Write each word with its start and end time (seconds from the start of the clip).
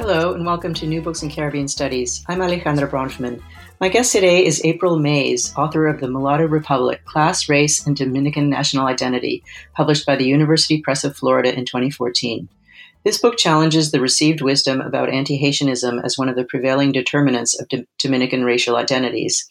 Hello, 0.00 0.32
and 0.32 0.46
welcome 0.46 0.72
to 0.72 0.86
New 0.86 1.02
Books 1.02 1.22
in 1.22 1.28
Caribbean 1.28 1.68
Studies. 1.68 2.24
I'm 2.26 2.38
Alejandra 2.38 2.88
Bronfman. 2.88 3.42
My 3.82 3.90
guest 3.90 4.12
today 4.12 4.46
is 4.46 4.64
April 4.64 4.98
Mays, 4.98 5.54
author 5.58 5.86
of 5.86 6.00
The 6.00 6.08
Mulatto 6.08 6.46
Republic 6.46 7.04
Class, 7.04 7.50
Race, 7.50 7.86
and 7.86 7.94
Dominican 7.94 8.48
National 8.48 8.86
Identity, 8.86 9.44
published 9.74 10.06
by 10.06 10.16
the 10.16 10.24
University 10.24 10.80
Press 10.80 11.04
of 11.04 11.14
Florida 11.14 11.54
in 11.54 11.66
2014. 11.66 12.48
This 13.04 13.18
book 13.18 13.36
challenges 13.36 13.90
the 13.90 14.00
received 14.00 14.40
wisdom 14.40 14.80
about 14.80 15.10
anti 15.10 15.36
Haitianism 15.36 15.98
as 15.98 16.16
one 16.16 16.30
of 16.30 16.34
the 16.34 16.46
prevailing 16.46 16.92
determinants 16.92 17.60
of 17.60 17.68
D- 17.68 17.86
Dominican 17.98 18.42
racial 18.42 18.76
identities. 18.76 19.46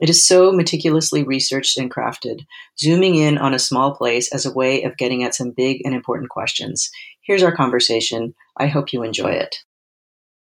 It 0.00 0.10
is 0.10 0.26
so 0.26 0.50
meticulously 0.50 1.22
researched 1.22 1.78
and 1.78 1.88
crafted, 1.88 2.44
zooming 2.76 3.14
in 3.14 3.38
on 3.38 3.54
a 3.54 3.58
small 3.60 3.94
place 3.94 4.34
as 4.34 4.44
a 4.44 4.52
way 4.52 4.82
of 4.82 4.96
getting 4.96 5.22
at 5.22 5.36
some 5.36 5.52
big 5.52 5.80
and 5.84 5.94
important 5.94 6.28
questions. 6.28 6.90
Here's 7.20 7.44
our 7.44 7.54
conversation. 7.54 8.34
I 8.56 8.66
hope 8.66 8.92
you 8.92 9.04
enjoy 9.04 9.30
it. 9.30 9.62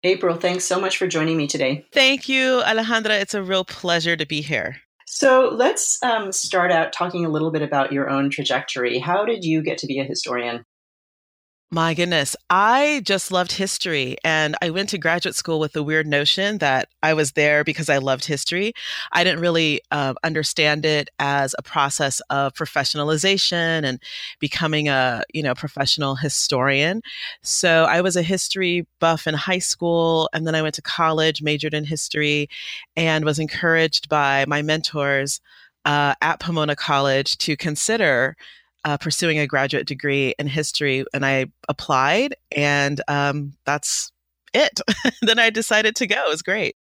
April, 0.04 0.36
thanks 0.36 0.64
so 0.64 0.80
much 0.80 0.98
for 0.98 1.08
joining 1.08 1.38
me 1.38 1.48
today. 1.48 1.86
Thank 1.92 2.28
you, 2.28 2.62
Alejandra. 2.66 3.22
It's 3.22 3.34
a 3.34 3.44
real 3.44 3.64
pleasure 3.64 4.16
to 4.16 4.26
be 4.26 4.42
here. 4.42 4.78
So 5.06 5.50
let's 5.54 6.02
um, 6.04 6.32
start 6.32 6.72
out 6.72 6.94
talking 6.94 7.26
a 7.26 7.30
little 7.30 7.52
bit 7.52 7.62
about 7.62 7.92
your 7.92 8.10
own 8.10 8.30
trajectory. 8.30 8.98
How 8.98 9.26
did 9.26 9.44
you 9.44 9.62
get 9.62 9.78
to 9.80 9.88
be 9.88 10.00
a 10.00 10.04
historian? 10.04 10.64
My 11.74 11.94
goodness. 11.94 12.36
I 12.50 13.02
just 13.06 13.32
loved 13.32 13.54
history. 13.54 14.18
And 14.26 14.58
I 14.62 14.72
went 14.72 14.90
to 14.90 14.98
graduate 14.98 15.36
school 15.36 15.58
with 15.58 15.72
the 15.72 15.84
weird 15.84 16.06
notion 16.06 16.58
that 16.58 16.90
I 17.02 17.14
was 17.14 17.32
there 17.32 17.64
because 17.64 17.88
I 17.88 17.98
loved 17.98 18.26
history. 18.26 18.74
I 19.14 19.24
didn't 19.24 19.40
really 19.40 19.80
uh, 19.90 20.16
understand 20.22 20.86
it 20.86 21.10
as 21.18 21.56
a 21.58 21.62
process 21.62 22.20
of 22.30 22.54
professionalization 22.56 23.86
and 23.86 24.04
becoming 24.42 24.90
a, 24.90 25.24
you 25.34 25.42
know, 25.42 25.56
professional 25.56 26.16
historian. 26.16 27.02
So 27.42 27.86
I 27.86 28.02
was 28.02 28.18
a 28.18 28.22
history 28.22 28.86
buff 29.00 29.26
in 29.26 29.34
high 29.34 29.60
school. 29.60 30.30
And 30.34 30.46
then 30.46 30.56
I 30.56 30.62
went 30.62 30.76
to 30.76 30.82
college, 30.82 31.42
majored 31.42 31.74
in 31.74 31.86
history, 31.86 32.50
and 32.98 33.24
was 33.24 33.40
encouraged 33.40 34.10
by 34.10 34.44
my 34.46 34.62
mentors 34.62 35.40
uh, 35.86 36.16
at 36.22 36.42
Pomona 36.42 36.76
College 36.76 37.38
to 37.38 37.56
consider 37.56 38.36
uh, 38.84 38.98
pursuing 38.98 39.40
a 39.40 39.48
graduate 39.48 39.88
degree 39.88 40.34
in 40.40 40.48
history, 40.48 41.06
and 41.14 41.26
I 41.26 41.48
applied, 41.70 42.36
and 42.56 43.02
um, 43.08 43.54
that's 43.66 44.12
it. 44.54 44.80
then 45.22 45.40
I 45.40 45.50
decided 45.50 45.96
to 45.98 46.08
go. 46.08 46.16
It 46.16 46.30
was 46.30 46.42
great. 46.42 46.76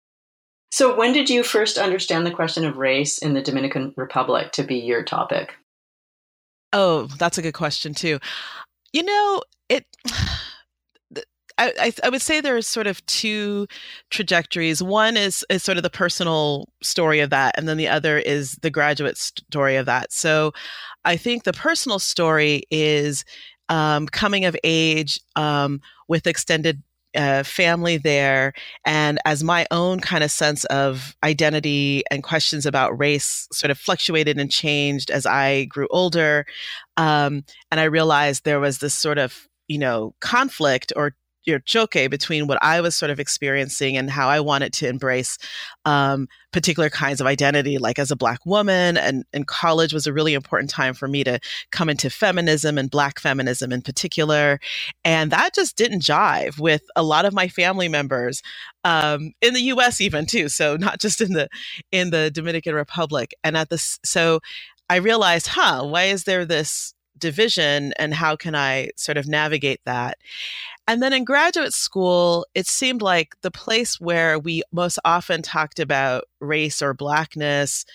So, 0.71 0.95
when 0.95 1.13
did 1.13 1.29
you 1.29 1.43
first 1.43 1.77
understand 1.77 2.25
the 2.25 2.31
question 2.31 2.65
of 2.65 2.77
race 2.77 3.17
in 3.17 3.33
the 3.33 3.41
Dominican 3.41 3.93
Republic 3.97 4.51
to 4.53 4.63
be 4.63 4.75
your 4.75 5.03
topic? 5.03 5.55
Oh, 6.71 7.07
that's 7.17 7.37
a 7.37 7.41
good 7.41 7.53
question 7.53 7.93
too. 7.93 8.19
You 8.93 9.03
know, 9.03 9.41
it. 9.67 9.85
I, 11.59 11.93
I, 12.03 12.09
would 12.09 12.21
say 12.21 12.39
there's 12.39 12.65
sort 12.65 12.87
of 12.87 13.05
two 13.05 13.67
trajectories. 14.09 14.81
One 14.81 15.17
is 15.17 15.45
is 15.49 15.61
sort 15.61 15.77
of 15.77 15.83
the 15.83 15.89
personal 15.89 16.69
story 16.81 17.19
of 17.19 17.29
that, 17.31 17.55
and 17.57 17.67
then 17.67 17.77
the 17.77 17.87
other 17.87 18.17
is 18.17 18.53
the 18.61 18.69
graduate 18.69 19.17
story 19.17 19.75
of 19.75 19.85
that. 19.85 20.13
So, 20.13 20.53
I 21.03 21.17
think 21.17 21.43
the 21.43 21.53
personal 21.53 21.99
story 21.99 22.63
is 22.71 23.25
um, 23.67 24.07
coming 24.07 24.45
of 24.45 24.55
age 24.63 25.19
um, 25.35 25.81
with 26.07 26.27
extended 26.27 26.81
uh, 27.15 27.43
family 27.43 27.97
there, 27.97 28.53
and 28.85 29.19
as 29.25 29.43
my 29.43 29.67
own 29.69 29.99
kind 29.99 30.23
of 30.23 30.31
sense 30.31 30.63
of 30.65 31.15
identity 31.23 32.03
and 32.09 32.23
questions 32.23 32.65
about 32.65 32.97
race 32.97 33.47
sort 33.51 33.71
of 33.71 33.77
fluctuated 33.77 34.39
and 34.39 34.49
changed 34.49 35.11
as 35.11 35.25
I 35.25 35.65
grew 35.65 35.87
older, 35.91 36.45
um, 36.95 37.43
and 37.69 37.81
I 37.81 37.85
realized 37.85 38.45
there 38.45 38.61
was 38.61 38.77
this 38.77 38.93
sort 38.93 39.17
of 39.17 39.47
you 39.67 39.77
know 39.77 40.15
conflict 40.21 40.93
or 40.95 41.15
your 41.49 41.59
choke 41.59 41.93
between 41.93 42.47
what 42.47 42.59
I 42.61 42.81
was 42.81 42.95
sort 42.95 43.09
of 43.09 43.19
experiencing 43.19 43.97
and 43.97 44.09
how 44.09 44.29
I 44.29 44.39
wanted 44.39 44.73
to 44.73 44.87
embrace 44.87 45.37
um, 45.85 46.27
particular 46.51 46.89
kinds 46.89 47.19
of 47.19 47.27
identity, 47.27 47.77
like 47.77 47.99
as 47.99 48.11
a 48.11 48.15
Black 48.15 48.45
woman. 48.45 48.97
And, 48.97 49.25
and 49.33 49.47
college 49.47 49.93
was 49.93 50.07
a 50.07 50.13
really 50.13 50.33
important 50.33 50.69
time 50.69 50.93
for 50.93 51.07
me 51.07 51.23
to 51.23 51.39
come 51.71 51.89
into 51.89 52.09
feminism 52.09 52.77
and 52.77 52.89
Black 52.89 53.19
feminism 53.19 53.71
in 53.71 53.81
particular. 53.81 54.59
And 55.03 55.31
that 55.31 55.53
just 55.53 55.75
didn't 55.75 56.03
jive 56.03 56.59
with 56.59 56.83
a 56.95 57.03
lot 57.03 57.25
of 57.25 57.33
my 57.33 57.47
family 57.47 57.89
members 57.89 58.41
um, 58.83 59.33
in 59.41 59.53
the 59.53 59.61
U.S. 59.61 59.99
even 59.99 60.25
too. 60.25 60.49
So 60.49 60.77
not 60.77 60.99
just 60.99 61.21
in 61.21 61.33
the 61.33 61.49
in 61.91 62.11
the 62.11 62.31
Dominican 62.31 62.75
Republic. 62.75 63.33
And 63.43 63.57
at 63.57 63.69
this, 63.69 63.99
so 64.03 64.39
I 64.89 64.97
realized, 64.97 65.47
huh, 65.47 65.83
why 65.85 66.05
is 66.05 66.23
there 66.23 66.45
this 66.45 66.93
division 67.19 67.93
and 67.97 68.13
how 68.13 68.35
can 68.35 68.55
I 68.55 68.89
sort 68.95 69.17
of 69.17 69.27
navigate 69.27 69.81
that? 69.85 70.17
And 70.87 71.03
then 71.03 71.13
in 71.13 71.23
graduate 71.23 71.73
school, 71.73 72.47
it 72.55 72.65
seemed 72.65 73.01
like 73.01 73.35
the 73.41 73.51
place 73.51 73.99
where 73.99 74.39
we 74.39 74.63
most 74.71 74.97
often 75.05 75.41
talked 75.41 75.79
about 75.79 76.23
race 76.39 76.81
or 76.81 76.93
blackness, 76.93 77.85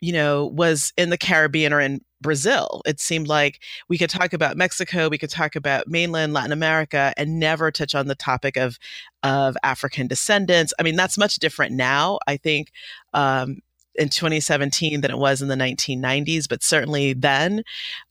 you 0.00 0.12
know, 0.12 0.46
was 0.46 0.92
in 0.96 1.10
the 1.10 1.16
Caribbean 1.16 1.72
or 1.72 1.80
in 1.80 2.02
Brazil. 2.20 2.82
It 2.86 3.00
seemed 3.00 3.28
like 3.28 3.60
we 3.88 3.98
could 3.98 4.10
talk 4.10 4.32
about 4.32 4.56
Mexico, 4.56 5.08
we 5.08 5.18
could 5.18 5.30
talk 5.30 5.56
about 5.56 5.88
mainland 5.88 6.32
Latin 6.32 6.52
America 6.52 7.12
and 7.16 7.38
never 7.38 7.70
touch 7.70 7.94
on 7.94 8.06
the 8.06 8.14
topic 8.14 8.56
of 8.56 8.78
of 9.22 9.56
African 9.62 10.06
descendants. 10.06 10.72
I 10.78 10.82
mean, 10.82 10.96
that's 10.96 11.18
much 11.18 11.36
different 11.36 11.72
now. 11.72 12.18
I 12.26 12.36
think 12.36 12.72
um, 13.12 13.58
in 13.94 14.08
2017 14.08 15.00
than 15.00 15.10
it 15.10 15.18
was 15.18 15.42
in 15.42 15.48
the 15.48 15.54
1990s, 15.54 16.48
but 16.48 16.62
certainly 16.62 17.12
then. 17.12 17.62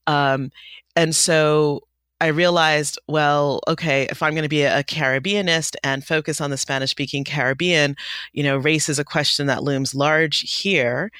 Um, 0.08 0.52
and 0.96 1.16
so 1.16 1.81
I 2.22 2.28
realized, 2.28 3.00
well, 3.08 3.62
okay, 3.68 4.03
if 4.12 4.22
I'm 4.22 4.34
going 4.34 4.44
to 4.44 4.50
be 4.50 4.62
a, 4.62 4.84
Caribbeanist 4.84 5.75
and 5.84 6.06
focus 6.06 6.40
on 6.40 6.52
the 6.52 6.58
Spanish 6.58 6.91
speaking 6.91 7.24
Caribbean, 7.24 7.96
you 8.31 8.44
know, 8.44 8.58
race 8.58 8.90
is 8.90 9.00
a 9.00 9.03
question 9.03 9.47
that 9.47 9.64
looms 9.64 9.96
large 9.96 10.41
here. 10.41 11.12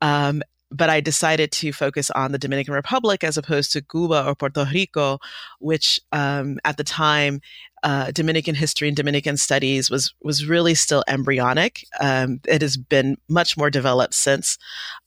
Um, 0.00 0.42
but 0.70 0.90
I 0.90 1.00
decided 1.00 1.52
to 1.52 1.72
focus 1.72 2.10
on 2.10 2.32
the 2.32 2.38
Dominican 2.38 2.74
Republic 2.74 3.24
as 3.24 3.36
opposed 3.36 3.72
to 3.72 3.82
Cuba 3.82 4.26
or 4.26 4.34
Puerto 4.34 4.66
Rico, 4.72 5.18
which 5.60 6.00
um, 6.12 6.58
at 6.64 6.76
the 6.76 6.84
time 6.84 7.40
uh, 7.82 8.10
Dominican 8.10 8.54
history 8.54 8.88
and 8.88 8.96
Dominican 8.96 9.36
studies 9.36 9.90
was 9.90 10.12
was 10.22 10.46
really 10.46 10.74
still 10.74 11.04
embryonic. 11.08 11.84
Um, 12.00 12.40
it 12.46 12.60
has 12.62 12.76
been 12.76 13.16
much 13.28 13.56
more 13.56 13.70
developed 13.70 14.14
since 14.14 14.58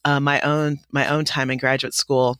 uh, 0.06 0.20
my 0.20 0.40
own 0.42 0.80
my 0.92 1.08
own 1.08 1.26
time 1.26 1.52
in 1.52 1.58
graduate 1.58 1.94
school. 1.94 2.38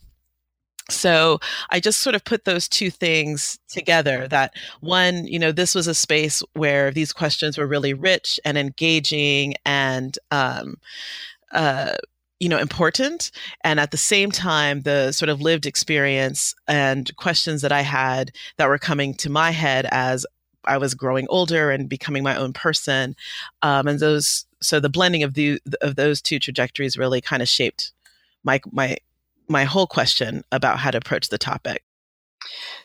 So 0.90 1.40
I 1.70 1.80
just 1.80 2.02
sort 2.02 2.16
of 2.16 2.26
put 2.26 2.46
those 2.46 2.68
two 2.68 2.90
things 2.90 3.60
together 3.70 4.28
that 4.28 4.54
one, 4.82 5.26
you 5.26 5.40
know, 5.40 5.52
this 5.52 5.76
was 5.76 5.88
a 5.88 5.94
space 5.94 6.44
where 6.54 6.92
these 6.92 7.14
questions 7.14 7.58
were 7.58 7.68
really 7.68 7.94
rich 7.94 8.40
and 8.44 8.58
engaging 8.58 9.56
and, 9.66 10.18
um, 10.32 10.78
uh, 11.52 11.94
you 12.42 12.50
know, 12.50 12.58
important. 12.58 13.30
And 13.64 13.80
at 13.80 13.92
the 13.92 13.98
same 13.98 14.32
time, 14.32 14.82
the 14.82 15.12
sort 15.12 15.30
of 15.30 15.42
lived 15.42 15.68
experience 15.68 16.56
and 16.68 17.16
questions 17.16 17.62
that 17.62 17.72
I 17.72 17.82
had 17.82 18.32
that 18.58 18.68
were 18.68 18.80
coming 18.80 19.14
to 19.16 19.30
my 19.30 19.52
head 19.52 19.88
as 19.92 20.26
I 20.66 20.80
was 20.80 20.96
growing 20.96 21.28
older 21.30 21.70
and 21.70 21.88
becoming 21.88 22.24
my 22.24 22.36
own 22.36 22.52
person. 22.52 23.16
Um, 23.62 23.88
and 23.88 24.00
those, 24.00 24.48
so 24.60 24.80
the 24.80 24.90
blending 24.90 25.22
of 25.22 25.36
the, 25.36 25.60
of 25.82 25.96
those 25.96 26.20
two 26.20 26.40
trajectories 26.40 26.98
really 26.98 27.22
kind 27.22 27.44
of 27.44 27.48
shaped 27.48 27.94
my, 28.44 28.60
my, 28.72 28.98
my 29.48 29.64
whole 29.64 29.88
question 29.88 30.44
about 30.52 30.80
how 30.80 30.90
to 30.90 30.98
approach 30.98 31.30
the 31.30 31.38
topic. 31.38 31.84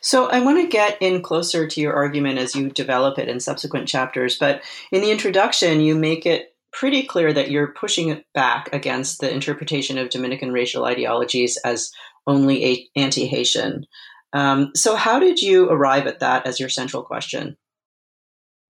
So, 0.01 0.27
I 0.27 0.39
want 0.39 0.61
to 0.61 0.67
get 0.67 1.01
in 1.01 1.23
closer 1.23 1.65
to 1.65 1.81
your 1.81 1.93
argument 1.93 2.37
as 2.37 2.55
you 2.55 2.69
develop 2.69 3.17
it 3.17 3.27
in 3.27 3.39
subsequent 3.39 3.87
chapters, 3.87 4.37
but 4.37 4.61
in 4.91 5.01
the 5.01 5.09
introduction, 5.09 5.81
you 5.81 5.95
make 5.95 6.27
it 6.27 6.53
pretty 6.71 7.03
clear 7.03 7.33
that 7.33 7.49
you're 7.49 7.73
pushing 7.73 8.21
back 8.33 8.69
against 8.73 9.19
the 9.19 9.33
interpretation 9.33 9.97
of 9.97 10.09
Dominican 10.09 10.51
racial 10.51 10.85
ideologies 10.85 11.57
as 11.65 11.91
only 12.25 12.89
anti 12.95 13.25
Haitian. 13.27 13.85
Um, 14.33 14.71
so, 14.75 14.95
how 14.95 15.19
did 15.19 15.41
you 15.41 15.69
arrive 15.69 16.07
at 16.07 16.19
that 16.19 16.45
as 16.45 16.59
your 16.59 16.69
central 16.69 17.03
question? 17.03 17.57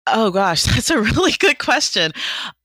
Oh, 0.05 0.31
gosh, 0.31 0.63
that's 0.65 0.89
a 0.89 1.01
really 1.01 1.33
good 1.33 1.59
question. 1.59 2.11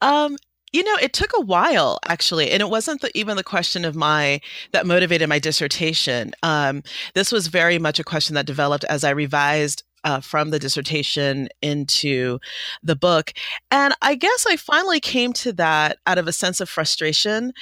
Um, 0.01 0.37
you 0.73 0.83
know, 0.83 0.97
it 1.03 1.13
took 1.13 1.33
a 1.37 1.41
while 1.41 1.99
actually, 2.07 2.51
and 2.51 2.63
it 2.63 2.71
wasn't 2.71 3.03
the, 3.03 3.11
even 3.17 3.37
the 3.37 3.45
question 3.45 3.85
of 3.85 3.95
my 3.95 4.41
that 4.73 4.87
motivated 4.87 5.29
my 5.29 5.39
dissertation. 5.39 6.33
Um, 6.43 6.83
this 7.15 7.31
was 7.31 7.49
very 7.49 7.79
much 7.79 7.99
a 7.99 8.05
question 8.05 8.35
that 8.35 8.47
developed 8.47 8.85
as 8.85 9.05
I 9.05 9.11
revised 9.11 9.83
uh, 10.05 10.21
from 10.21 10.51
the 10.51 10.59
dissertation 10.59 11.49
into 11.61 12.39
the 12.83 12.97
book. 12.97 13.33
And 13.71 13.95
I 14.03 14.15
guess 14.15 14.47
I 14.49 14.57
finally 14.57 15.01
came 15.01 15.33
to 15.35 15.53
that 15.55 15.99
out 16.07 16.19
of 16.19 16.29
a 16.29 16.33
sense 16.33 16.61
of 16.61 16.69
frustration 16.69 17.53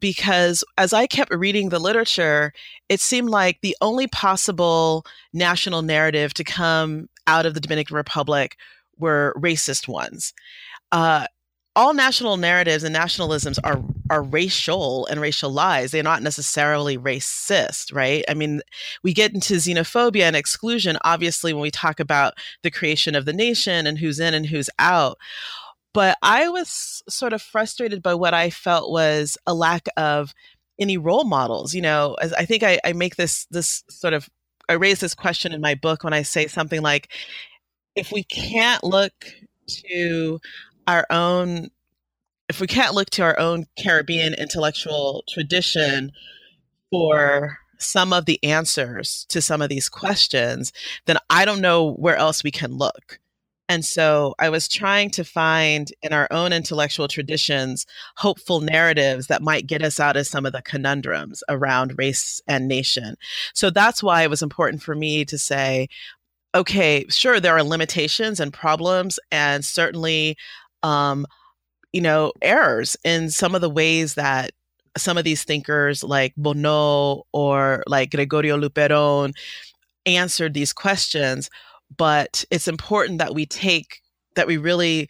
because 0.00 0.64
as 0.76 0.92
I 0.92 1.06
kept 1.06 1.32
reading 1.32 1.68
the 1.68 1.78
literature, 1.78 2.52
it 2.88 3.00
seemed 3.00 3.30
like 3.30 3.60
the 3.60 3.76
only 3.80 4.06
possible 4.06 5.06
national 5.32 5.82
narrative 5.82 6.34
to 6.34 6.44
come 6.44 7.08
out 7.26 7.46
of 7.46 7.54
the 7.54 7.60
Dominican 7.60 7.96
Republic 7.96 8.56
were 8.98 9.34
racist 9.36 9.88
ones. 9.88 10.34
Uh, 10.92 11.26
all 11.76 11.92
national 11.92 12.36
narratives 12.36 12.84
and 12.84 12.94
nationalisms 12.94 13.58
are 13.64 13.82
are 14.10 14.22
racial 14.22 15.06
and 15.06 15.18
racialized. 15.20 15.90
They're 15.90 16.02
not 16.02 16.22
necessarily 16.22 16.98
racist, 16.98 17.94
right? 17.94 18.24
I 18.28 18.34
mean, 18.34 18.60
we 19.02 19.14
get 19.14 19.32
into 19.32 19.54
xenophobia 19.54 20.22
and 20.22 20.36
exclusion 20.36 20.98
obviously 21.02 21.52
when 21.52 21.62
we 21.62 21.70
talk 21.70 22.00
about 22.00 22.34
the 22.62 22.70
creation 22.70 23.14
of 23.14 23.24
the 23.24 23.32
nation 23.32 23.86
and 23.86 23.98
who's 23.98 24.20
in 24.20 24.34
and 24.34 24.46
who's 24.46 24.70
out. 24.78 25.18
But 25.94 26.18
I 26.22 26.48
was 26.48 27.02
sort 27.08 27.32
of 27.32 27.40
frustrated 27.40 28.02
by 28.02 28.14
what 28.14 28.34
I 28.34 28.50
felt 28.50 28.90
was 28.90 29.38
a 29.46 29.54
lack 29.54 29.88
of 29.96 30.34
any 30.78 30.96
role 30.96 31.24
models. 31.24 31.74
You 31.74 31.82
know, 31.82 32.16
I 32.36 32.44
think 32.44 32.62
I, 32.62 32.80
I 32.84 32.92
make 32.92 33.16
this 33.16 33.46
this 33.50 33.84
sort 33.88 34.12
of 34.12 34.28
I 34.68 34.74
raise 34.74 35.00
this 35.00 35.14
question 35.14 35.52
in 35.52 35.60
my 35.60 35.74
book 35.74 36.04
when 36.04 36.12
I 36.12 36.22
say 36.22 36.46
something 36.46 36.82
like, 36.82 37.12
if 37.96 38.12
we 38.12 38.24
can't 38.24 38.82
look 38.82 39.12
to 39.68 40.40
our 40.86 41.06
own 41.10 41.70
if 42.48 42.60
we 42.60 42.66
can't 42.66 42.94
look 42.94 43.10
to 43.10 43.22
our 43.22 43.38
own 43.38 43.66
Caribbean 43.78 44.34
intellectual 44.34 45.24
tradition 45.28 46.12
for 46.90 47.58
some 47.78 48.12
of 48.12 48.26
the 48.26 48.42
answers 48.44 49.26
to 49.28 49.40
some 49.40 49.62
of 49.62 49.68
these 49.68 49.88
questions, 49.88 50.72
then 51.06 51.16
I 51.30 51.44
don't 51.44 51.60
know 51.60 51.92
where 51.94 52.16
else 52.16 52.44
we 52.44 52.50
can 52.50 52.76
look. 52.76 53.18
And 53.68 53.82
so 53.84 54.34
I 54.38 54.50
was 54.50 54.68
trying 54.68 55.10
to 55.10 55.24
find 55.24 55.90
in 56.02 56.12
our 56.12 56.28
own 56.30 56.52
intellectual 56.52 57.08
traditions 57.08 57.86
hopeful 58.16 58.60
narratives 58.60 59.28
that 59.28 59.42
might 59.42 59.66
get 59.66 59.82
us 59.82 59.98
out 59.98 60.18
of 60.18 60.26
some 60.26 60.44
of 60.44 60.52
the 60.52 60.60
conundrums 60.60 61.42
around 61.48 61.96
race 61.96 62.42
and 62.46 62.68
nation. 62.68 63.16
So 63.54 63.70
that's 63.70 64.02
why 64.02 64.22
it 64.22 64.30
was 64.30 64.42
important 64.42 64.82
for 64.82 64.94
me 64.94 65.24
to 65.24 65.38
say, 65.38 65.88
okay, 66.54 67.06
sure, 67.08 67.40
there 67.40 67.56
are 67.56 67.64
limitations 67.64 68.38
and 68.38 68.52
problems, 68.52 69.18
and 69.32 69.64
certainly, 69.64 70.36
um, 70.84 71.26
you 71.92 72.00
know, 72.00 72.32
errors 72.42 72.96
in 73.04 73.30
some 73.30 73.54
of 73.54 73.60
the 73.60 73.70
ways 73.70 74.14
that 74.14 74.52
some 74.96 75.18
of 75.18 75.24
these 75.24 75.42
thinkers 75.42 76.04
like 76.04 76.34
Bono 76.36 77.24
or 77.32 77.82
like 77.86 78.12
Gregorio 78.12 78.56
Luperon 78.56 79.32
answered 80.06 80.54
these 80.54 80.72
questions. 80.72 81.50
But 81.96 82.44
it's 82.50 82.68
important 82.68 83.18
that 83.18 83.34
we 83.34 83.46
take 83.46 84.00
that 84.36 84.46
we 84.46 84.56
really 84.56 85.08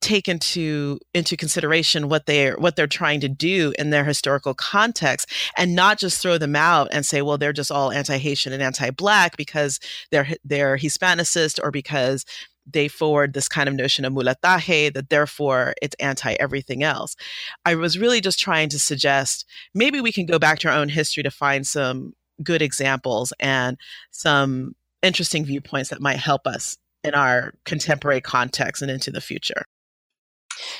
take 0.00 0.28
into 0.28 0.98
into 1.14 1.36
consideration 1.36 2.10
what 2.10 2.26
they're 2.26 2.56
what 2.56 2.76
they're 2.76 2.86
trying 2.86 3.20
to 3.20 3.28
do 3.28 3.72
in 3.78 3.88
their 3.88 4.04
historical 4.04 4.52
context 4.52 5.30
and 5.56 5.74
not 5.74 5.98
just 5.98 6.20
throw 6.20 6.36
them 6.36 6.54
out 6.54 6.88
and 6.92 7.06
say 7.06 7.22
well 7.22 7.38
they're 7.38 7.54
just 7.54 7.70
all 7.70 7.90
anti-haitian 7.90 8.52
and 8.52 8.62
anti-black 8.62 9.34
because 9.38 9.80
they're 10.10 10.28
they're 10.44 10.76
hispanicist 10.76 11.58
or 11.62 11.70
because 11.70 12.26
they 12.66 12.88
forward 12.88 13.32
this 13.32 13.48
kind 13.48 13.68
of 13.68 13.74
notion 13.74 14.04
of 14.04 14.12
mulataje 14.12 14.92
that 14.94 15.10
therefore 15.10 15.74
it's 15.82 15.96
anti 16.00 16.34
everything 16.34 16.82
else. 16.82 17.16
I 17.64 17.74
was 17.74 17.98
really 17.98 18.20
just 18.20 18.38
trying 18.38 18.68
to 18.70 18.78
suggest 18.78 19.46
maybe 19.74 20.00
we 20.00 20.12
can 20.12 20.26
go 20.26 20.38
back 20.38 20.58
to 20.60 20.68
our 20.68 20.76
own 20.76 20.88
history 20.88 21.22
to 21.22 21.30
find 21.30 21.66
some 21.66 22.14
good 22.42 22.62
examples 22.62 23.32
and 23.38 23.76
some 24.10 24.74
interesting 25.02 25.44
viewpoints 25.44 25.90
that 25.90 26.00
might 26.00 26.18
help 26.18 26.46
us 26.46 26.76
in 27.02 27.14
our 27.14 27.52
contemporary 27.64 28.20
context 28.20 28.82
and 28.82 28.90
into 28.90 29.10
the 29.10 29.20
future. 29.20 29.64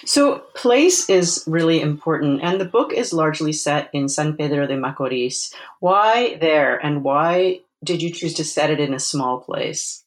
So, 0.04 0.38
place 0.54 1.10
is 1.10 1.44
really 1.48 1.80
important, 1.80 2.42
and 2.42 2.60
the 2.60 2.64
book 2.64 2.92
is 2.92 3.12
largely 3.12 3.52
set 3.52 3.90
in 3.92 4.08
San 4.08 4.36
Pedro 4.36 4.66
de 4.68 4.76
Macorís. 4.76 5.52
Why 5.80 6.36
there, 6.40 6.76
and 6.76 7.02
why 7.02 7.60
did 7.82 8.00
you 8.00 8.10
choose 8.12 8.34
to 8.34 8.44
set 8.44 8.70
it 8.70 8.78
in 8.78 8.94
a 8.94 9.00
small 9.00 9.40
place? 9.40 10.03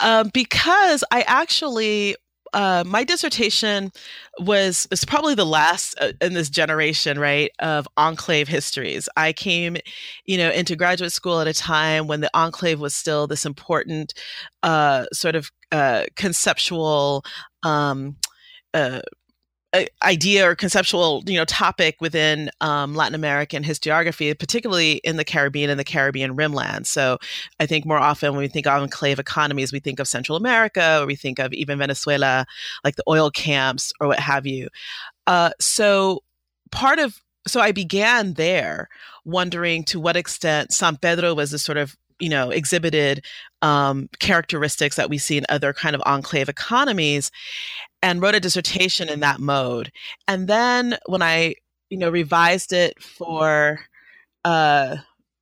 Um, 0.00 0.30
because 0.32 1.04
I 1.10 1.22
actually 1.22 2.16
uh, 2.52 2.84
my 2.86 3.04
dissertation 3.04 3.92
was 4.40 4.88
is 4.90 5.04
probably 5.04 5.34
the 5.34 5.46
last 5.46 5.94
uh, 6.00 6.12
in 6.20 6.34
this 6.34 6.48
generation, 6.48 7.18
right, 7.18 7.50
of 7.58 7.86
enclave 7.96 8.48
histories. 8.48 9.08
I 9.16 9.32
came, 9.32 9.76
you 10.24 10.38
know, 10.38 10.50
into 10.50 10.76
graduate 10.76 11.12
school 11.12 11.40
at 11.40 11.46
a 11.46 11.54
time 11.54 12.06
when 12.06 12.20
the 12.20 12.30
enclave 12.34 12.80
was 12.80 12.94
still 12.94 13.26
this 13.26 13.44
important 13.44 14.14
uh, 14.62 15.06
sort 15.12 15.34
of 15.34 15.50
uh, 15.72 16.04
conceptual 16.16 17.24
um, 17.62 18.16
uh, 18.74 19.00
idea 20.02 20.48
or 20.48 20.54
conceptual 20.54 21.22
you 21.26 21.36
know 21.36 21.44
topic 21.44 21.96
within 22.00 22.50
um, 22.60 22.94
Latin 22.94 23.14
American 23.14 23.62
historiography, 23.62 24.36
particularly 24.38 24.94
in 25.04 25.16
the 25.16 25.24
Caribbean 25.24 25.68
and 25.68 25.78
the 25.78 25.84
Caribbean 25.84 26.36
rimland. 26.36 26.86
So 26.86 27.18
I 27.60 27.66
think 27.66 27.84
more 27.84 27.98
often 27.98 28.32
when 28.32 28.40
we 28.40 28.48
think 28.48 28.66
of 28.66 28.82
enclave 28.82 29.18
economies, 29.18 29.72
we 29.72 29.80
think 29.80 30.00
of 30.00 30.08
Central 30.08 30.36
America 30.36 31.00
or 31.02 31.06
we 31.06 31.16
think 31.16 31.38
of 31.38 31.52
even 31.52 31.78
Venezuela, 31.78 32.46
like 32.82 32.96
the 32.96 33.04
oil 33.08 33.30
camps 33.30 33.92
or 34.00 34.08
what 34.08 34.20
have 34.20 34.46
you. 34.46 34.68
Uh, 35.26 35.50
so 35.60 36.22
part 36.70 36.98
of 36.98 37.20
so 37.46 37.60
I 37.60 37.72
began 37.72 38.34
there, 38.34 38.88
wondering 39.24 39.84
to 39.84 40.00
what 40.00 40.16
extent 40.16 40.72
San 40.72 40.96
Pedro 40.96 41.34
was 41.34 41.52
a 41.52 41.58
sort 41.58 41.78
of 41.78 41.94
you 42.18 42.28
know 42.28 42.50
exhibited 42.50 43.24
um, 43.62 44.08
characteristics 44.18 44.96
that 44.96 45.10
we 45.10 45.18
see 45.18 45.36
in 45.36 45.44
other 45.48 45.72
kind 45.72 45.94
of 45.94 46.02
enclave 46.06 46.48
economies 46.48 47.30
and 48.02 48.22
wrote 48.22 48.34
a 48.34 48.40
dissertation 48.40 49.08
in 49.08 49.20
that 49.20 49.40
mode. 49.40 49.90
And 50.26 50.48
then 50.48 50.96
when 51.06 51.22
i 51.22 51.54
you 51.90 51.98
know 51.98 52.10
revised 52.10 52.72
it 52.72 53.02
for 53.02 53.80
uh, 54.44 54.96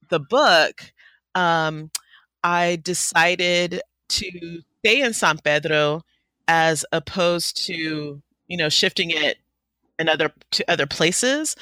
the 0.08 0.20
book 0.20 0.92
um, 1.34 1.90
i 2.42 2.76
decided 2.82 3.80
to 4.08 4.62
stay 4.78 5.00
in 5.00 5.12
san 5.12 5.38
pedro 5.38 6.02
as 6.48 6.84
opposed 6.92 7.66
to 7.66 8.22
you 8.48 8.56
know 8.56 8.68
shifting 8.68 9.10
it 9.10 9.38
in 9.98 10.08
other 10.08 10.30
to 10.50 10.64
other 10.70 10.86
places 10.86 11.56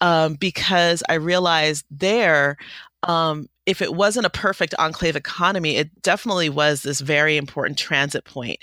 um, 0.00 0.34
because 0.34 1.02
i 1.08 1.14
realized 1.14 1.84
there 1.90 2.56
um, 3.04 3.48
if 3.64 3.80
it 3.80 3.94
wasn't 3.94 4.26
a 4.26 4.30
perfect 4.30 4.74
enclave 4.76 5.14
economy, 5.14 5.76
it 5.76 6.02
definitely 6.02 6.48
was 6.48 6.82
this 6.82 7.00
very 7.00 7.36
important 7.36 7.78
transit 7.78 8.24
point 8.24 8.58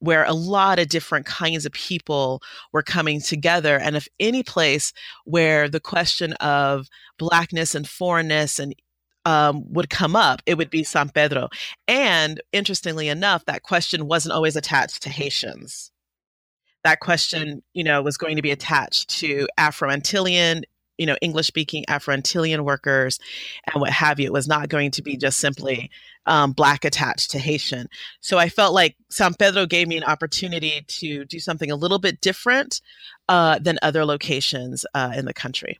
where 0.00 0.24
a 0.24 0.32
lot 0.32 0.78
of 0.78 0.88
different 0.88 1.26
kinds 1.26 1.66
of 1.66 1.72
people 1.72 2.40
were 2.72 2.82
coming 2.82 3.20
together. 3.20 3.78
And 3.78 3.96
if 3.96 4.08
any 4.20 4.42
place 4.42 4.92
where 5.24 5.68
the 5.68 5.80
question 5.80 6.32
of 6.34 6.88
blackness 7.18 7.74
and 7.74 7.88
foreignness 7.88 8.58
and 8.58 8.74
um, 9.24 9.64
would 9.72 9.90
come 9.90 10.16
up, 10.16 10.40
it 10.46 10.56
would 10.56 10.70
be 10.70 10.84
San 10.84 11.10
Pedro. 11.10 11.48
And 11.86 12.40
interestingly 12.52 13.08
enough, 13.08 13.44
that 13.44 13.62
question 13.62 14.06
wasn't 14.06 14.32
always 14.32 14.56
attached 14.56 15.02
to 15.02 15.10
Haitians. 15.10 15.90
That 16.84 17.00
question, 17.00 17.62
you 17.74 17.84
know, 17.84 18.00
was 18.00 18.16
going 18.16 18.36
to 18.36 18.42
be 18.42 18.52
attached 18.52 19.10
to 19.18 19.48
Afro 19.58 19.90
Antillean 19.90 20.62
you 20.98 21.06
know, 21.06 21.16
English 21.20 21.46
speaking 21.46 21.84
Afro 21.88 22.20
workers 22.62 23.18
and 23.72 23.80
what 23.80 23.90
have 23.90 24.20
you. 24.20 24.26
It 24.26 24.32
was 24.32 24.48
not 24.48 24.68
going 24.68 24.90
to 24.92 25.02
be 25.02 25.16
just 25.16 25.38
simply 25.38 25.90
um, 26.26 26.52
Black 26.52 26.84
attached 26.84 27.30
to 27.30 27.38
Haitian. 27.38 27.88
So 28.20 28.36
I 28.38 28.48
felt 28.48 28.74
like 28.74 28.96
San 29.10 29.34
Pedro 29.34 29.64
gave 29.66 29.88
me 29.88 29.96
an 29.96 30.04
opportunity 30.04 30.84
to 30.86 31.24
do 31.24 31.38
something 31.38 31.70
a 31.70 31.76
little 31.76 31.98
bit 31.98 32.20
different 32.20 32.80
uh, 33.28 33.58
than 33.58 33.78
other 33.82 34.04
locations 34.04 34.84
uh, 34.94 35.12
in 35.16 35.24
the 35.24 35.34
country. 35.34 35.78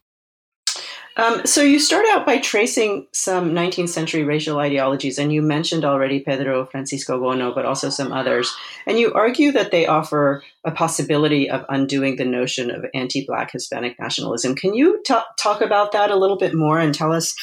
Um, 1.19 1.45
so 1.45 1.63
you 1.63 1.81
start 1.81 2.07
out 2.13 2.25
by 2.25 2.39
tracing 2.39 3.09
some 3.13 3.51
19th 3.51 3.89
century 3.89 4.23
racial 4.23 4.59
ideologies, 4.59 5.19
and 5.19 5.33
you 5.33 5.43
mentioned 5.43 5.85
already 5.85 6.21
Pedro 6.21 6.65
Francisco 6.65 7.19
Bono, 7.19 7.53
but 7.53 7.67
also 7.67 7.91
some 7.91 8.13
others. 8.13 8.55
And 8.87 8.99
you 8.99 9.13
argue 9.13 9.51
that 9.53 9.73
they 9.73 9.87
offer 9.87 10.45
a 10.65 10.71
possibility 10.71 11.51
of 11.51 11.67
undoing 11.69 12.17
the 12.17 12.25
notion 12.25 12.71
of 12.71 12.87
anti-black 12.95 13.51
Hispanic 13.51 13.99
nationalism. 13.99 14.55
Can 14.55 14.75
you 14.75 15.03
t- 15.05 15.15
talk 15.37 15.61
about 15.61 15.91
that 15.93 16.13
a 16.13 16.17
little 16.17 16.39
bit 16.39 16.55
more 16.55 16.79
and 16.79 16.95
tell 16.95 17.13
us 17.13 17.35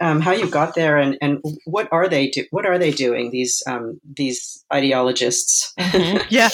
um, 0.00 0.20
how 0.20 0.32
you 0.32 0.48
got 0.48 0.74
there 0.76 0.96
and, 0.96 1.18
and 1.20 1.42
what 1.64 1.88
are 1.92 2.08
they 2.08 2.28
do- 2.28 2.46
what 2.50 2.66
are 2.66 2.78
they 2.78 2.90
doing 2.90 3.30
these 3.30 3.62
um, 3.66 4.00
these 4.16 4.64
ideologists? 4.72 5.72
mm-hmm. 5.78 6.18
Yeah, 6.30 6.48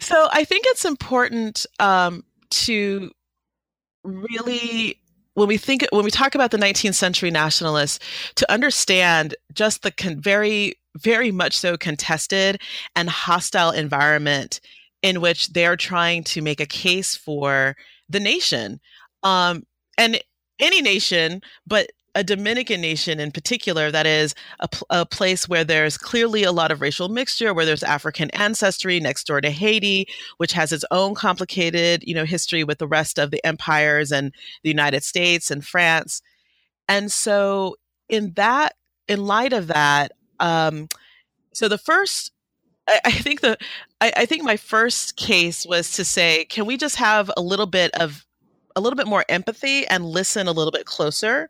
so 0.00 0.28
I 0.32 0.44
think 0.44 0.64
it's 0.68 0.84
important 0.84 1.66
um, 1.78 2.24
to 2.50 3.10
really 4.04 5.00
when 5.34 5.48
we 5.48 5.56
think 5.56 5.84
when 5.90 6.04
we 6.04 6.10
talk 6.10 6.34
about 6.34 6.50
the 6.50 6.58
19th 6.58 6.94
century 6.94 7.30
nationalists 7.30 7.98
to 8.36 8.50
understand 8.50 9.34
just 9.52 9.82
the 9.82 9.90
con- 9.90 10.20
very 10.20 10.74
very 10.96 11.32
much 11.32 11.56
so 11.56 11.76
contested 11.76 12.60
and 12.94 13.10
hostile 13.10 13.70
environment 13.70 14.60
in 15.02 15.20
which 15.20 15.52
they're 15.52 15.76
trying 15.76 16.24
to 16.24 16.40
make 16.40 16.60
a 16.60 16.66
case 16.66 17.16
for 17.16 17.76
the 18.08 18.20
nation. 18.20 18.80
Um, 19.22 19.64
and 19.98 20.20
any 20.60 20.80
nation 20.80 21.42
but 21.66 21.90
a 22.14 22.22
Dominican 22.22 22.80
nation 22.80 23.18
in 23.18 23.30
particular 23.30 23.90
that 23.90 24.06
is 24.06 24.34
a, 24.60 24.68
a, 24.90 25.06
place 25.06 25.48
where 25.48 25.64
there's 25.64 25.98
clearly 25.98 26.44
a 26.44 26.52
lot 26.52 26.70
of 26.70 26.80
racial 26.80 27.08
mixture, 27.08 27.52
where 27.52 27.64
there's 27.64 27.82
African 27.82 28.30
ancestry 28.30 29.00
next 29.00 29.26
door 29.26 29.40
to 29.40 29.50
Haiti, 29.50 30.06
which 30.36 30.52
has 30.52 30.72
its 30.72 30.84
own 30.90 31.14
complicated, 31.14 32.04
you 32.06 32.14
know, 32.14 32.24
history 32.24 32.62
with 32.64 32.78
the 32.78 32.86
rest 32.86 33.18
of 33.18 33.30
the 33.30 33.44
empires 33.44 34.12
and 34.12 34.32
the 34.62 34.70
United 34.70 35.02
States 35.02 35.50
and 35.50 35.64
France. 35.64 36.22
And 36.88 37.10
so 37.10 37.76
in 38.08 38.32
that, 38.34 38.74
in 39.08 39.26
light 39.26 39.52
of 39.52 39.66
that, 39.68 40.12
um, 40.40 40.88
so 41.52 41.68
the 41.68 41.78
first 41.78 42.32
I, 42.86 43.00
I 43.06 43.12
think 43.12 43.40
the 43.40 43.56
I, 44.00 44.12
I 44.18 44.26
think 44.26 44.42
my 44.42 44.56
first 44.56 45.16
case 45.16 45.66
was 45.66 45.92
to 45.92 46.04
say, 46.04 46.44
can 46.46 46.66
we 46.66 46.76
just 46.76 46.96
have 46.96 47.30
a 47.36 47.40
little 47.40 47.66
bit 47.66 47.90
of 47.94 48.24
a 48.76 48.80
little 48.80 48.96
bit 48.96 49.06
more 49.06 49.24
empathy 49.28 49.86
and 49.86 50.04
listen 50.04 50.48
a 50.48 50.52
little 50.52 50.72
bit 50.72 50.84
closer 50.84 51.48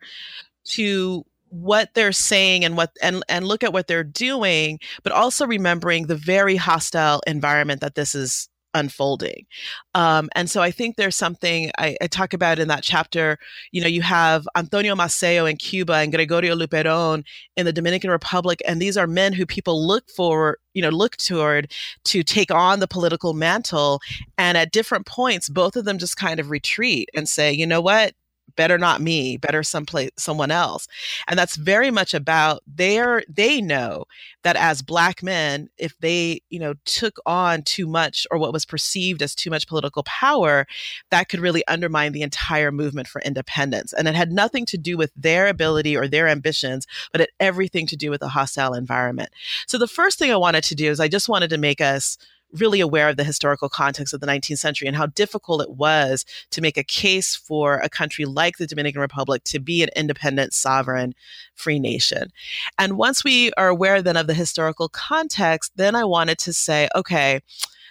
to 0.65 1.25
what 1.51 1.91
they're 1.95 2.13
saying 2.13 2.65
and 2.65 2.77
what 2.77 2.91
and 3.01 3.23
and 3.29 3.47
look 3.47 3.63
at 3.63 3.73
what 3.73 3.87
they're 3.87 4.03
doing 4.03 4.79
but 5.05 5.13
also 5.13 5.47
remembering 5.47 6.07
the 6.07 6.17
very 6.17 6.57
hostile 6.57 7.23
environment 7.27 7.81
that 7.81 7.95
this 7.95 8.15
is 8.15 8.49
unfolding. 8.75 9.47
Um, 9.95 10.29
and 10.35 10.51
so 10.51 10.61
I 10.61 10.71
think 10.71 10.97
there's 10.97 11.17
something 11.17 11.71
I, 11.79 11.97
I, 12.03 12.09
talk 12.09 12.35
about 12.35 12.59
in 12.59 12.69
that 12.69 12.83
chapter. 12.83 13.39
You 13.71 13.81
know, 13.81 13.87
you 13.87 14.03
have 14.03 14.47
Antonio 14.57 14.95
Maceo 14.97 15.47
in 15.47 15.57
Cuba 15.57 15.95
and 15.95 16.13
Gregorio 16.13 16.57
Luperon 16.57 17.25
in 17.57 17.65
the 17.65 17.73
Dominican 17.73 18.11
Republic, 18.11 18.61
and 18.67 18.83
these 18.83 18.97
are 18.97 19.07
men 19.07 19.33
who 19.33 19.47
people 19.47 19.87
look 19.87 20.11
for, 20.11 20.59
you 20.75 20.83
know, 20.83 20.91
look 20.91 21.17
toward 21.17 21.71
to 22.07 22.23
take 22.23 22.51
on 22.51 22.81
the 22.81 22.89
political 22.89 23.33
mantle. 23.33 24.01
And 24.37 24.59
at 24.59 24.73
different 24.73 25.07
points, 25.07 25.49
both 25.49 25.77
of 25.77 25.85
them 25.85 25.99
just 25.99 26.17
kind 26.17 26.41
of 26.41 26.51
retreat 26.51 27.09
and 27.15 27.29
say, 27.29 27.53
you 27.53 27.67
know 27.67 27.81
what, 27.81 28.15
better 28.57 28.79
not 28.79 29.01
me 29.01 29.37
better 29.37 29.63
someplace 29.63 30.11
someone 30.17 30.51
else. 30.51 30.87
And 31.27 31.39
that's 31.39 31.57
very 31.57 31.91
much 31.91 32.15
about 32.15 32.63
their 32.67 33.23
they 33.29 33.61
know 33.61 34.05
that 34.43 34.57
as 34.57 34.83
black 34.83 35.23
men 35.23 35.69
if 35.79 35.97
they 35.99 36.41
you 36.51 36.59
know 36.59 36.75
took 36.85 37.17
on 37.27 37.63
too 37.63 37.87
much 37.87 38.27
or 38.31 38.39
what 38.39 38.53
was 38.53 38.65
perceived 38.65 39.23
as 39.23 39.35
too 39.35 39.51
much 39.51 39.67
political 39.67 40.03
power 40.05 40.67
that 41.11 41.29
could 41.29 41.41
really 41.41 41.67
undermine 41.67 42.13
the 42.13 42.23
entire 42.23 42.71
movement 42.73 43.09
for 43.09 43.21
independence. 43.23 43.93
And 43.93 44.09
it 44.09 44.15
had 44.15 44.33
nothing 44.33 44.67
to 44.67 44.79
do 44.79 44.97
with 44.97 45.13
their 45.17 45.47
ability 45.49 45.97
or 45.97 46.09
their 46.09 46.29
ambitions 46.29 46.87
but 47.13 47.21
it 47.21 47.31
everything 47.41 47.87
to 47.87 47.97
do 47.97 48.11
with 48.11 48.21
the 48.21 48.29
hostile 48.29 48.75
environment. 48.75 49.31
So 49.67 49.79
the 49.79 49.89
first 49.89 50.19
thing 50.19 50.31
i 50.31 50.37
wanted 50.37 50.65
to 50.65 50.75
do 50.75 50.91
is 50.91 51.01
i 51.01 51.09
just 51.09 51.29
wanted 51.29 51.51
to 51.51 51.59
make 51.59 51.81
us 51.81 52.19
really 52.55 52.81
aware 52.81 53.09
of 53.09 53.17
the 53.17 53.25
historical 53.25 53.69
context 53.69 54.15
of 54.15 54.21
the 54.21 54.27
19th 54.27 54.59
century 54.59 54.87
and 54.87 54.97
how 54.97 55.07
difficult 55.07 55.63
it 55.63 55.71
was 55.71 56.25
to 56.51 56.61
make 56.61 56.77
a 56.77 56.85
case 56.85 57.35
for 57.35 57.79
a 57.79 57.89
country 57.89 58.25
like 58.25 58.57
the 58.57 58.67
Dominican 58.67 59.01
Republic 59.01 59.43
to 59.45 59.59
be 59.59 59.83
an 59.83 59.91
independent, 59.97 60.53
sovereign, 60.55 61.15
free 61.55 61.79
nation. 61.79 62.33
And 62.79 62.97
once 62.97 63.25
we 63.25 63.53
are 63.55 63.69
aware 63.69 64.03
then 64.03 64.17
of 64.17 64.27
the 64.27 64.35
historical 64.35 64.89
context, 64.89 65.73
then 65.77 65.95
I 65.95 66.05
wanted 66.05 66.39
to 66.39 66.53
say, 66.53 66.89
okay, 66.95 67.41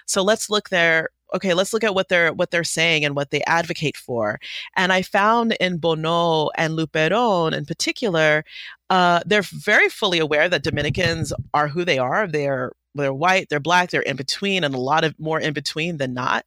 so 0.06 0.24
let's 0.24 0.50
look 0.50 0.70
there 0.70 1.10
okay 1.34 1.54
let's 1.54 1.74
look 1.74 1.84
at 1.84 1.96
what 1.96 2.10
they're 2.10 2.32
what 2.34 2.52
they're 2.52 2.64
saying 2.64 3.04
and 3.04 3.16
what 3.16 3.32
they 3.32 3.42
advocate 3.44 3.98
for 3.98 4.40
and 4.76 4.94
i 4.94 5.02
found 5.02 5.54
in 5.60 5.78
bono 5.78 6.50
and 6.56 6.78
luperon 6.78 7.54
in 7.54 7.66
particular 7.66 8.44
uh, 8.90 9.22
they're 9.26 9.42
very 9.42 9.90
fully 9.90 10.20
aware 10.20 10.48
that 10.48 10.62
dominicans 10.62 11.34
are 11.54 11.68
who 11.68 11.84
they 11.84 11.98
are 11.98 12.28
they're 12.28 12.72
they're 12.96 13.14
white, 13.14 13.50
they're 13.50 13.60
black, 13.60 13.90
they're 13.90 14.02
in 14.02 14.16
between, 14.16 14.64
and 14.64 14.76
a 14.76 14.80
lot 14.80 15.04
of 15.04 15.20
more 15.20 15.40
in 15.40 15.54
between 15.54 15.98
than 15.98 16.14
not. 16.14 16.46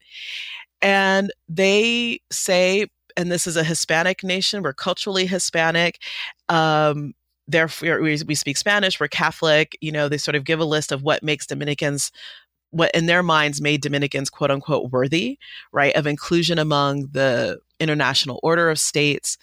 And 0.83 1.33
they 1.49 2.21
say, 2.31 2.87
and 3.17 3.33
this 3.33 3.47
is 3.47 3.57
a 3.57 3.65
Hispanic 3.65 4.23
nation, 4.23 4.63
we're 4.63 4.73
culturally 4.73 5.27
Hispanic. 5.27 6.01
Um, 6.49 7.15
therefore, 7.49 8.01
we, 8.01 8.21
we 8.27 8.35
speak 8.35 8.57
Spanish, 8.57 9.01
we're 9.01 9.09
Catholic. 9.09 9.77
You 9.81 9.93
know, 9.93 10.09
they 10.09 10.19
sort 10.19 10.35
of 10.35 10.45
give 10.45 10.61
a 10.61 10.65
list 10.65 10.93
of 10.93 11.03
what 11.03 11.23
makes 11.23 11.47
Dominicans 11.47 12.13
what 12.71 12.91
in 12.95 13.07
their 13.07 13.23
minds 13.23 13.61
made 13.61 13.81
Dominicans 13.81 14.29
quote 14.29 14.51
unquote 14.51 14.91
worthy, 14.91 15.39
right, 15.73 15.95
of 15.97 16.07
inclusion 16.07 16.59
among 16.59 17.07
the 17.13 17.59
international 17.81 18.41
order 18.43 18.69
of 18.71 18.79
states. 18.79 19.39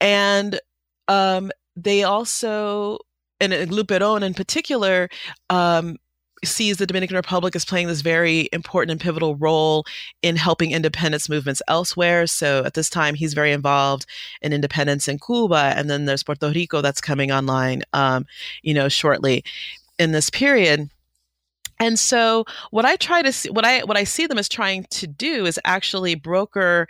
And 0.00 0.60
um, 1.08 1.50
they 1.76 2.04
also, 2.04 2.98
and 3.40 3.52
Luperon 3.52 4.22
in 4.22 4.34
particular, 4.34 5.08
um, 5.50 5.96
sees 6.44 6.76
the 6.76 6.86
Dominican 6.86 7.16
Republic 7.16 7.56
as 7.56 7.64
playing 7.64 7.88
this 7.88 8.00
very 8.00 8.48
important 8.52 8.92
and 8.92 9.00
pivotal 9.00 9.36
role 9.36 9.84
in 10.22 10.36
helping 10.36 10.72
independence 10.72 11.28
movements 11.28 11.62
elsewhere. 11.68 12.26
So 12.26 12.64
at 12.64 12.74
this 12.74 12.90
time, 12.90 13.14
he's 13.14 13.34
very 13.34 13.52
involved 13.52 14.06
in 14.42 14.52
independence 14.52 15.08
in 15.08 15.18
Cuba, 15.18 15.74
and 15.76 15.88
then 15.90 16.04
there's 16.04 16.22
Puerto 16.22 16.50
Rico 16.50 16.80
that's 16.80 17.00
coming 17.00 17.30
online, 17.30 17.82
um, 17.92 18.26
you 18.62 18.74
know, 18.74 18.88
shortly 18.88 19.44
in 19.98 20.12
this 20.12 20.30
period. 20.30 20.90
And 21.80 21.98
so 21.98 22.44
what 22.70 22.84
I 22.84 22.96
try 22.96 23.22
to 23.22 23.32
see, 23.32 23.50
what 23.50 23.64
I 23.64 23.80
what 23.80 23.96
I 23.96 24.04
see 24.04 24.26
them 24.26 24.38
as 24.38 24.48
trying 24.48 24.84
to 24.90 25.06
do 25.06 25.46
is 25.46 25.58
actually 25.64 26.14
broker 26.14 26.86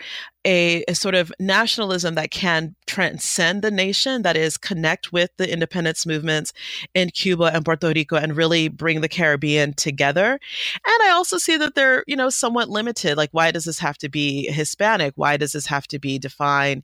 a, 0.46 0.84
a, 0.88 0.94
sort 0.94 1.14
of 1.14 1.32
nationalism 1.40 2.16
that 2.16 2.30
can 2.30 2.74
transcend 2.86 3.62
the 3.62 3.70
nation, 3.70 4.22
that 4.22 4.36
is 4.36 4.58
connect 4.58 5.10
with 5.10 5.30
the 5.38 5.50
independence 5.50 6.04
movements 6.04 6.52
in 6.92 7.10
Cuba 7.10 7.50
and 7.54 7.64
Puerto 7.64 7.88
Rico 7.88 8.16
and 8.16 8.36
really 8.36 8.68
bring 8.68 9.00
the 9.00 9.08
Caribbean 9.08 9.72
together. 9.72 10.32
And 10.32 11.02
I 11.02 11.10
also 11.10 11.38
see 11.38 11.56
that 11.56 11.74
they're, 11.74 12.04
you 12.06 12.16
know, 12.16 12.28
somewhat 12.28 12.68
limited. 12.68 13.16
Like, 13.16 13.30
why 13.32 13.52
does 13.52 13.64
this 13.64 13.78
have 13.78 13.96
to 13.98 14.10
be 14.10 14.46
Hispanic? 14.48 15.14
Why 15.16 15.38
does 15.38 15.52
this 15.52 15.66
have 15.66 15.86
to 15.88 15.98
be 15.98 16.18
defined 16.18 16.82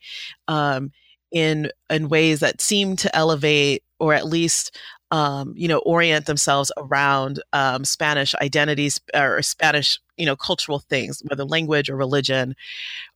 um, 0.48 0.90
in 1.30 1.70
in 1.90 2.08
ways 2.08 2.40
that 2.40 2.60
seem 2.60 2.96
to 2.96 3.14
elevate 3.14 3.84
or 3.98 4.14
at 4.14 4.26
least 4.26 4.76
um, 5.10 5.52
you 5.56 5.66
know, 5.68 5.78
orient 5.78 6.26
themselves 6.26 6.70
around 6.76 7.42
um, 7.52 7.84
Spanish 7.84 8.34
identities 8.36 9.00
or 9.14 9.42
Spanish, 9.42 9.98
you 10.16 10.26
know, 10.26 10.36
cultural 10.36 10.80
things, 10.80 11.22
whether 11.26 11.44
language 11.44 11.90
or 11.90 11.96
religion 11.96 12.54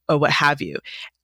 or 0.09 0.19
what 0.19 0.31
have 0.31 0.61
you. 0.61 0.79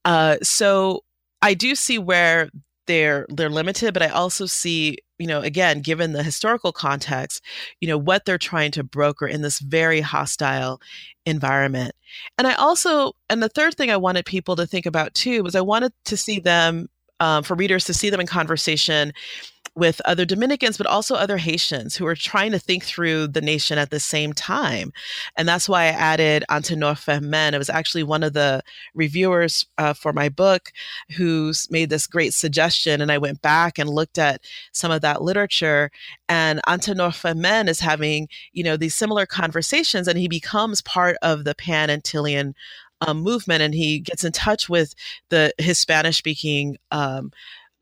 Uh, 0.04 0.36
so 0.42 1.02
I 1.42 1.54
do 1.54 1.74
see 1.74 1.98
where 1.98 2.50
they're 2.86 3.26
they're 3.28 3.50
limited, 3.50 3.94
but 3.94 4.02
I 4.02 4.08
also 4.08 4.46
see, 4.46 4.98
you 5.18 5.26
know, 5.26 5.40
again, 5.40 5.80
given 5.80 6.12
the 6.12 6.22
historical 6.22 6.72
context, 6.72 7.42
you 7.80 7.88
know, 7.88 7.98
what 7.98 8.24
they're 8.24 8.38
trying 8.38 8.72
to 8.72 8.82
broker 8.82 9.26
in 9.26 9.42
this 9.42 9.58
very 9.58 10.00
hostile 10.00 10.80
environment. 11.26 11.94
And 12.38 12.46
I 12.46 12.54
also, 12.54 13.12
and 13.28 13.42
the 13.42 13.48
third 13.48 13.74
thing 13.74 13.90
I 13.90 13.96
wanted 13.96 14.24
people 14.24 14.56
to 14.56 14.66
think 14.66 14.86
about 14.86 15.14
too 15.14 15.42
was 15.42 15.54
I 15.54 15.60
wanted 15.60 15.92
to 16.06 16.16
see 16.16 16.40
them, 16.40 16.88
um, 17.20 17.44
for 17.44 17.54
readers 17.54 17.84
to 17.84 17.94
see 17.94 18.10
them 18.10 18.20
in 18.20 18.26
conversation 18.26 19.12
with 19.74 20.00
other 20.04 20.24
Dominicans, 20.24 20.76
but 20.76 20.86
also 20.86 21.14
other 21.14 21.36
Haitians 21.36 21.96
who 21.96 22.06
are 22.06 22.16
trying 22.16 22.52
to 22.52 22.58
think 22.58 22.84
through 22.84 23.28
the 23.28 23.40
nation 23.40 23.78
at 23.78 23.90
the 23.90 24.00
same 24.00 24.32
time. 24.32 24.92
And 25.36 25.48
that's 25.48 25.68
why 25.68 25.84
I 25.84 25.88
added 25.88 26.44
Antenor 26.50 26.98
Firmin. 26.98 27.54
It 27.54 27.58
was 27.58 27.70
actually 27.70 28.02
one 28.02 28.22
of 28.22 28.32
the 28.32 28.62
reviewers 28.94 29.66
uh, 29.78 29.92
for 29.92 30.12
my 30.12 30.28
book 30.28 30.72
who's 31.16 31.70
made 31.70 31.90
this 31.90 32.06
great 32.06 32.34
suggestion. 32.34 33.00
And 33.00 33.12
I 33.12 33.18
went 33.18 33.42
back 33.42 33.78
and 33.78 33.88
looked 33.88 34.18
at 34.18 34.42
some 34.72 34.90
of 34.90 35.02
that 35.02 35.22
literature. 35.22 35.90
And 36.28 36.60
Antenor 36.66 37.14
Firmin 37.14 37.68
is 37.68 37.80
having, 37.80 38.28
you 38.52 38.64
know, 38.64 38.76
these 38.76 38.94
similar 38.94 39.26
conversations, 39.26 40.08
and 40.08 40.18
he 40.18 40.28
becomes 40.28 40.82
part 40.82 41.16
of 41.22 41.44
the 41.44 41.54
Pan 41.54 41.88
Antillean 41.88 42.54
um, 43.00 43.20
movement 43.22 43.62
and 43.62 43.74
he 43.74 43.98
gets 43.98 44.24
in 44.24 44.32
touch 44.32 44.68
with 44.68 44.94
the 45.30 45.52
his 45.58 45.78
Spanish 45.78 46.18
speaking 46.18 46.76
um, 46.90 47.32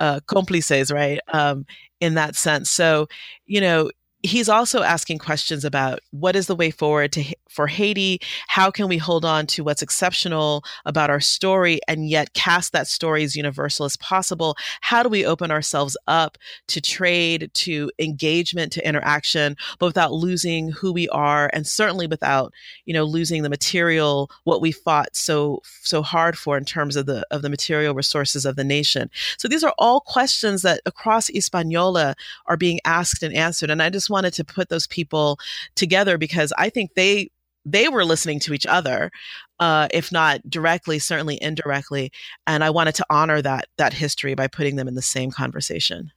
uh, 0.00 0.20
cómplices, 0.26 0.92
right? 0.92 1.20
Um, 1.32 1.66
in 2.00 2.14
that 2.14 2.36
sense. 2.36 2.70
So, 2.70 3.08
you 3.46 3.60
know, 3.60 3.90
he's 4.28 4.48
also 4.48 4.82
asking 4.82 5.18
questions 5.18 5.64
about 5.64 6.00
what 6.10 6.36
is 6.36 6.46
the 6.46 6.54
way 6.54 6.70
forward 6.70 7.12
to 7.12 7.24
for 7.48 7.66
Haiti? 7.66 8.20
How 8.46 8.70
can 8.70 8.88
we 8.88 8.98
hold 8.98 9.24
on 9.24 9.46
to 9.48 9.64
what's 9.64 9.82
exceptional 9.82 10.64
about 10.84 11.10
our 11.10 11.20
story 11.20 11.80
and 11.88 12.08
yet 12.08 12.34
cast 12.34 12.72
that 12.72 12.86
story 12.86 13.24
as 13.24 13.34
universal 13.34 13.86
as 13.86 13.96
possible? 13.96 14.56
How 14.82 15.02
do 15.02 15.08
we 15.08 15.24
open 15.24 15.50
ourselves 15.50 15.96
up 16.06 16.36
to 16.68 16.80
trade, 16.80 17.50
to 17.54 17.90
engagement, 17.98 18.72
to 18.72 18.86
interaction, 18.86 19.56
but 19.78 19.86
without 19.86 20.12
losing 20.12 20.70
who 20.70 20.92
we 20.92 21.08
are 21.08 21.50
and 21.52 21.66
certainly 21.66 22.06
without, 22.06 22.52
you 22.84 22.94
know, 22.94 23.04
losing 23.04 23.42
the 23.42 23.48
material 23.48 24.30
what 24.44 24.60
we 24.60 24.70
fought 24.70 25.16
so 25.16 25.62
so 25.82 26.02
hard 26.02 26.36
for 26.36 26.56
in 26.56 26.64
terms 26.64 26.96
of 26.96 27.06
the 27.06 27.26
of 27.30 27.42
the 27.42 27.50
material 27.50 27.94
resources 27.94 28.44
of 28.44 28.56
the 28.56 28.64
nation. 28.64 29.10
So 29.38 29.48
these 29.48 29.64
are 29.64 29.74
all 29.78 30.00
questions 30.00 30.62
that 30.62 30.80
across 30.86 31.28
Hispaniola 31.28 32.14
are 32.46 32.56
being 32.56 32.80
asked 32.84 33.22
and 33.22 33.34
answered 33.34 33.70
and 33.70 33.82
I 33.82 33.90
just 33.90 34.10
wanted 34.18 34.34
to 34.34 34.44
put 34.44 34.68
those 34.68 34.88
people 34.88 35.38
together 35.76 36.18
because 36.18 36.52
I 36.58 36.70
think 36.70 36.94
they 36.94 37.30
they 37.64 37.88
were 37.88 38.04
listening 38.04 38.40
to 38.40 38.52
each 38.52 38.66
other 38.66 39.12
uh, 39.60 39.86
if 39.92 40.10
not 40.10 40.40
directly 40.48 40.98
certainly 40.98 41.40
indirectly 41.40 42.10
and 42.46 42.64
i 42.64 42.70
wanted 42.70 42.94
to 42.94 43.06
honor 43.10 43.40
that 43.42 43.66
that 43.76 43.92
history 43.92 44.34
by 44.34 44.48
putting 44.48 44.76
them 44.76 44.88
in 44.88 44.94
the 44.94 45.02
same 45.02 45.30
conversation. 45.30 46.10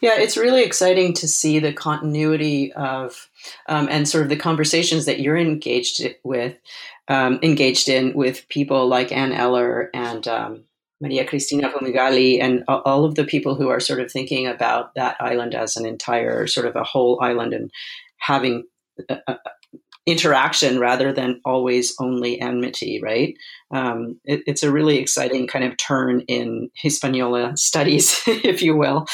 Yeah 0.00 0.16
it's 0.16 0.36
really 0.36 0.62
exciting 0.62 1.12
to 1.14 1.26
see 1.26 1.58
the 1.58 1.72
continuity 1.72 2.72
of 2.74 3.28
um, 3.68 3.88
and 3.90 4.08
sort 4.08 4.22
of 4.22 4.28
the 4.28 4.36
conversations 4.36 5.06
that 5.06 5.18
you're 5.18 5.36
engaged 5.36 6.06
with 6.22 6.54
um, 7.08 7.40
engaged 7.42 7.88
in 7.88 8.14
with 8.14 8.48
people 8.48 8.86
like 8.86 9.10
anne 9.10 9.32
eller 9.32 9.90
and 9.92 10.28
um, 10.28 10.64
maria 11.00 11.26
cristina 11.26 11.70
fumagalli 11.70 12.40
and 12.40 12.64
all 12.68 13.04
of 13.04 13.14
the 13.14 13.24
people 13.24 13.54
who 13.54 13.68
are 13.68 13.80
sort 13.80 14.00
of 14.00 14.10
thinking 14.10 14.46
about 14.46 14.94
that 14.94 15.16
island 15.20 15.54
as 15.54 15.76
an 15.76 15.86
entire 15.86 16.46
sort 16.46 16.66
of 16.66 16.76
a 16.76 16.84
whole 16.84 17.18
island 17.22 17.52
and 17.52 17.70
having 18.18 18.64
a, 19.08 19.18
a, 19.28 19.36
interaction 20.06 20.78
rather 20.78 21.12
than 21.12 21.40
always 21.44 21.94
only 22.00 22.40
enmity, 22.40 23.00
right? 23.02 23.34
Um, 23.72 24.20
it, 24.24 24.40
it's 24.46 24.62
a 24.62 24.70
really 24.70 24.98
exciting 24.98 25.48
kind 25.48 25.64
of 25.64 25.76
turn 25.76 26.20
in 26.28 26.70
Hispaniola 26.76 27.56
studies, 27.56 28.22
if 28.26 28.62
you 28.62 28.76
will. 28.76 29.06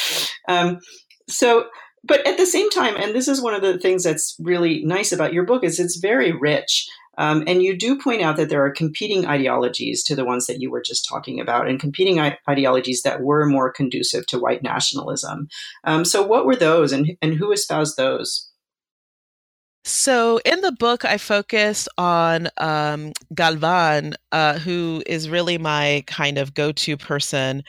Um, 0.48 0.80
so, 1.28 1.64
but 2.04 2.26
at 2.26 2.36
the 2.36 2.46
same 2.46 2.68
time, 2.70 2.94
and 2.96 3.14
this 3.14 3.26
is 3.26 3.40
one 3.40 3.54
of 3.54 3.62
the 3.62 3.78
things 3.78 4.04
that's 4.04 4.36
really 4.38 4.84
nice 4.84 5.12
about 5.12 5.32
your 5.32 5.44
book 5.44 5.64
is 5.64 5.80
it's 5.80 5.96
very 5.96 6.32
rich. 6.32 6.86
Um, 7.18 7.44
and 7.46 7.62
you 7.62 7.76
do 7.76 7.98
point 7.98 8.22
out 8.22 8.36
that 8.36 8.48
there 8.48 8.64
are 8.64 8.70
competing 8.70 9.26
ideologies 9.26 10.02
to 10.04 10.16
the 10.16 10.24
ones 10.24 10.46
that 10.46 10.60
you 10.60 10.70
were 10.70 10.82
just 10.82 11.06
talking 11.08 11.40
about, 11.40 11.68
and 11.68 11.78
competing 11.78 12.18
I- 12.20 12.38
ideologies 12.48 13.02
that 13.02 13.22
were 13.22 13.46
more 13.46 13.70
conducive 13.70 14.26
to 14.26 14.38
white 14.38 14.62
nationalism. 14.62 15.48
Um, 15.84 16.04
so, 16.04 16.22
what 16.22 16.46
were 16.46 16.56
those, 16.56 16.92
and, 16.92 17.16
and 17.20 17.34
who 17.34 17.52
espoused 17.52 17.96
those? 17.96 18.48
So 19.84 20.38
in 20.44 20.60
the 20.60 20.70
book, 20.70 21.04
I 21.04 21.18
focus 21.18 21.88
on 21.98 22.48
um, 22.58 23.12
Galvan, 23.34 24.14
uh, 24.30 24.58
who 24.60 25.02
is 25.06 25.28
really 25.28 25.58
my 25.58 26.04
kind 26.06 26.38
of 26.38 26.54
go-to 26.54 26.96
person. 26.96 27.64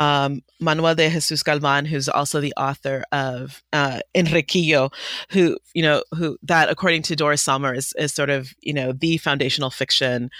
Um, 0.00 0.42
Manuel 0.60 0.94
de 0.94 1.10
Jesus 1.10 1.42
Galvan, 1.42 1.84
who's 1.84 2.08
also 2.08 2.40
the 2.40 2.54
author 2.56 3.04
of 3.12 3.62
uh, 3.72 4.00
Enriquillo, 4.14 4.90
who 5.30 5.58
you 5.74 5.82
know, 5.82 6.02
who 6.14 6.38
that 6.42 6.70
according 6.70 7.02
to 7.02 7.16
Doris 7.16 7.42
Sommer 7.42 7.74
is, 7.74 7.92
is 7.98 8.12
sort 8.12 8.30
of 8.30 8.52
you 8.60 8.72
know 8.72 8.92
the 8.92 9.18
foundational 9.18 9.70
fiction 9.70 10.30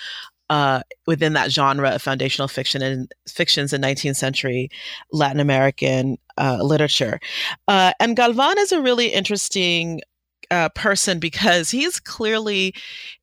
uh, 0.52 0.82
within 1.06 1.32
that 1.32 1.50
genre 1.50 1.90
of 1.90 2.02
foundational 2.02 2.47
fiction 2.47 2.82
and 2.82 3.11
fictions 3.26 3.73
in 3.73 3.80
19th 3.80 4.16
century 4.16 4.68
Latin 5.11 5.40
American 5.40 6.18
uh, 6.37 6.59
literature. 6.62 7.21
Uh, 7.68 7.92
and 7.99 8.16
Galvan 8.16 8.59
is 8.59 8.71
a 8.71 8.82
really 8.82 9.09
interesting 9.09 10.02
uh, 10.50 10.68
person 10.71 11.18
because 11.18 11.71
he's 11.71 11.99
clearly 11.99 12.75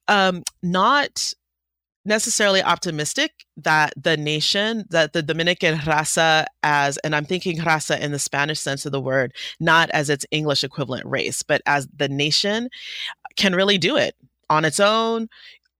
um, 0.07 0.41
not 0.63 1.33
necessarily 2.09 2.61
optimistic 2.61 3.45
that 3.55 3.93
the 3.95 4.17
nation, 4.17 4.83
that 4.89 5.13
the 5.13 5.21
Dominican 5.21 5.77
raza, 5.79 6.45
as, 6.63 6.97
and 6.97 7.15
I'm 7.15 7.23
thinking 7.23 7.59
raza 7.59 7.97
in 7.97 8.11
the 8.11 8.19
Spanish 8.19 8.59
sense 8.59 8.85
of 8.85 8.91
the 8.91 8.99
word, 8.99 9.33
not 9.61 9.89
as 9.91 10.09
its 10.09 10.25
English 10.31 10.65
equivalent 10.65 11.05
race, 11.05 11.43
but 11.43 11.61
as 11.65 11.87
the 11.95 12.09
nation 12.09 12.69
can 13.37 13.55
really 13.55 13.77
do 13.77 13.95
it 13.95 14.15
on 14.49 14.65
its 14.65 14.79
own 14.79 15.29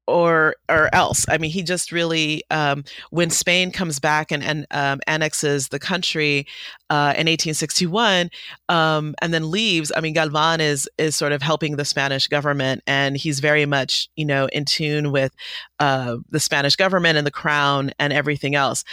or 0.07 0.55
or 0.69 0.93
else. 0.93 1.25
I 1.29 1.38
mean, 1.38 1.51
he 1.51 1.63
just 1.63 1.91
really 1.91 2.43
um, 2.50 2.83
when 3.12 3.29
Spain 3.29 3.71
comes 3.71 4.00
back 4.00 4.31
and, 4.31 4.43
and 4.43 4.65
um, 4.71 5.00
annexes 5.07 5.67
the 5.67 5.79
country 5.79 6.45
uh, 6.89 7.13
in 7.15 7.27
1861 7.27 8.29
um, 8.67 9.15
and 9.22 9.34
then 9.34 9.51
leaves. 9.51 9.91
I 9.96 10.01
mean, 10.01 10.13
Galvan 10.13 10.62
is 10.62 10.89
is 10.98 11.15
sort 11.15 11.31
of 11.31 11.41
helping 11.41 11.75
the 11.75 11.86
Spanish 11.86 12.27
government, 12.27 12.84
and 12.88 13.17
he's 13.17 13.39
very 13.39 13.65
much 13.65 14.10
you 14.15 14.25
know 14.25 14.48
in 14.48 14.65
tune 14.65 15.12
with 15.12 15.34
uh, 15.79 16.17
the 16.29 16.39
Spanish 16.39 16.75
government 16.75 17.17
and 17.17 17.25
the 17.25 17.31
crown 17.31 17.91
and 18.00 18.12
everything 18.12 18.55
else. 18.55 18.84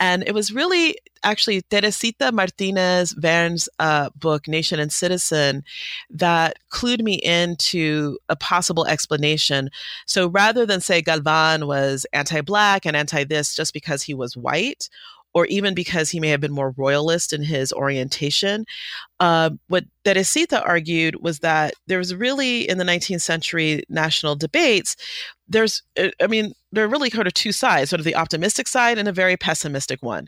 And 0.00 0.22
it 0.26 0.34
was 0.34 0.52
really 0.52 0.96
actually 1.22 1.62
Teresita 1.62 2.30
Martinez 2.32 3.12
Vergne's 3.14 3.68
uh, 3.78 4.10
book, 4.14 4.46
Nation 4.46 4.78
and 4.78 4.92
Citizen, 4.92 5.64
that 6.10 6.58
clued 6.70 7.02
me 7.02 7.14
into 7.14 8.18
a 8.28 8.36
possible 8.36 8.86
explanation. 8.86 9.70
So 10.06 10.28
rather 10.28 10.64
than 10.64 10.80
say 10.80 11.02
Galvan 11.02 11.66
was 11.66 12.06
anti 12.12 12.40
Black 12.40 12.86
and 12.86 12.96
anti 12.96 13.24
this 13.24 13.54
just 13.56 13.72
because 13.72 14.02
he 14.02 14.14
was 14.14 14.36
white, 14.36 14.88
or 15.36 15.44
even 15.48 15.74
because 15.74 16.10
he 16.10 16.18
may 16.18 16.30
have 16.30 16.40
been 16.40 16.50
more 16.50 16.72
royalist 16.78 17.30
in 17.30 17.42
his 17.42 17.70
orientation. 17.70 18.64
Uh, 19.20 19.50
what 19.68 19.84
Teresita 20.02 20.62
argued 20.64 21.16
was 21.22 21.40
that 21.40 21.74
there 21.86 21.98
was 21.98 22.14
really, 22.14 22.66
in 22.66 22.78
the 22.78 22.84
19th 22.84 23.20
century 23.20 23.82
national 23.90 24.34
debates, 24.34 24.96
there's, 25.46 25.82
uh, 26.00 26.08
I 26.22 26.26
mean, 26.26 26.54
there 26.72 26.86
are 26.86 26.88
really 26.88 27.10
kind 27.10 27.26
of 27.26 27.34
two 27.34 27.52
sides, 27.52 27.90
sort 27.90 28.00
of 28.00 28.06
the 28.06 28.14
optimistic 28.14 28.66
side 28.66 28.96
and 28.96 29.08
a 29.08 29.12
very 29.12 29.36
pessimistic 29.36 30.02
one. 30.02 30.26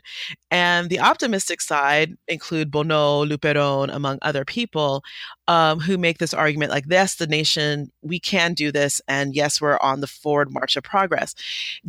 And 0.51 0.91
the 0.91 0.99
optimistic 0.99 1.61
side 1.61 2.15
include 2.27 2.69
Bono, 2.69 3.25
Luperon, 3.25 3.91
among 3.91 4.19
other 4.21 4.45
people, 4.45 5.03
um, 5.47 5.79
who 5.79 5.97
make 5.97 6.19
this 6.19 6.35
argument 6.35 6.71
like, 6.71 6.85
yes, 6.87 7.15
the 7.15 7.25
nation, 7.25 7.91
we 8.03 8.19
can 8.19 8.53
do 8.53 8.71
this, 8.71 9.01
and 9.07 9.35
yes, 9.35 9.59
we're 9.59 9.79
on 9.79 10.01
the 10.01 10.07
forward 10.07 10.53
march 10.53 10.77
of 10.77 10.83
progress. 10.83 11.33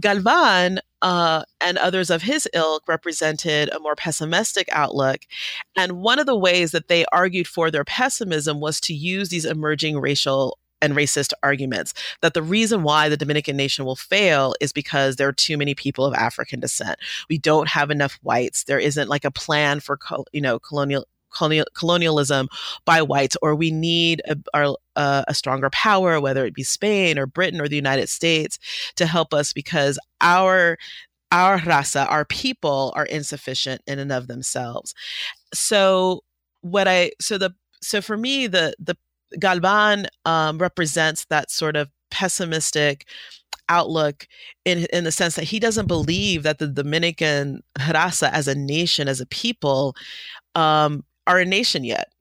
Galvan 0.00 0.80
uh, 1.02 1.44
and 1.60 1.78
others 1.78 2.10
of 2.10 2.22
his 2.22 2.48
ilk 2.54 2.86
represented 2.88 3.70
a 3.70 3.80
more 3.80 3.94
pessimistic 3.94 4.68
outlook. 4.72 5.20
And 5.76 6.00
one 6.00 6.18
of 6.18 6.26
the 6.26 6.36
ways 6.36 6.72
that 6.72 6.88
they 6.88 7.04
argued 7.12 7.48
for 7.48 7.70
their 7.70 7.84
pessimism 7.84 8.60
was 8.60 8.80
to 8.82 8.94
use 8.94 9.28
these 9.28 9.44
emerging 9.44 9.98
racial 9.98 10.58
and 10.82 10.94
racist 10.94 11.32
arguments 11.42 11.92
that 12.22 12.34
the 12.34 12.42
reason 12.42 12.82
why 12.82 13.08
the 13.08 13.16
Dominican 13.16 13.56
nation 13.56 13.84
will 13.84 13.96
fail 13.96 14.54
is 14.60 14.72
because 14.72 15.16
there 15.16 15.28
are 15.28 15.32
too 15.32 15.58
many 15.58 15.74
people 15.74 16.04
of 16.04 16.14
African 16.14 16.60
descent. 16.60 16.98
We 17.28 17.38
don't 17.38 17.68
have 17.68 17.90
enough 17.90 18.18
whites. 18.22 18.64
There 18.64 18.78
isn't 18.78 19.08
like 19.08 19.24
a 19.24 19.30
plan 19.30 19.80
for, 19.80 19.98
you 20.32 20.40
know, 20.40 20.58
colonial 20.58 21.04
colonial, 21.34 21.66
colonialism 21.74 22.48
by 22.84 23.02
whites, 23.02 23.36
or 23.42 23.54
we 23.54 23.70
need 23.70 24.22
a, 24.26 24.36
a, 24.96 25.24
a, 25.28 25.34
stronger 25.34 25.70
power, 25.70 26.20
whether 26.20 26.44
it 26.44 26.54
be 26.54 26.62
Spain 26.62 27.18
or 27.18 27.26
Britain 27.26 27.60
or 27.60 27.68
the 27.68 27.76
United 27.76 28.08
States, 28.08 28.58
to 28.96 29.06
help 29.06 29.32
us 29.32 29.52
because 29.52 29.98
our 30.20 30.76
our 31.32 31.58
raza, 31.60 32.10
our 32.10 32.24
people, 32.24 32.92
are 32.96 33.06
insufficient 33.06 33.82
in 33.86 33.98
and 34.00 34.10
of 34.10 34.26
themselves. 34.26 34.94
So 35.54 36.22
what 36.62 36.88
I 36.88 37.12
so 37.20 37.38
the 37.38 37.54
so 37.82 38.00
for 38.00 38.16
me 38.16 38.46
the 38.46 38.74
the 38.78 38.96
Galvan 39.38 40.06
um, 40.24 40.58
represents 40.58 41.24
that 41.26 41.50
sort 41.50 41.76
of 41.76 41.88
pessimistic 42.10 43.06
outlook 43.68 44.26
in 44.64 44.86
in 44.92 45.04
the 45.04 45.12
sense 45.12 45.36
that 45.36 45.44
he 45.44 45.58
doesn't 45.60 45.86
believe 45.86 46.42
that 46.42 46.58
the 46.58 46.66
Dominican 46.66 47.62
raza 47.78 48.30
as 48.32 48.48
a 48.48 48.54
nation, 48.54 49.08
as 49.08 49.20
a 49.20 49.26
people, 49.26 49.94
um, 50.54 51.04
are 51.30 51.38
a 51.38 51.44
nation 51.44 51.84
yet, 51.84 52.12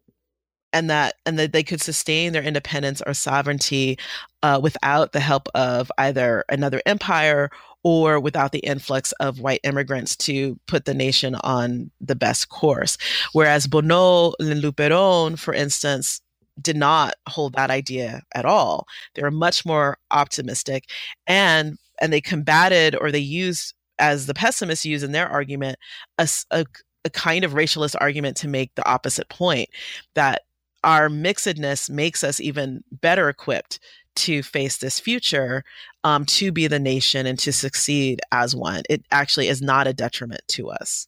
and 0.72 0.90
that 0.90 1.16
and 1.26 1.40
that 1.40 1.52
they 1.52 1.64
could 1.64 1.82
sustain 1.82 2.32
their 2.32 2.44
independence 2.44 3.02
or 3.06 3.14
sovereignty 3.14 3.98
uh, 4.44 4.60
without 4.62 5.14
the 5.14 5.20
help 5.20 5.48
of 5.56 5.92
either 5.98 6.46
another 6.50 6.82
empire 6.86 7.50
or 7.84 8.20
without 8.20 8.52
the 8.52 8.60
influx 8.60 9.14
of 9.14 9.40
white 9.40 9.62
immigrants 9.64 10.16
to 10.16 10.60
put 10.68 10.86
the 10.86 10.94
nation 10.94 11.36
on 11.44 11.90
the 12.00 12.16
best 12.16 12.50
course. 12.50 12.98
Whereas 13.34 13.68
Bono 13.68 14.34
and 14.40 14.62
Luperon, 14.62 15.40
for 15.40 15.54
instance, 15.54 16.22
did 16.62 16.76
not 16.76 17.16
hold 17.28 17.54
that 17.54 17.72
idea 17.72 18.22
at 18.36 18.46
all. 18.46 18.86
They 19.16 19.24
were 19.24 19.32
much 19.32 19.66
more 19.66 19.98
optimistic 20.12 20.86
and 21.26 21.78
and 22.02 22.14
they 22.14 22.22
combated 22.22 22.96
or 22.96 23.12
they 23.12 23.20
used 23.20 23.74
as 23.98 24.26
the 24.28 24.34
pessimists 24.34 24.86
use 24.86 25.04
in 25.04 25.12
their 25.12 25.28
argument 25.28 25.78
a, 26.18 26.30
a, 26.52 26.66
a 27.06 27.10
kind 27.10 27.44
of 27.44 27.54
racialist 27.54 27.96
argument 28.00 28.38
to 28.38 28.48
make 28.48 28.74
the 28.76 28.88
opposite 28.88 29.30
point 29.30 29.70
that 30.16 30.44
our 30.84 31.10
mixedness 31.10 31.90
makes 31.90 32.24
us 32.24 32.40
even 32.40 32.84
better 32.92 33.30
equipped 33.30 33.80
to 34.16 34.44
face 34.44 34.78
this 34.78 35.00
future, 35.00 35.64
um, 36.04 36.26
to 36.26 36.52
be 36.52 36.68
the 36.68 36.80
nation 36.80 37.26
and 37.26 37.40
to 37.40 37.54
succeed 37.54 38.20
as 38.32 38.56
one. 38.56 38.84
It 38.90 39.04
actually 39.12 39.48
is 39.48 39.62
not 39.62 39.88
a 39.88 39.94
detriment 39.94 40.42
to 40.50 40.70
us. 40.70 41.08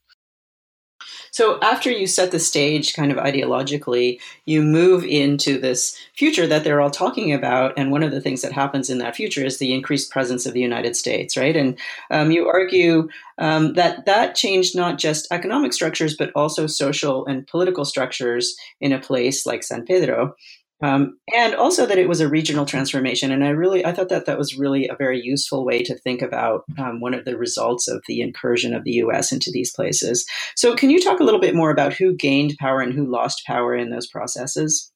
So 1.31 1.59
after 1.61 1.89
you 1.89 2.07
set 2.07 2.31
the 2.31 2.39
stage 2.39 2.93
kind 2.93 3.11
of 3.11 3.17
ideologically, 3.17 4.19
you 4.45 4.61
move 4.61 5.03
into 5.03 5.59
this 5.59 5.97
future 6.15 6.47
that 6.47 6.63
they're 6.63 6.81
all 6.81 6.91
talking 6.91 7.33
about. 7.33 7.73
And 7.77 7.91
one 7.91 8.03
of 8.03 8.11
the 8.11 8.21
things 8.21 8.41
that 8.41 8.51
happens 8.51 8.89
in 8.89 8.97
that 8.97 9.15
future 9.15 9.45
is 9.45 9.57
the 9.57 9.73
increased 9.73 10.11
presence 10.11 10.45
of 10.45 10.53
the 10.53 10.61
United 10.61 10.95
States, 10.95 11.37
right? 11.37 11.55
And 11.55 11.77
um, 12.09 12.31
you 12.31 12.47
argue 12.47 13.09
um, 13.37 13.73
that 13.73 14.05
that 14.05 14.35
changed 14.35 14.75
not 14.75 14.97
just 14.97 15.27
economic 15.31 15.73
structures, 15.73 16.15
but 16.15 16.31
also 16.35 16.67
social 16.67 17.25
and 17.25 17.47
political 17.47 17.85
structures 17.85 18.55
in 18.79 18.91
a 18.91 18.99
place 18.99 19.45
like 19.45 19.63
San 19.63 19.85
Pedro. 19.85 20.35
Um, 20.81 21.17
and 21.35 21.53
also 21.55 21.85
that 21.85 21.97
it 21.97 22.09
was 22.09 22.21
a 22.21 22.27
regional 22.27 22.65
transformation. 22.65 23.31
And 23.31 23.43
I 23.43 23.49
really, 23.49 23.85
I 23.85 23.91
thought 23.91 24.09
that 24.09 24.25
that 24.25 24.37
was 24.37 24.57
really 24.57 24.87
a 24.87 24.95
very 24.95 25.21
useful 25.21 25.65
way 25.65 25.83
to 25.83 25.97
think 25.97 26.21
about 26.21 26.63
um, 26.77 26.99
one 26.99 27.13
of 27.13 27.25
the 27.25 27.37
results 27.37 27.87
of 27.87 28.03
the 28.07 28.21
incursion 28.21 28.73
of 28.73 28.83
the 28.83 28.93
U.S. 28.93 29.31
into 29.31 29.51
these 29.51 29.73
places. 29.73 30.25
So, 30.55 30.75
can 30.75 30.89
you 30.89 31.01
talk 31.01 31.19
a 31.19 31.23
little 31.23 31.39
bit 31.39 31.55
more 31.55 31.71
about 31.71 31.93
who 31.93 32.15
gained 32.15 32.55
power 32.59 32.81
and 32.81 32.93
who 32.93 33.05
lost 33.05 33.45
power 33.45 33.75
in 33.75 33.89
those 33.89 34.07
processes? 34.07 34.91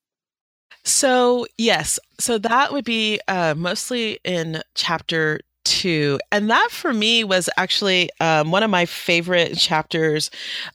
So, 0.83 1.47
yes, 1.57 1.99
so 2.19 2.37
that 2.37 2.71
would 2.71 2.85
be 2.85 3.19
uh, 3.27 3.55
mostly 3.57 4.19
in 4.23 4.61
chapter 4.75 5.39
two. 5.63 6.19
And 6.31 6.49
that 6.49 6.69
for 6.71 6.93
me 6.93 7.23
was 7.23 7.49
actually 7.57 8.09
um, 8.19 8.51
one 8.51 8.63
of 8.63 8.69
my 8.69 8.85
favorite 8.85 9.57
chapters 9.57 10.29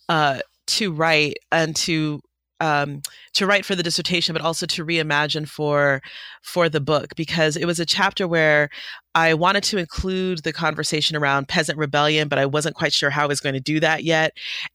uh, 0.09 0.41
to 0.67 0.93
write 0.93 1.39
and 1.51 1.75
to 1.77 2.21
um, 2.61 3.03
to 3.35 3.47
write 3.47 3.65
for 3.65 3.75
the 3.75 3.83
dissertation, 3.83 4.33
but 4.33 4.43
also 4.43 4.67
to 4.67 4.85
reimagine 4.85 5.49
for 5.49 6.03
for 6.43 6.69
the 6.69 6.81
book 6.81 7.15
because 7.17 7.57
it 7.57 7.65
was 7.65 7.81
a 7.81 7.87
chapter 7.87 8.29
where 8.29 8.71
I 9.15 9.35
wanted 9.35 9.65
to 9.65 9.79
include 9.79 10.43
the 10.43 10.53
conversation 10.53 11.17
around 11.17 11.49
peasant 11.49 11.79
rebellion, 11.79 12.29
but 12.29 12.39
I 12.39 12.47
wasn't 12.47 12.77
quite 12.77 12.93
sure 12.93 13.11
how 13.11 13.25
I 13.25 13.27
was 13.27 13.41
going 13.41 13.55
to 13.55 13.61
do 13.61 13.81
that 13.81 14.05
yet, 14.05 14.35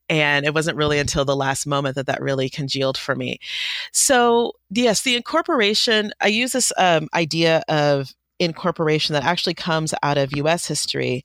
and 0.09 0.45
it 0.45 0.53
wasn't 0.53 0.77
really 0.77 0.99
until 0.99 1.25
the 1.25 1.35
last 1.35 1.65
moment 1.65 1.95
that 1.95 2.07
that 2.07 2.21
really 2.21 2.49
congealed 2.49 2.97
for 2.97 3.15
me. 3.15 3.39
So 3.93 4.53
yes, 4.69 5.03
the 5.03 5.15
incorporation. 5.15 6.11
I 6.21 6.27
use 6.27 6.51
this 6.51 6.73
um, 6.77 7.07
idea 7.13 7.63
of 7.69 8.13
incorporation 8.39 9.13
that 9.13 9.23
actually 9.23 9.53
comes 9.53 9.93
out 10.03 10.17
of 10.17 10.35
U.S. 10.35 10.67
history 10.67 11.23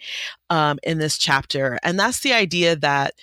um, 0.50 0.78
in 0.82 0.98
this 0.98 1.18
chapter, 1.18 1.78
and 1.82 1.98
that's 1.98 2.20
the 2.20 2.32
idea 2.32 2.76
that 2.76 3.14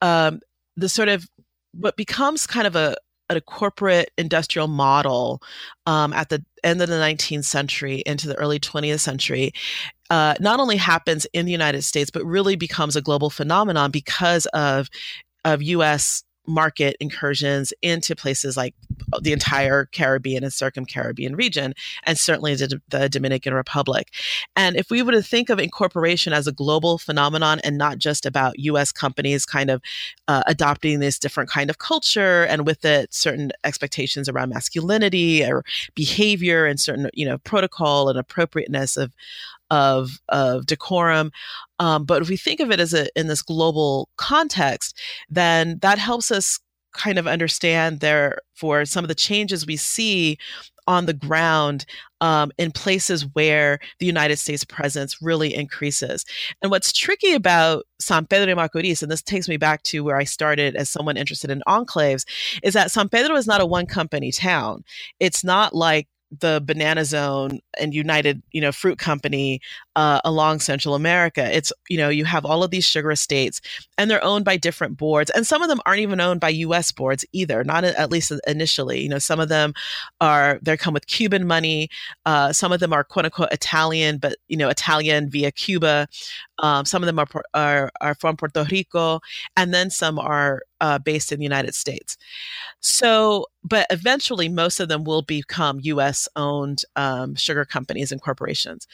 um, 0.00 0.40
the 0.76 0.88
sort 0.88 1.08
of 1.08 1.28
what 1.78 1.96
becomes 1.96 2.46
kind 2.46 2.66
of 2.66 2.76
a 2.76 2.96
a 3.30 3.40
corporate 3.42 4.10
industrial 4.16 4.68
model 4.68 5.42
um, 5.84 6.14
at 6.14 6.30
the 6.30 6.42
end 6.64 6.80
of 6.80 6.88
the 6.88 6.94
19th 6.94 7.44
century 7.44 8.02
into 8.06 8.26
the 8.26 8.34
early 8.36 8.58
20th 8.58 9.00
century 9.00 9.52
uh, 10.08 10.34
not 10.40 10.60
only 10.60 10.76
happens 10.78 11.26
in 11.34 11.44
the 11.44 11.52
United 11.52 11.82
States, 11.82 12.10
but 12.10 12.24
really 12.24 12.56
becomes 12.56 12.96
a 12.96 13.02
global 13.02 13.30
phenomenon 13.30 13.90
because 13.90 14.46
of 14.46 14.88
of 15.44 15.62
U.S 15.62 16.24
market 16.48 16.96
incursions 16.98 17.72
into 17.82 18.16
places 18.16 18.56
like 18.56 18.74
the 19.20 19.32
entire 19.32 19.84
Caribbean 19.86 20.42
and 20.42 20.52
circum-Caribbean 20.52 21.36
region, 21.36 21.74
and 22.04 22.18
certainly 22.18 22.54
the, 22.54 22.80
the, 22.88 23.08
Dominican 23.08 23.54
Republic. 23.54 24.12
And 24.56 24.76
if 24.76 24.90
we 24.90 25.02
were 25.02 25.12
to 25.12 25.22
think 25.22 25.50
of 25.50 25.58
incorporation 25.58 26.32
as 26.32 26.46
a 26.46 26.52
global 26.52 26.98
phenomenon 26.98 27.60
and 27.64 27.78
not 27.78 27.98
just 27.98 28.26
about 28.26 28.58
U.S. 28.58 28.92
companies 28.92 29.46
kind 29.46 29.70
of 29.70 29.80
uh, 30.26 30.42
adopting 30.46 31.00
this 31.00 31.18
different 31.18 31.50
kind 31.50 31.70
of 31.70 31.78
culture 31.78 32.44
and 32.44 32.66
with 32.66 32.84
it 32.84 33.14
certain 33.14 33.50
expectations 33.64 34.28
around 34.28 34.50
masculinity 34.50 35.44
or 35.44 35.64
behavior 35.94 36.66
and 36.66 36.80
certain 36.80 37.10
you 37.14 37.26
know 37.26 37.38
protocol 37.38 38.08
and 38.08 38.18
appropriateness 38.18 38.96
of 38.96 39.14
of 39.70 40.20
of 40.28 40.66
decorum. 40.66 41.30
Um, 41.78 42.04
but 42.04 42.22
if 42.22 42.28
we 42.28 42.36
think 42.36 42.60
of 42.60 42.70
it 42.70 42.80
as 42.80 42.94
a 42.94 43.08
in 43.18 43.28
this 43.28 43.42
global 43.42 44.08
context, 44.16 44.98
then 45.28 45.78
that 45.82 45.98
helps 45.98 46.30
us 46.30 46.58
kind 46.92 47.18
of 47.18 47.26
understand 47.26 48.00
there 48.00 48.38
for 48.54 48.84
some 48.84 49.04
of 49.04 49.08
the 49.08 49.14
changes 49.14 49.66
we 49.66 49.76
see 49.76 50.38
on 50.88 51.04
the 51.04 51.12
ground 51.12 51.84
um, 52.22 52.50
in 52.56 52.72
places 52.72 53.26
where 53.34 53.78
the 54.00 54.06
United 54.06 54.38
States 54.38 54.64
presence 54.64 55.20
really 55.20 55.54
increases. 55.54 56.24
And 56.62 56.70
what's 56.70 56.92
tricky 56.92 57.34
about 57.34 57.84
San 58.00 58.24
Pedro 58.24 58.46
de 58.46 58.56
Macorís, 58.56 59.02
and 59.02 59.12
this 59.12 59.22
takes 59.22 59.48
me 59.48 59.58
back 59.58 59.82
to 59.84 60.02
where 60.02 60.16
I 60.16 60.24
started 60.24 60.74
as 60.76 60.88
someone 60.88 61.18
interested 61.18 61.50
in 61.50 61.62
enclaves, 61.68 62.24
is 62.62 62.72
that 62.72 62.90
San 62.90 63.10
Pedro 63.10 63.36
is 63.36 63.46
not 63.46 63.60
a 63.60 63.66
one 63.66 63.86
company 63.86 64.32
town. 64.32 64.82
It's 65.20 65.44
not 65.44 65.74
like 65.74 66.08
the 66.30 66.62
banana 66.64 67.04
zone 67.04 67.60
and 67.80 67.94
united 67.94 68.42
you 68.52 68.60
know 68.60 68.70
fruit 68.70 68.98
company 68.98 69.60
uh, 69.96 70.20
along 70.24 70.60
central 70.60 70.94
america 70.94 71.54
it's 71.56 71.72
you 71.88 71.96
know 71.96 72.08
you 72.08 72.24
have 72.24 72.44
all 72.44 72.62
of 72.62 72.70
these 72.70 72.84
sugar 72.84 73.10
estates 73.10 73.60
and 73.96 74.10
they're 74.10 74.22
owned 74.22 74.44
by 74.44 74.56
different 74.56 74.96
boards 74.96 75.30
and 75.30 75.46
some 75.46 75.62
of 75.62 75.68
them 75.68 75.80
aren't 75.86 76.00
even 76.00 76.20
owned 76.20 76.40
by 76.40 76.50
us 76.50 76.92
boards 76.92 77.24
either 77.32 77.64
not 77.64 77.82
at 77.82 78.10
least 78.10 78.32
initially 78.46 79.00
you 79.00 79.08
know 79.08 79.18
some 79.18 79.40
of 79.40 79.48
them 79.48 79.72
are 80.20 80.58
they 80.62 80.76
come 80.76 80.94
with 80.94 81.06
cuban 81.06 81.46
money 81.46 81.88
uh, 82.26 82.52
some 82.52 82.72
of 82.72 82.80
them 82.80 82.92
are 82.92 83.04
quote 83.04 83.24
unquote 83.24 83.52
italian 83.52 84.18
but 84.18 84.36
you 84.48 84.56
know 84.56 84.68
italian 84.68 85.30
via 85.30 85.50
cuba 85.50 86.06
um, 86.60 86.84
some 86.84 87.02
of 87.02 87.06
them 87.06 87.18
are, 87.18 87.28
are, 87.54 87.90
are 88.00 88.14
from 88.14 88.36
puerto 88.36 88.66
rico 88.70 89.20
and 89.56 89.72
then 89.72 89.90
some 89.90 90.18
are 90.18 90.62
uh, 90.80 90.98
based 90.98 91.32
in 91.32 91.38
the 91.38 91.44
united 91.44 91.74
states. 91.74 92.16
So 92.80 93.46
but 93.64 93.86
eventually 93.90 94.48
most 94.48 94.80
of 94.80 94.88
them 94.88 95.04
will 95.04 95.22
become 95.22 95.80
us 95.82 96.28
owned 96.36 96.82
um, 96.96 97.34
sugar 97.34 97.64
companies 97.64 98.12
and 98.12 98.22
corporations. 98.22 98.86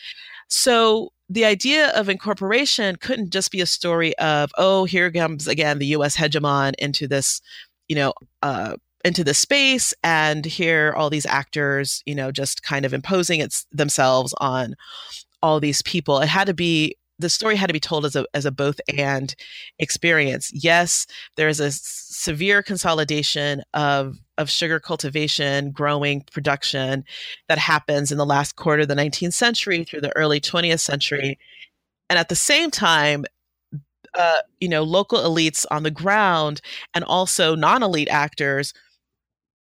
So 0.49 1.13
the 1.29 1.45
idea 1.45 1.89
of 1.91 2.09
incorporation 2.09 2.97
couldn't 2.97 3.31
just 3.31 3.51
be 3.51 3.61
a 3.61 3.67
story 3.67 4.17
of 4.19 4.51
oh 4.59 4.85
here 4.85 5.11
comes 5.11 5.47
again 5.47 5.79
the 5.79 5.87
us 5.87 6.17
hegemon 6.17 6.75
into 6.79 7.09
this 7.09 7.41
you 7.89 7.97
know 7.97 8.13
uh, 8.43 8.77
into 9.05 9.25
the 9.25 9.35
space 9.35 9.95
and 10.03 10.45
here 10.45 10.95
all 10.97 11.11
these 11.11 11.27
actors 11.27 12.03
you 12.07 12.15
know 12.15 12.31
just 12.31 12.63
kind 12.63 12.85
of 12.85 12.93
imposing 12.95 13.41
its 13.41 13.67
themselves 13.73 14.35
on 14.39 14.75
all 15.45 15.61
these 15.61 15.83
people. 15.83 16.21
It 16.21 16.29
had 16.29 16.47
to 16.47 16.55
be 16.55 16.97
the 17.19 17.31
story 17.31 17.57
had 17.57 17.69
to 17.69 17.73
be 17.73 17.81
told 17.81 18.05
as 18.05 18.17
a 18.17 18.27
as 18.35 18.45
a 18.45 18.51
both 18.51 18.81
and 18.97 19.35
experience. 19.79 20.51
Yes, 20.53 21.07
there 21.37 21.49
is 21.49 21.61
a 21.61 21.71
severe 21.71 22.63
consolidation 22.63 23.63
of 23.73 24.19
of 24.37 24.51
sugar 24.51 24.81
cultivation, 24.81 25.71
growing, 25.71 26.23
production 26.33 27.05
that 27.49 27.59
happens 27.59 28.11
in 28.11 28.19
the 28.19 28.27
last 28.27 28.57
quarter 28.57 28.83
of 28.83 28.89
the 28.89 28.95
19th 28.95 29.35
century 29.35 29.85
through 29.85 30.01
the 30.01 30.17
early 30.17 30.41
20th 30.41 30.81
century, 30.81 31.39
and 32.09 32.19
at 32.19 32.29
the 32.29 32.37
same 32.37 32.71
time. 32.71 33.25
Uh, 34.17 34.43
you 34.61 34.69
know, 34.69 34.85
local 34.85 35.19
elites 35.19 35.67
on 35.73 35.83
the 35.83 35.91
ground 35.91 36.61
and 36.95 37.03
also 37.03 37.57
non-elite 37.57 38.09
actors 38.09 38.73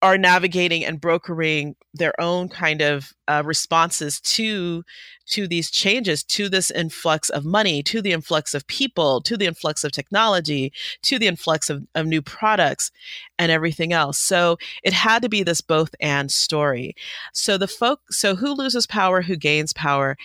are 0.02 0.18
navigating 0.18 0.86
and 0.86 1.02
brokering 1.02 1.76
their 1.94 2.20
own 2.22 2.48
kind 2.48 2.82
of 2.82 3.14
uh, 3.28 3.44
responses 3.46 4.22
to 4.22 4.84
to 5.26 5.48
these 5.48 5.70
changes 5.70 6.24
to 6.24 6.50
this 6.50 6.72
influx 6.72 7.30
of 7.30 7.44
money 7.44 7.84
to 7.84 8.02
the 8.02 8.14
influx 8.14 8.54
of 8.54 8.66
people 8.68 9.22
to 9.22 9.36
the 9.36 9.46
influx 9.46 9.84
of 9.84 9.92
technology 9.92 10.72
to 11.02 11.20
the 11.20 11.28
influx 11.28 11.70
of, 11.70 11.86
of 11.96 12.06
new 12.06 12.22
products 12.22 12.92
and 13.38 13.52
everything 13.52 13.92
else. 13.94 14.18
So 14.18 14.58
it 14.84 14.94
had 14.94 15.22
to 15.22 15.30
be 15.30 15.44
this 15.44 15.62
both 15.62 15.94
and 16.00 16.32
story. 16.32 16.96
So 17.34 17.58
the 17.58 17.68
folk 17.68 18.02
so 18.10 18.36
who 18.36 18.54
loses 18.54 18.88
power 18.88 19.22
who 19.22 19.36
gains 19.36 19.74
power? 19.74 20.18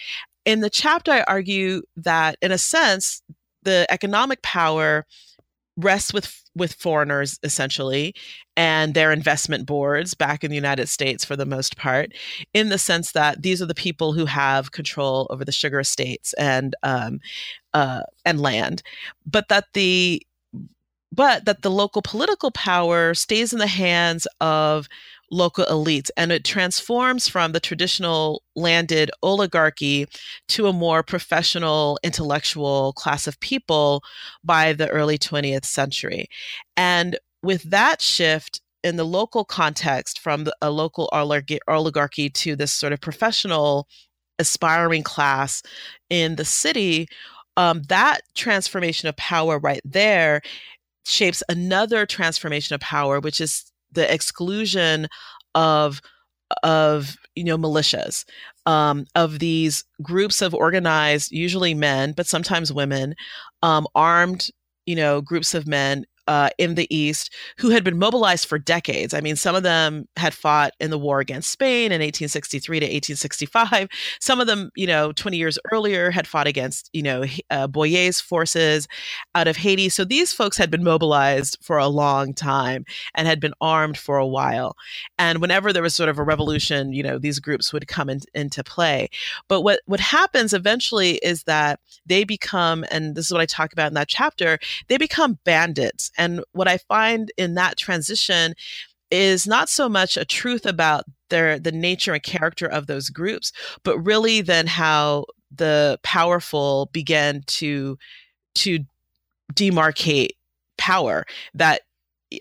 In 0.45 0.61
the 0.61 0.71
chapter 0.71 1.11
i 1.11 1.23
argue 1.23 1.83
that 1.97 2.37
in 2.41 2.53
a 2.53 2.59
sense 2.59 3.23
the 3.63 3.87
economic 3.91 4.43
power 4.43 5.07
rests 5.77 6.13
with 6.13 6.43
with 6.57 6.73
foreigners 6.75 7.39
essentially 7.43 8.15
and 8.57 8.95
their 8.95 9.11
investment 9.11 9.67
boards 9.67 10.15
back 10.15 10.45
in 10.45 10.51
the 10.51 10.57
United 10.57 10.89
States 10.89 11.25
for 11.25 11.35
the 11.35 11.47
most 11.47 11.77
part, 11.77 12.13
in 12.53 12.69
the 12.69 12.79
sense 12.79 13.13
that 13.13 13.43
these 13.43 13.61
are 13.61 13.67
the 13.67 13.75
people 13.75 14.13
who 14.13 14.25
have 14.27 14.71
control 14.71 15.27
over 15.31 15.45
the 15.45 15.51
sugar 15.53 15.81
estates 15.81 16.33
and 16.35 16.77
um, 16.83 17.21
uh, 17.73 18.03
and 18.25 18.41
land, 18.41 18.83
but 19.27 19.49
that 19.49 19.65
the 19.75 20.23
but 21.13 21.45
that 21.45 21.63
the 21.63 21.71
local 21.71 22.03
political 22.03 22.51
power 22.51 23.15
stays 23.15 23.53
in 23.53 23.59
the 23.59 23.67
hands 23.67 24.27
of 24.41 24.89
local 25.35 25.67
elites 25.67 26.11
and 26.17 26.31
it 26.31 26.45
transforms 26.45 27.29
from 27.29 27.53
the 27.53 27.61
traditional 27.61 28.43
landed 28.55 29.11
oligarchy 29.23 30.07
to 30.49 30.69
a 30.69 30.73
more 30.73 31.03
professional 31.03 31.99
intellectual 32.05 32.93
class 32.93 33.27
of 33.27 33.39
people 33.41 34.03
by 34.45 34.73
the 34.73 34.89
early 34.89 35.19
20th 35.19 35.65
century. 35.65 36.29
And 36.77 37.19
with 37.43 37.65
that 37.65 38.01
shift 38.01 38.61
in 38.85 38.97
the 38.97 39.05
local 39.05 39.45
context 39.45 40.21
from 40.21 40.47
a 40.63 40.71
local 40.71 41.09
oligarchy 41.13 42.31
to 42.31 42.55
this 42.55 42.73
sort 42.73 42.93
of 42.93 43.01
professional 43.01 43.89
aspiring 44.39 45.03
class 45.03 45.63
in 46.11 46.37
the 46.37 46.45
city 46.45 47.09
um, 47.57 47.83
that 47.89 48.23
transformation 48.35 49.09
of 49.09 49.17
power 49.17 49.61
right 49.61 49.81
there 49.85 50.43
shapes 51.07 51.43
another 51.49 52.05
transformation 52.05 52.75
of 52.75 52.81
power 52.81 53.21
which 53.21 53.41
is 53.41 53.71
the 53.95 54.13
exclusion 54.13 55.07
of 55.55 56.01
of 56.63 57.17
you 57.35 57.45
know 57.45 57.59
militias 57.59 58.25
um, 58.67 59.07
of 59.15 59.39
these 59.39 59.85
groups 60.03 60.43
of 60.43 60.55
organized 60.55 61.33
usually 61.33 61.75
men 61.75 62.13
but 62.13 62.27
sometimes 62.27 62.73
women 62.73 63.15
um, 63.63 63.87
armed 63.95 64.49
you 64.87 64.97
know 64.97 65.21
groups 65.21 65.55
of 65.55 65.67
men 65.67 66.05
uh, 66.27 66.51
in 66.59 66.75
the 66.75 66.95
East 66.95 67.33
who 67.59 67.71
had 67.71 67.85
been 67.85 67.99
mobilized 67.99 68.47
for 68.47 68.59
decades. 68.59 69.15
I 69.15 69.21
mean, 69.21 69.37
some 69.37 69.55
of 69.55 69.63
them 69.63 70.09
had 70.17 70.35
fought 70.35 70.73
in 70.81 70.91
the 70.91 70.99
war 70.99 71.21
against 71.21 71.51
Spain 71.51 71.87
in 71.87 72.01
1863 72.01 72.81
to 72.81 72.87
1865. 72.87 73.89
Some 74.21 74.41
of 74.41 74.47
them, 74.47 74.71
you 74.75 74.87
know, 74.87 75.13
20 75.13 75.37
years 75.37 75.59
earlier 75.73 76.11
had 76.11 76.27
fought 76.27 76.47
against, 76.47 76.89
you 76.93 77.03
know, 77.03 77.25
uh, 77.51 77.67
Boyer's 77.67 78.21
forces 78.21 78.89
out 79.35 79.49
of 79.49 79.57
Haiti. 79.57 79.89
So 79.89 80.05
these 80.05 80.33
folks 80.33 80.57
had 80.57 80.71
been 80.71 80.85
mobilized 80.85 81.59
for 81.63 81.79
a 81.79 81.89
long 81.89 82.35
time 82.35 82.85
and 83.15 83.29
had 83.29 83.41
been 83.41 83.55
armed 83.61 83.99
for 83.99 84.17
a 84.17 84.27
while. 84.27 84.77
And 85.19 85.41
whenever 85.41 85.73
there 85.73 85.83
was 85.83 85.95
sort 85.95 86.09
of 86.09 86.19
a 86.19 86.25
revolution, 86.25 86.93
you 86.93 87.03
know, 87.03 87.19
these 87.19 87.39
groups 87.39 87.73
would 87.73 87.87
come 87.87 88.09
in, 88.09 88.21
into 88.35 88.65
play. 88.65 89.09
But 89.49 89.63
what, 89.63 89.81
what 89.87 90.01
happens 90.01 90.53
eventually 90.53 91.17
is 91.17 91.45
that 91.45 91.81
they 92.07 92.25
become, 92.25 92.85
and 92.91 93.15
this 93.15 93.27
is 93.27 93.33
what 93.33 93.41
I 93.41 93.47
talk 93.47 93.73
about 93.73 93.89
in 93.89 93.95
that 93.95 94.09
chapter, 94.09 94.59
they 94.89 94.97
become 94.97 95.39
bandits 95.45 96.11
and 96.17 96.43
what 96.53 96.69
I 96.69 96.79
find 96.79 97.31
in 97.37 97.55
that 97.55 97.77
transition 97.77 98.55
is 99.11 99.47
not 99.47 99.69
so 99.69 99.89
much 99.89 100.17
a 100.17 100.25
truth 100.25 100.67
about 100.67 101.05
their 101.31 101.59
the 101.59 101.73
nature 101.73 102.13
and 102.15 102.23
character 102.23 102.67
of 102.67 102.87
those 102.87 103.11
groups, 103.11 103.53
but 103.83 103.99
really 103.99 104.41
then 104.41 104.67
how 104.67 105.27
the 105.55 105.99
powerful 106.03 106.91
began 106.93 107.43
to 107.47 107.99
to 108.57 108.81
demarcate 109.55 110.31
power 110.79 111.25
that 111.55 111.83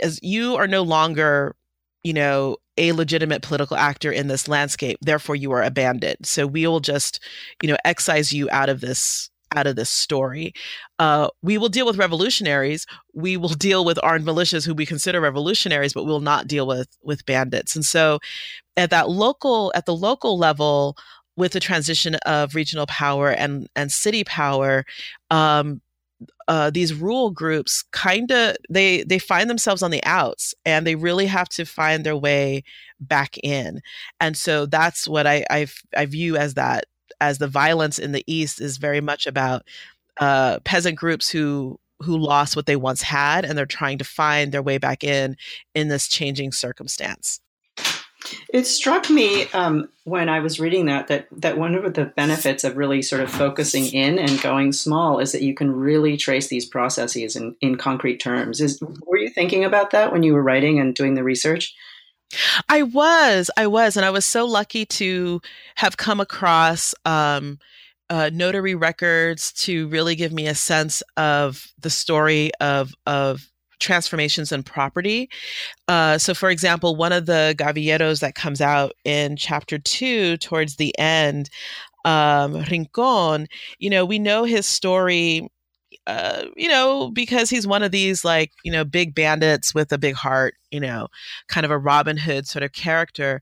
as 0.01 0.19
you 0.23 0.55
are 0.55 0.67
no 0.67 0.81
longer 0.81 1.55
you 2.03 2.13
know 2.13 2.57
a 2.77 2.91
legitimate 2.93 3.43
political 3.43 3.77
actor 3.77 4.11
in 4.11 4.27
this 4.27 4.47
landscape 4.47 4.97
therefore 5.01 5.35
you 5.35 5.51
are 5.51 5.61
a 5.61 5.69
bandit 5.69 6.25
so 6.25 6.47
we 6.47 6.65
will 6.65 6.79
just 6.79 7.19
you 7.61 7.69
know 7.69 7.77
excise 7.85 8.33
you 8.33 8.49
out 8.51 8.69
of 8.69 8.81
this 8.81 9.29
out 9.55 9.67
of 9.67 9.75
this 9.75 9.89
story. 9.89 10.53
Uh, 10.99 11.27
we 11.41 11.57
will 11.57 11.69
deal 11.69 11.85
with 11.85 11.97
revolutionaries. 11.97 12.85
We 13.13 13.37
will 13.37 13.49
deal 13.49 13.85
with 13.85 13.99
armed 14.03 14.25
militias 14.25 14.65
who 14.65 14.73
we 14.73 14.85
consider 14.85 15.21
revolutionaries, 15.21 15.93
but 15.93 16.03
we 16.05 16.11
will 16.11 16.19
not 16.19 16.47
deal 16.47 16.67
with 16.67 16.89
with 17.01 17.25
bandits. 17.25 17.75
And 17.75 17.85
so, 17.85 18.19
at 18.77 18.89
that 18.89 19.09
local 19.09 19.71
at 19.75 19.85
the 19.85 19.95
local 19.95 20.37
level, 20.37 20.97
with 21.35 21.53
the 21.53 21.59
transition 21.59 22.15
of 22.25 22.55
regional 22.55 22.85
power 22.87 23.29
and 23.29 23.67
and 23.75 23.91
city 23.91 24.23
power, 24.23 24.85
um, 25.31 25.81
uh, 26.47 26.69
these 26.69 26.93
rural 26.93 27.31
groups 27.31 27.83
kind 27.91 28.31
of 28.31 28.55
they 28.69 29.03
they 29.03 29.19
find 29.19 29.49
themselves 29.49 29.81
on 29.81 29.91
the 29.91 30.03
outs 30.03 30.53
and 30.65 30.85
they 30.85 30.95
really 30.95 31.25
have 31.25 31.49
to 31.49 31.65
find 31.65 32.03
their 32.03 32.17
way 32.17 32.63
back 32.99 33.37
in 33.43 33.81
and 34.19 34.37
so 34.37 34.65
that's 34.65 35.07
what 35.07 35.25
i 35.27 35.45
i, 35.49 35.65
I 35.95 36.05
view 36.05 36.37
as 36.37 36.53
that 36.55 36.85
as 37.21 37.37
the 37.37 37.47
violence 37.47 37.99
in 37.99 38.11
the 38.11 38.23
east 38.27 38.61
is 38.61 38.77
very 38.77 39.01
much 39.01 39.27
about 39.27 39.63
uh, 40.19 40.59
peasant 40.63 40.97
groups 40.97 41.29
who 41.29 41.79
who 41.99 42.17
lost 42.17 42.55
what 42.55 42.65
they 42.65 42.75
once 42.75 43.01
had 43.01 43.45
and 43.45 43.57
they're 43.57 43.65
trying 43.65 43.97
to 43.97 44.03
find 44.03 44.51
their 44.51 44.61
way 44.61 44.77
back 44.77 45.03
in 45.03 45.37
in 45.73 45.87
this 45.87 46.07
changing 46.07 46.51
circumstance 46.51 47.39
it 48.49 48.65
struck 48.65 49.09
me 49.09 49.47
um, 49.51 49.89
when 50.03 50.29
I 50.29 50.39
was 50.39 50.59
reading 50.59 50.85
that 50.85 51.07
that 51.07 51.27
that 51.31 51.57
one 51.57 51.75
of 51.75 51.93
the 51.93 52.05
benefits 52.05 52.63
of 52.63 52.77
really 52.77 53.01
sort 53.01 53.21
of 53.21 53.29
focusing 53.29 53.85
in 53.87 54.17
and 54.19 54.41
going 54.41 54.71
small 54.71 55.19
is 55.19 55.31
that 55.31 55.41
you 55.41 55.53
can 55.53 55.71
really 55.71 56.17
trace 56.17 56.47
these 56.47 56.65
processes 56.65 57.35
in, 57.35 57.55
in 57.61 57.77
concrete 57.77 58.17
terms. 58.17 58.61
Is 58.61 58.81
were 59.05 59.17
you 59.17 59.29
thinking 59.29 59.65
about 59.65 59.91
that 59.91 60.11
when 60.11 60.23
you 60.23 60.33
were 60.33 60.43
writing 60.43 60.79
and 60.79 60.95
doing 60.95 61.15
the 61.15 61.23
research? 61.23 61.75
I 62.69 62.83
was, 62.83 63.49
I 63.57 63.67
was, 63.67 63.97
and 63.97 64.05
I 64.05 64.09
was 64.09 64.25
so 64.25 64.45
lucky 64.45 64.85
to 64.85 65.41
have 65.75 65.97
come 65.97 66.19
across 66.19 66.93
um, 67.05 67.59
uh, 68.09 68.29
notary 68.33 68.75
records 68.75 69.51
to 69.53 69.87
really 69.87 70.15
give 70.15 70.31
me 70.31 70.47
a 70.47 70.55
sense 70.55 71.01
of 71.17 71.67
the 71.79 71.89
story 71.89 72.51
of 72.59 72.93
of 73.05 73.49
transformations 73.79 74.51
in 74.51 74.63
property. 74.63 75.29
Uh, 75.87 76.17
so, 76.17 76.33
for 76.33 76.49
example, 76.49 76.95
one 76.95 77.11
of 77.11 77.25
the 77.25 77.53
gavilleros 77.57 78.21
that 78.21 78.35
comes 78.35 78.61
out 78.61 78.93
in 79.03 79.35
chapter 79.35 79.77
two 79.77 80.37
towards 80.37 80.77
the 80.77 80.97
end, 80.97 81.49
um, 82.05 82.63
Rincon, 82.69 83.47
you 83.79 83.89
know, 83.89 84.05
we 84.05 84.19
know 84.19 84.43
his 84.43 84.65
story. 84.65 85.47
Uh, 86.05 86.43
you 86.57 86.67
know, 86.67 87.09
because 87.11 87.49
he's 87.49 87.65
one 87.65 87.81
of 87.81 87.91
these 87.91 88.25
like, 88.25 88.51
you 88.63 88.71
know, 88.71 88.83
big 88.83 89.15
bandits 89.15 89.73
with 89.73 89.91
a 89.93 89.97
big 89.97 90.15
heart, 90.15 90.55
you 90.69 90.79
know, 90.79 91.07
kind 91.47 91.65
of 91.65 91.71
a 91.71 91.77
Robin 91.77 92.17
Hood 92.17 92.45
sort 92.45 92.63
of 92.63 92.73
character. 92.73 93.39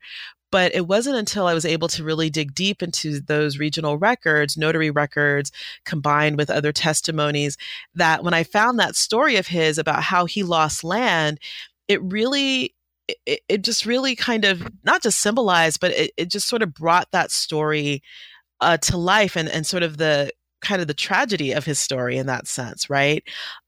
But 0.52 0.74
it 0.74 0.86
wasn't 0.86 1.16
until 1.16 1.46
I 1.46 1.54
was 1.54 1.64
able 1.64 1.88
to 1.88 2.04
really 2.04 2.28
dig 2.28 2.54
deep 2.54 2.82
into 2.82 3.20
those 3.20 3.58
regional 3.58 3.96
records, 3.96 4.56
notary 4.56 4.90
records, 4.90 5.50
combined 5.86 6.36
with 6.36 6.50
other 6.50 6.72
testimonies, 6.72 7.56
that 7.94 8.22
when 8.22 8.34
I 8.34 8.44
found 8.44 8.78
that 8.78 8.94
story 8.94 9.36
of 9.36 9.46
his 9.46 9.78
about 9.78 10.02
how 10.02 10.26
he 10.26 10.42
lost 10.42 10.84
land, 10.84 11.40
it 11.88 12.02
really 12.02 12.74
it, 13.26 13.40
it 13.48 13.62
just 13.62 13.86
really 13.86 14.14
kind 14.14 14.44
of 14.44 14.70
not 14.84 15.02
just 15.02 15.20
symbolized, 15.20 15.80
but 15.80 15.92
it, 15.92 16.12
it 16.16 16.30
just 16.30 16.48
sort 16.48 16.62
of 16.62 16.74
brought 16.74 17.10
that 17.12 17.30
story 17.32 18.02
uh, 18.60 18.76
to 18.76 18.96
life 18.96 19.36
and, 19.36 19.48
and 19.48 19.66
sort 19.66 19.82
of 19.82 19.96
the 19.96 20.30
kind 20.62 20.80
of 20.80 20.88
the 20.88 20.94
tragedy 20.94 21.52
of 21.52 21.64
his 21.64 21.78
story 21.78 22.16
in 22.16 22.26
that 22.26 22.46
sense, 22.46 22.88
right? 22.88 23.22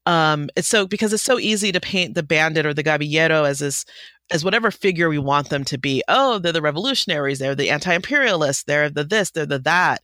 Um, 0.05 0.49
it's 0.55 0.67
so 0.67 0.87
because 0.87 1.13
it's 1.13 1.23
so 1.23 1.39
easy 1.39 1.71
to 1.71 1.79
paint 1.79 2.15
the 2.15 2.23
bandit 2.23 2.65
or 2.65 2.73
the 2.73 2.83
gavillero 2.83 3.47
as 3.47 3.59
this 3.59 3.85
as 4.31 4.43
whatever 4.43 4.71
figure 4.71 5.07
we 5.07 5.19
want 5.19 5.49
them 5.49 5.63
to 5.65 5.77
be. 5.77 6.01
Oh, 6.07 6.39
they're 6.39 6.51
the 6.51 6.61
revolutionaries, 6.61 7.37
they're 7.37 7.53
the 7.53 7.69
anti-imperialists, 7.69 8.63
they're 8.63 8.89
the 8.89 9.03
this, 9.03 9.29
they're 9.31 9.45
the 9.45 9.59
that. 9.59 10.01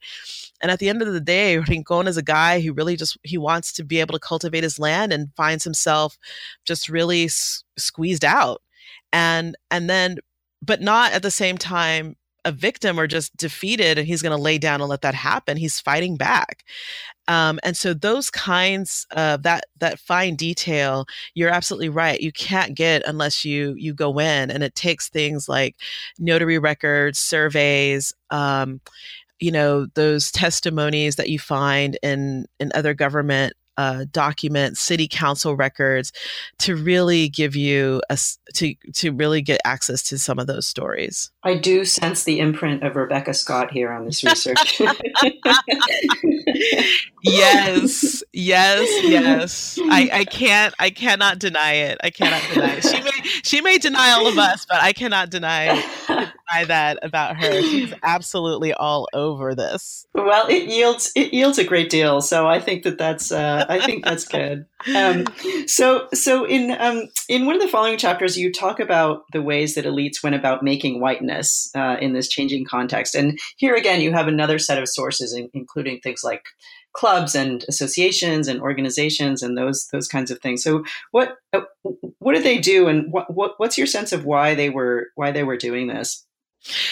And 0.61 0.69
at 0.71 0.79
the 0.79 0.89
end 0.89 1.01
of 1.01 1.11
the 1.11 1.19
day, 1.19 1.57
Rincon 1.69 2.07
is 2.07 2.17
a 2.17 2.23
guy 2.23 2.61
who 2.61 2.73
really 2.73 2.95
just 2.95 3.17
he 3.23 3.37
wants 3.37 3.73
to 3.73 3.83
be 3.83 3.99
able 3.99 4.13
to 4.13 4.19
cultivate 4.19 4.63
his 4.63 4.79
land 4.79 5.11
and 5.11 5.33
finds 5.35 5.63
himself 5.63 6.17
just 6.65 6.89
really 6.89 7.25
s- 7.25 7.63
squeezed 7.77 8.25
out. 8.25 8.61
And 9.11 9.55
and 9.71 9.89
then 9.89 10.17
but 10.61 10.81
not 10.81 11.11
at 11.13 11.23
the 11.23 11.31
same 11.31 11.57
time 11.57 12.15
a 12.45 12.51
victim 12.51 12.99
or 12.99 13.07
just 13.07 13.35
defeated 13.37 13.97
and 13.97 14.07
he's 14.07 14.21
going 14.21 14.35
to 14.35 14.41
lay 14.41 14.57
down 14.57 14.81
and 14.81 14.89
let 14.89 15.01
that 15.01 15.13
happen 15.13 15.57
he's 15.57 15.79
fighting 15.79 16.17
back. 16.17 16.63
Um, 17.27 17.59
and 17.63 17.77
so 17.77 17.93
those 17.93 18.29
kinds 18.29 19.05
of 19.11 19.43
that 19.43 19.65
that 19.79 19.99
fine 19.99 20.35
detail 20.35 21.05
you're 21.35 21.49
absolutely 21.49 21.89
right 21.89 22.19
you 22.19 22.31
can't 22.31 22.75
get 22.75 23.03
unless 23.05 23.45
you 23.45 23.75
you 23.77 23.93
go 23.93 24.19
in 24.19 24.49
and 24.49 24.63
it 24.63 24.75
takes 24.75 25.07
things 25.07 25.47
like 25.47 25.75
notary 26.17 26.57
records 26.57 27.19
surveys 27.19 28.11
um, 28.31 28.81
you 29.39 29.51
know 29.51 29.85
those 29.93 30.31
testimonies 30.31 31.15
that 31.17 31.29
you 31.29 31.39
find 31.39 31.97
in 32.01 32.45
in 32.59 32.71
other 32.73 32.93
government 32.93 33.53
uh, 33.81 34.05
documents, 34.11 34.79
city 34.79 35.07
council 35.07 35.55
records, 35.55 36.13
to 36.59 36.75
really 36.75 37.29
give 37.29 37.55
you 37.55 37.99
a 38.11 38.19
to 38.53 38.75
to 38.93 39.11
really 39.11 39.41
get 39.41 39.59
access 39.65 40.03
to 40.03 40.19
some 40.19 40.37
of 40.37 40.45
those 40.45 40.67
stories. 40.67 41.31
I 41.41 41.55
do 41.55 41.83
sense 41.83 42.23
the 42.23 42.39
imprint 42.39 42.83
of 42.83 42.95
Rebecca 42.95 43.33
Scott 43.33 43.71
here 43.71 43.91
on 43.91 44.05
this 44.05 44.23
research. 44.23 44.79
yes, 47.23 48.23
yes, 48.33 49.03
yes. 49.03 49.79
I, 49.81 50.09
I 50.13 50.25
can't. 50.25 50.75
I 50.77 50.91
cannot 50.91 51.39
deny 51.39 51.73
it. 51.73 51.97
I 52.03 52.11
cannot 52.11 52.43
deny 52.53 52.75
it. 52.75 52.83
She 52.83 53.01
may 53.01 53.11
she 53.43 53.61
may 53.61 53.79
deny 53.79 54.11
all 54.11 54.27
of 54.27 54.37
us, 54.37 54.63
but 54.69 54.83
I 54.83 54.93
cannot 54.93 55.31
deny 55.31 55.83
deny 56.07 56.65
that 56.65 56.99
about 57.01 57.37
her. 57.37 57.63
She's 57.63 57.95
absolutely 58.03 58.73
all 58.73 59.07
over 59.13 59.55
this. 59.55 60.05
Well, 60.13 60.45
it 60.47 60.69
yields 60.69 61.11
it 61.15 61.33
yields 61.33 61.57
a 61.57 61.63
great 61.63 61.89
deal. 61.89 62.21
So 62.21 62.47
I 62.47 62.59
think 62.59 62.83
that 62.83 62.97
that's 62.97 63.31
uh, 63.31 63.65
I 63.71 63.85
think 63.85 64.03
that's 64.03 64.25
good. 64.25 64.65
Um, 64.95 65.25
so 65.67 66.07
so 66.13 66.45
in 66.45 66.71
um, 66.79 67.07
in 67.29 67.45
one 67.45 67.55
of 67.55 67.61
the 67.61 67.67
following 67.67 67.97
chapters, 67.97 68.37
you 68.37 68.51
talk 68.51 68.79
about 68.79 69.23
the 69.31 69.41
ways 69.41 69.75
that 69.75 69.85
elites 69.85 70.23
went 70.23 70.35
about 70.35 70.63
making 70.63 70.99
whiteness 70.99 71.69
uh, 71.75 71.97
in 72.01 72.13
this 72.13 72.27
changing 72.27 72.65
context, 72.65 73.15
and 73.15 73.39
here 73.57 73.75
again, 73.75 74.01
you 74.01 74.11
have 74.11 74.27
another 74.27 74.59
set 74.59 74.81
of 74.81 74.89
sources, 74.89 75.33
in, 75.33 75.49
including 75.53 75.99
things 75.99 76.23
like 76.23 76.43
clubs 76.93 77.35
and 77.35 77.63
associations 77.69 78.47
and 78.47 78.61
organizations 78.61 79.41
and 79.41 79.57
those 79.57 79.87
those 79.91 80.07
kinds 80.07 80.31
of 80.31 80.39
things. 80.39 80.63
So 80.63 80.83
what 81.11 81.37
uh, 81.53 81.61
what 82.19 82.33
did 82.33 82.43
they 82.43 82.57
do, 82.57 82.87
and 82.87 83.11
what, 83.11 83.33
what 83.33 83.53
what's 83.57 83.77
your 83.77 83.87
sense 83.87 84.11
of 84.11 84.25
why 84.25 84.55
they 84.55 84.69
were 84.69 85.07
why 85.15 85.31
they 85.31 85.43
were 85.43 85.57
doing 85.57 85.87
this? 85.87 86.25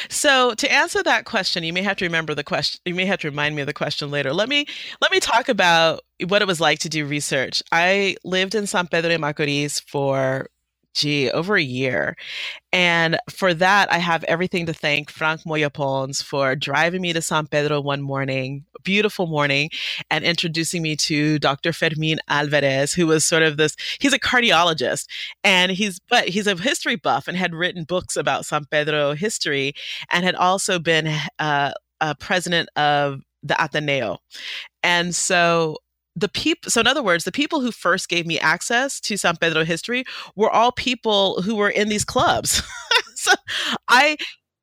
So 0.10 0.54
to 0.56 0.72
answer 0.72 1.04
that 1.04 1.26
question, 1.26 1.64
you 1.64 1.74
may 1.74 1.82
have 1.84 1.98
to 1.98 2.06
remember 2.06 2.34
the 2.34 2.44
question. 2.44 2.82
You 2.86 2.96
may 2.96 3.06
have 3.06 3.20
to 3.20 3.30
remind 3.30 3.56
me 3.56 3.62
of 3.62 3.68
the 3.68 3.74
question 3.74 4.10
later. 4.10 4.34
Let 4.34 4.50
me 4.50 4.66
let 5.02 5.12
me 5.12 5.20
talk 5.20 5.50
about 5.50 6.02
what 6.28 6.42
it 6.42 6.48
was 6.48 6.60
like 6.60 6.80
to 6.80 6.90
do 6.90 7.06
research. 7.06 7.62
I 7.72 8.16
lived 8.24 8.56
in 8.56 8.68
San 8.68 8.88
Pedro 8.88 9.10
de 9.10 9.18
Macorís 9.18 9.82
for 9.82 10.48
gee, 11.00 11.32
over 11.32 11.56
a 11.56 11.62
year. 11.62 12.16
And 12.72 13.18
for 13.30 13.54
that, 13.54 13.92
I 13.92 13.98
have 13.98 14.24
everything 14.26 14.66
to 14.66 14.74
thank 14.74 15.10
Frank 15.10 15.46
Moya 15.46 15.70
Pons 15.70 16.22
for 16.22 16.56
driving 16.56 17.02
me 17.02 17.14
to 17.14 17.22
San 17.22 17.48
Pedro 17.48 17.80
one 17.80 18.02
morning, 18.02 18.66
beautiful 18.84 19.26
morning, 19.26 19.70
and 20.12 20.24
introducing 20.24 20.82
me 20.82 20.96
to 20.98 21.40
Dr. 21.40 21.72
Fermin 21.72 22.20
Alvarez, 22.28 22.94
who 22.94 23.08
was 23.08 23.26
sort 23.26 23.44
of 23.44 23.58
this, 23.58 23.76
he's 24.00 24.14
a 24.14 24.20
cardiologist 24.20 25.08
and 25.44 25.72
he's, 25.72 26.00
but 26.10 26.28
he's 26.28 26.48
a 26.48 26.56
history 26.56 26.98
buff 26.98 27.28
and 27.28 27.38
had 27.38 27.56
written 27.56 27.86
books 27.86 28.18
about 28.18 28.46
San 28.46 28.66
Pedro 28.66 29.14
history 29.14 29.74
and 30.12 30.26
had 30.26 30.36
also 30.36 30.80
been 30.80 31.08
uh, 31.40 31.72
a 32.02 32.14
president 32.16 32.70
of 32.76 33.22
the 33.42 33.56
Ateneo. 33.64 34.18
And 34.84 35.16
so 35.16 35.78
the 36.20 36.30
people 36.30 36.70
so 36.70 36.82
in 36.82 36.88
other 36.88 37.04
words 37.04 37.24
the 37.24 37.32
people 37.32 37.62
who 37.62 37.72
first 37.72 38.10
gave 38.10 38.26
me 38.26 38.40
access 38.40 39.00
to 39.00 39.18
san 39.18 39.36
pedro 39.38 39.64
history 39.64 40.04
were 40.36 40.50
all 40.50 40.72
people 40.72 41.42
who 41.42 41.56
were 41.56 41.70
in 41.70 41.90
these 41.90 42.06
clubs. 42.06 42.62
So 43.22 43.34
i 43.90 44.16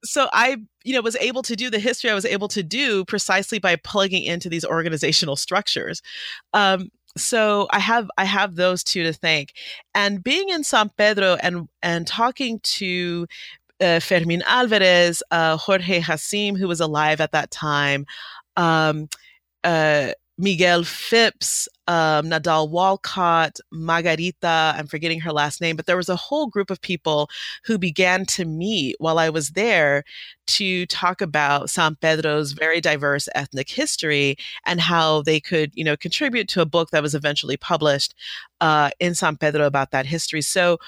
so 0.03 0.31
i 0.33 0.57
you 0.83 0.95
know 0.95 1.03
was 1.03 1.16
able 1.16 1.42
to 1.42 1.55
do 1.57 1.69
the 1.69 1.79
history 1.79 2.09
i 2.09 2.14
was 2.14 2.25
able 2.25 2.49
to 2.49 2.62
do 2.62 3.05
precisely 3.05 3.59
by 3.59 3.77
plugging 3.77 4.25
into 4.25 4.49
these 4.49 4.64
organizational 4.64 5.37
structures. 5.37 6.01
Um, 6.55 6.88
so 7.19 7.69
i 7.71 7.79
have 7.79 8.09
i 8.16 8.25
have 8.25 8.57
those 8.57 8.83
two 8.83 9.03
to 9.03 9.12
thank. 9.12 9.53
And 9.95 10.25
being 10.25 10.49
in 10.49 10.64
san 10.64 10.88
pedro 10.97 11.37
and 11.42 11.69
and 11.83 12.07
talking 12.07 12.61
to 12.79 13.27
uh, 13.83 14.01
fermin 14.01 14.42
alvarez 14.47 15.23
uh, 15.31 15.59
jorge 15.59 16.01
hasim 16.01 16.57
who 16.57 16.66
was 16.66 16.81
alive 16.81 17.21
at 17.21 17.33
that 17.33 17.51
time 17.51 18.07
um, 18.57 19.09
uh, 19.64 20.12
Miguel 20.38 20.85
Phipps, 20.85 21.66
um, 21.88 22.27
Nadal 22.27 22.68
Walcott, 22.68 23.59
Margarita, 23.72 24.75
I'm 24.77 24.87
forgetting 24.87 25.20
her 25.20 25.33
last 25.33 25.61
name, 25.61 25.77
but 25.77 25.87
there 25.87 25.96
was 25.96 26.11
a 26.11 26.16
whole 26.16 26.46
group 26.46 26.70
of 26.70 26.81
people 26.83 27.31
who 27.64 27.79
began 27.79 28.27
to 28.27 28.44
meet 28.44 28.96
while 28.99 29.18
I 29.18 29.31
was 29.31 29.51
there 29.51 30.05
to 30.49 30.85
talk 30.87 31.22
about 31.22 31.70
San 31.70 31.96
Pedro's 31.96 32.53
very 32.53 32.81
diverse 32.81 33.29
ethnic 33.35 33.70
history 33.70 34.37
and 34.66 34.81
how 34.81 35.22
they 35.22 35.40
could, 35.40 35.70
you 35.75 35.85
know, 35.85 35.96
contribute 35.96 36.49
to 36.49 36.61
a 36.61 36.66
book 36.66 36.90
that 36.90 37.03
was 37.03 37.14
eventually 37.14 37.57
published 37.57 38.14
uh, 38.61 38.90
in 39.01 39.14
San 39.14 39.37
Pedro 39.37 39.66
about 39.66 39.90
that 39.92 40.07
history. 40.07 40.42
So, 40.42 40.79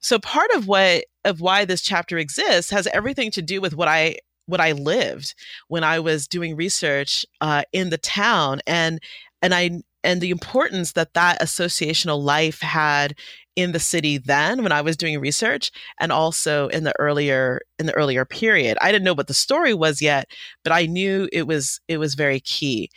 so 0.00 0.18
part 0.18 0.50
of 0.52 0.66
what 0.66 1.04
of 1.24 1.40
why 1.40 1.64
this 1.64 1.80
chapter 1.80 2.18
exists 2.18 2.70
has 2.70 2.86
everything 2.88 3.30
to 3.30 3.40
do 3.40 3.60
with 3.60 3.74
what 3.74 3.88
I 3.88 4.16
what 4.46 4.60
I 4.60 4.72
lived 4.72 5.34
when 5.68 5.84
I 5.84 6.00
was 6.00 6.28
doing 6.28 6.56
research 6.56 7.24
uh, 7.40 7.62
in 7.72 7.90
the 7.90 7.98
town, 7.98 8.60
and 8.66 9.00
and 9.42 9.54
I 9.54 9.82
and 10.02 10.20
the 10.20 10.30
importance 10.30 10.92
that 10.92 11.14
that 11.14 11.40
associational 11.40 12.22
life 12.22 12.60
had 12.60 13.14
in 13.56 13.72
the 13.72 13.80
city 13.80 14.18
then 14.18 14.62
when 14.62 14.72
I 14.72 14.80
was 14.80 14.96
doing 14.96 15.20
research, 15.20 15.70
and 16.00 16.12
also 16.12 16.68
in 16.68 16.84
the 16.84 16.92
earlier 16.98 17.60
in 17.78 17.86
the 17.86 17.94
earlier 17.94 18.24
period. 18.24 18.76
I 18.80 18.92
didn't 18.92 19.04
know 19.04 19.14
what 19.14 19.28
the 19.28 19.34
story 19.34 19.74
was 19.74 20.02
yet, 20.02 20.28
but 20.62 20.72
I 20.72 20.86
knew 20.86 21.28
it 21.32 21.46
was 21.46 21.80
it 21.88 21.98
was 21.98 22.14
very 22.14 22.40
key. 22.40 22.90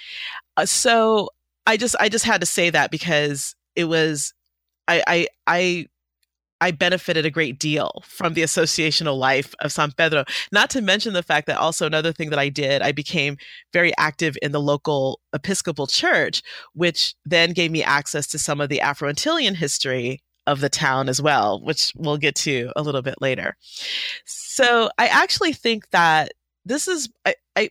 Uh, 0.58 0.66
so 0.66 1.30
I 1.66 1.78
just 1.78 1.96
I 2.00 2.10
just 2.10 2.26
had 2.26 2.42
to 2.42 2.48
say 2.48 2.70
that 2.70 2.92
because 2.92 3.56
it 3.76 3.86
was 3.86 4.34
I 4.88 5.04
I 5.08 5.28
I 5.46 5.88
I 6.60 6.72
benefited 6.72 7.26
a 7.26 7.32
great 7.32 7.60
deal 7.60 8.04
from 8.06 8.34
the 8.34 8.42
associational 8.42 9.18
life 9.18 9.54
of 9.60 9.72
San 9.72 9.92
Pedro. 9.92 10.26
Not 10.52 10.70
to 10.72 10.82
mention 10.82 11.14
the 11.14 11.24
fact 11.24 11.48
that 11.48 11.58
also 11.58 11.86
another 11.86 12.12
thing 12.12 12.30
that 12.32 12.40
I 12.40 12.50
did, 12.50 12.82
I 12.82 12.92
became 12.92 13.38
very 13.74 13.96
active 13.98 14.38
in 14.42 14.52
the 14.52 14.62
local 14.62 15.20
Episcopal 15.34 15.88
church, 15.88 16.42
which 16.74 17.16
then 17.26 17.54
gave 17.54 17.72
me 17.72 17.84
access 17.84 18.28
to 18.28 18.40
some 18.40 18.60
of 18.60 18.70
the 18.70 18.82
Afro 18.82 19.12
Antillean 19.12 19.56
history 19.56 20.22
of 20.48 20.62
the 20.62 20.70
town 20.70 21.10
as 21.10 21.22
well, 21.22 21.62
which 21.62 21.92
we'll 21.96 22.18
get 22.18 22.36
to 22.36 22.72
a 22.76 22.82
little 22.82 23.02
bit 23.02 23.22
later. 23.22 23.56
So 24.26 24.90
I 24.98 25.08
actually 25.08 25.54
think 25.54 25.90
that 25.92 26.32
this 26.66 26.88
is 26.88 27.10
I, 27.26 27.36
I 27.56 27.70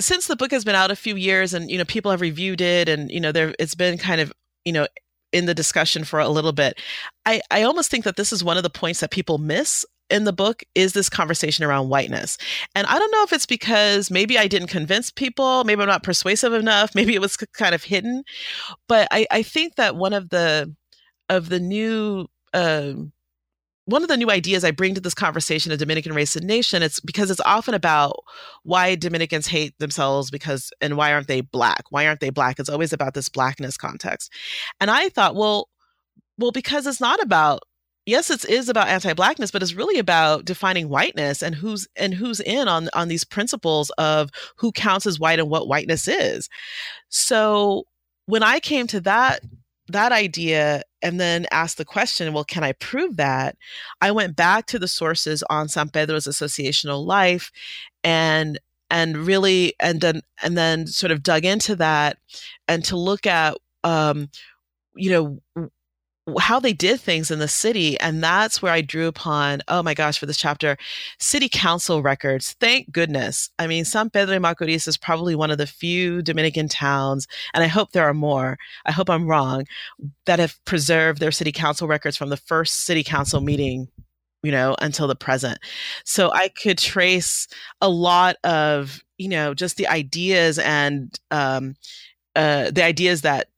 since 0.00 0.26
the 0.26 0.36
book 0.36 0.50
has 0.52 0.64
been 0.64 0.74
out 0.74 0.90
a 0.90 0.96
few 0.96 1.16
years 1.16 1.54
and 1.54 1.70
you 1.70 1.78
know 1.78 1.84
people 1.84 2.10
have 2.10 2.20
reviewed 2.20 2.60
it 2.60 2.88
and 2.88 3.10
you 3.10 3.20
know 3.20 3.32
there 3.32 3.54
it's 3.58 3.74
been 3.74 3.98
kind 3.98 4.20
of 4.20 4.32
you 4.64 4.72
know 4.72 4.86
in 5.32 5.46
the 5.46 5.54
discussion 5.54 6.04
for 6.04 6.20
a 6.20 6.28
little 6.28 6.52
bit 6.52 6.80
i 7.26 7.40
i 7.50 7.62
almost 7.62 7.90
think 7.90 8.04
that 8.04 8.16
this 8.16 8.32
is 8.32 8.44
one 8.44 8.56
of 8.56 8.62
the 8.62 8.70
points 8.70 9.00
that 9.00 9.10
people 9.10 9.38
miss 9.38 9.84
in 10.10 10.24
the 10.24 10.32
book 10.32 10.62
is 10.74 10.92
this 10.92 11.08
conversation 11.08 11.64
around 11.64 11.88
whiteness. 11.88 12.36
And 12.74 12.86
I 12.86 12.98
don't 12.98 13.12
know 13.12 13.22
if 13.22 13.32
it's 13.32 13.46
because 13.46 14.10
maybe 14.10 14.36
I 14.38 14.48
didn't 14.48 14.68
convince 14.68 15.10
people, 15.10 15.64
maybe 15.64 15.80
I'm 15.82 15.88
not 15.88 16.02
persuasive 16.02 16.52
enough, 16.52 16.94
maybe 16.94 17.14
it 17.14 17.20
was 17.20 17.36
kind 17.36 17.74
of 17.74 17.84
hidden. 17.84 18.24
But 18.88 19.08
I, 19.10 19.26
I 19.30 19.42
think 19.42 19.76
that 19.76 19.96
one 19.96 20.12
of 20.12 20.30
the 20.30 20.74
of 21.28 21.48
the 21.48 21.60
new 21.60 22.26
um, 22.52 23.12
one 23.86 24.02
of 24.02 24.08
the 24.08 24.16
new 24.16 24.30
ideas 24.30 24.64
I 24.64 24.70
bring 24.70 24.94
to 24.94 25.00
this 25.00 25.14
conversation 25.14 25.72
of 25.72 25.78
Dominican 25.78 26.12
race 26.12 26.36
and 26.36 26.46
nation, 26.46 26.82
it's 26.82 27.00
because 27.00 27.30
it's 27.30 27.40
often 27.40 27.74
about 27.74 28.16
why 28.62 28.94
Dominicans 28.94 29.46
hate 29.46 29.78
themselves 29.78 30.30
because 30.30 30.70
and 30.80 30.96
why 30.96 31.12
aren't 31.12 31.28
they 31.28 31.40
black? 31.40 31.84
Why 31.90 32.06
aren't 32.06 32.20
they 32.20 32.30
black? 32.30 32.60
It's 32.60 32.68
always 32.68 32.92
about 32.92 33.14
this 33.14 33.28
blackness 33.28 33.76
context. 33.76 34.32
And 34.80 34.90
I 34.90 35.08
thought, 35.08 35.34
well, 35.34 35.68
well, 36.38 36.52
because 36.52 36.86
it's 36.86 37.00
not 37.00 37.22
about 37.22 37.60
yes, 38.06 38.30
it 38.30 38.44
is 38.46 38.68
about 38.68 38.88
anti-blackness, 38.88 39.50
but 39.50 39.62
it's 39.62 39.74
really 39.74 39.98
about 39.98 40.44
defining 40.44 40.88
whiteness 40.88 41.42
and 41.42 41.54
who's 41.54 41.86
and 41.96 42.14
who's 42.14 42.40
in 42.40 42.68
on 42.68 42.88
on 42.92 43.08
these 43.08 43.24
principles 43.24 43.90
of 43.98 44.30
who 44.56 44.72
counts 44.72 45.06
as 45.06 45.20
white 45.20 45.38
and 45.38 45.50
what 45.50 45.68
whiteness 45.68 46.08
is. 46.08 46.48
So 47.08 47.84
when 48.26 48.42
I 48.42 48.60
came 48.60 48.86
to 48.88 49.00
that 49.02 49.40
that 49.88 50.12
idea 50.12 50.82
and 51.02 51.20
then 51.20 51.46
asked 51.50 51.78
the 51.78 51.84
question, 51.84 52.32
well, 52.32 52.44
can 52.44 52.64
I 52.64 52.72
prove 52.72 53.16
that? 53.16 53.56
I 54.00 54.10
went 54.10 54.36
back 54.36 54.66
to 54.66 54.78
the 54.78 54.88
sources 54.88 55.42
on 55.50 55.68
San 55.68 55.88
Pedro's 55.88 56.26
associational 56.26 57.04
life 57.04 57.50
and 58.04 58.58
and 58.90 59.16
really 59.16 59.74
and 59.80 60.00
then 60.00 60.22
and 60.42 60.58
then 60.58 60.86
sort 60.86 61.12
of 61.12 61.22
dug 61.22 61.44
into 61.44 61.76
that 61.76 62.18
and 62.66 62.84
to 62.84 62.96
look 62.96 63.26
at 63.26 63.56
um, 63.84 64.28
you 64.94 65.10
know 65.10 65.70
how 66.38 66.60
they 66.60 66.72
did 66.72 67.00
things 67.00 67.30
in 67.30 67.38
the 67.38 67.48
city. 67.48 67.98
And 68.00 68.22
that's 68.22 68.62
where 68.62 68.72
I 68.72 68.80
drew 68.80 69.06
upon, 69.06 69.62
oh 69.68 69.82
my 69.82 69.94
gosh, 69.94 70.18
for 70.18 70.26
this 70.26 70.36
chapter, 70.36 70.76
city 71.18 71.48
council 71.48 72.02
records. 72.02 72.54
Thank 72.60 72.92
goodness. 72.92 73.50
I 73.58 73.66
mean, 73.66 73.84
San 73.84 74.10
Pedro 74.10 74.34
de 74.34 74.40
Macorís 74.40 74.86
is 74.86 74.96
probably 74.96 75.34
one 75.34 75.50
of 75.50 75.58
the 75.58 75.66
few 75.66 76.22
Dominican 76.22 76.68
towns, 76.68 77.26
and 77.54 77.64
I 77.64 77.66
hope 77.66 77.92
there 77.92 78.08
are 78.08 78.14
more, 78.14 78.58
I 78.86 78.92
hope 78.92 79.10
I'm 79.10 79.26
wrong, 79.26 79.64
that 80.26 80.38
have 80.38 80.58
preserved 80.64 81.20
their 81.20 81.32
city 81.32 81.52
council 81.52 81.88
records 81.88 82.16
from 82.16 82.28
the 82.28 82.36
first 82.36 82.84
city 82.84 83.02
council 83.02 83.40
meeting 83.40 83.88
you 84.42 84.50
know, 84.50 84.74
until 84.80 85.06
the 85.06 85.14
present. 85.14 85.58
So 86.04 86.32
I 86.32 86.48
could 86.48 86.78
trace 86.78 87.46
a 87.82 87.90
lot 87.90 88.36
of, 88.42 89.04
you 89.18 89.28
know, 89.28 89.52
just 89.52 89.76
the 89.76 89.86
ideas 89.86 90.58
and 90.58 91.14
um, 91.30 91.76
uh, 92.34 92.70
the 92.70 92.82
ideas 92.82 93.20
that 93.22 93.49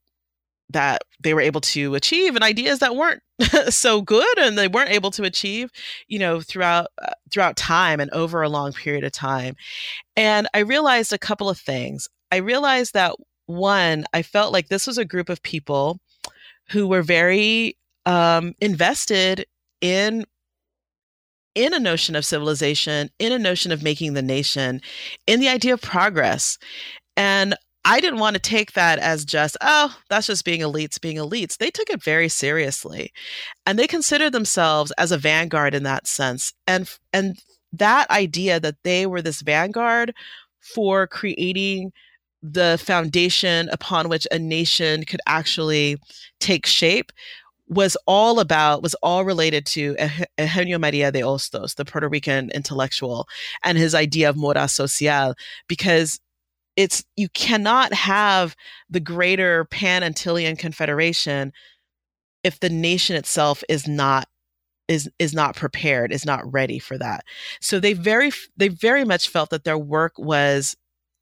that 0.73 1.03
they 1.19 1.33
were 1.33 1.41
able 1.41 1.61
to 1.61 1.95
achieve 1.95 2.35
and 2.35 2.43
ideas 2.43 2.79
that 2.79 2.95
weren't 2.95 3.21
so 3.69 4.01
good 4.01 4.37
and 4.39 4.57
they 4.57 4.67
weren't 4.67 4.91
able 4.91 5.11
to 5.11 5.23
achieve 5.23 5.71
you 6.07 6.19
know 6.19 6.41
throughout 6.41 6.87
uh, 7.01 7.11
throughout 7.31 7.55
time 7.55 7.99
and 7.99 8.11
over 8.11 8.41
a 8.41 8.49
long 8.49 8.71
period 8.73 9.03
of 9.03 9.11
time 9.11 9.55
and 10.15 10.47
i 10.53 10.59
realized 10.59 11.13
a 11.13 11.17
couple 11.17 11.49
of 11.49 11.57
things 11.57 12.07
i 12.31 12.37
realized 12.37 12.93
that 12.93 13.15
one 13.45 14.05
i 14.13 14.21
felt 14.21 14.53
like 14.53 14.67
this 14.67 14.85
was 14.85 14.97
a 14.97 15.05
group 15.05 15.29
of 15.29 15.41
people 15.41 15.99
who 16.69 16.87
were 16.87 17.01
very 17.01 17.77
um, 18.05 18.53
invested 18.59 19.45
in 19.81 20.25
in 21.55 21.73
a 21.73 21.79
notion 21.79 22.15
of 22.15 22.25
civilization, 22.25 23.11
in 23.19 23.31
a 23.31 23.39
notion 23.39 23.71
of 23.71 23.83
making 23.83 24.13
the 24.13 24.21
nation, 24.21 24.81
in 25.27 25.39
the 25.39 25.49
idea 25.49 25.73
of 25.73 25.81
progress. 25.81 26.57
And 27.15 27.55
I 27.85 27.99
didn't 27.99 28.19
want 28.19 28.35
to 28.35 28.41
take 28.41 28.73
that 28.73 28.99
as 28.99 29.25
just, 29.25 29.57
oh, 29.61 29.95
that's 30.09 30.27
just 30.27 30.45
being 30.45 30.61
elites, 30.61 31.01
being 31.01 31.17
elites. 31.17 31.57
They 31.57 31.69
took 31.69 31.89
it 31.89 32.01
very 32.01 32.29
seriously. 32.29 33.11
And 33.65 33.77
they 33.77 33.87
considered 33.87 34.31
themselves 34.31 34.91
as 34.97 35.11
a 35.11 35.17
vanguard 35.17 35.75
in 35.75 35.83
that 35.83 36.07
sense. 36.07 36.53
And 36.65 36.89
and 37.11 37.37
that 37.73 38.09
idea 38.09 38.59
that 38.59 38.75
they 38.83 39.05
were 39.05 39.21
this 39.21 39.41
vanguard 39.41 40.13
for 40.61 41.07
creating 41.07 41.91
the 42.41 42.79
foundation 42.81 43.69
upon 43.69 44.09
which 44.09 44.27
a 44.31 44.39
nation 44.39 45.03
could 45.05 45.21
actually 45.27 45.97
take 46.39 46.65
shape 46.65 47.11
was 47.69 47.97
all 48.05 48.39
about 48.39 48.83
was 48.83 48.93
all 48.95 49.23
related 49.25 49.65
to 49.65 49.95
Eugenio 50.37 50.77
Maria 50.77 51.11
de 51.11 51.21
Hostos, 51.21 51.75
the 51.75 51.85
Puerto 51.85 52.07
Rican 52.07 52.51
intellectual, 52.53 53.27
and 53.63 53.77
his 53.77 53.95
idea 53.95 54.29
of 54.29 54.35
moral 54.35 54.67
social, 54.67 55.33
because 55.67 56.19
it's 56.75 57.03
you 57.15 57.29
cannot 57.29 57.93
have 57.93 58.55
the 58.89 58.99
greater 58.99 59.65
pan 59.65 60.01
Antillean 60.01 60.57
confederation 60.57 61.53
if 62.43 62.59
the 62.59 62.69
nation 62.69 63.15
itself 63.15 63.63
is 63.69 63.87
not 63.87 64.27
is 64.87 65.09
is 65.17 65.33
not 65.33 65.55
prepared 65.55 66.11
is 66.11 66.25
not 66.25 66.51
ready 66.51 66.79
for 66.79 66.97
that. 66.97 67.23
So 67.61 67.79
they 67.79 67.93
very 67.93 68.31
they 68.57 68.67
very 68.67 69.05
much 69.05 69.29
felt 69.29 69.49
that 69.51 69.63
their 69.63 69.77
work 69.77 70.13
was 70.17 70.75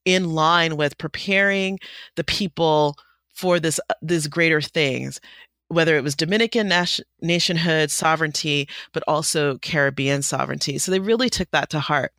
in 0.06 0.34
line 0.34 0.78
with 0.78 0.98
preparing 0.98 1.80
the 2.16 2.24
people 2.24 2.98
for 3.34 3.60
this 3.60 3.80
uh, 3.90 3.94
these 4.02 4.28
greater 4.28 4.62
things 4.62 5.20
whether 5.68 5.96
it 5.96 6.04
was 6.04 6.16
Dominican 6.16 6.68
nation, 6.68 7.06
nationhood 7.22 7.92
sovereignty 7.92 8.68
but 8.94 9.04
also 9.08 9.58
Caribbean 9.60 10.22
sovereignty. 10.22 10.78
So 10.78 10.92
they 10.92 11.00
really 11.00 11.30
took 11.30 11.50
that 11.52 11.70
to 11.70 11.80
heart 11.80 12.12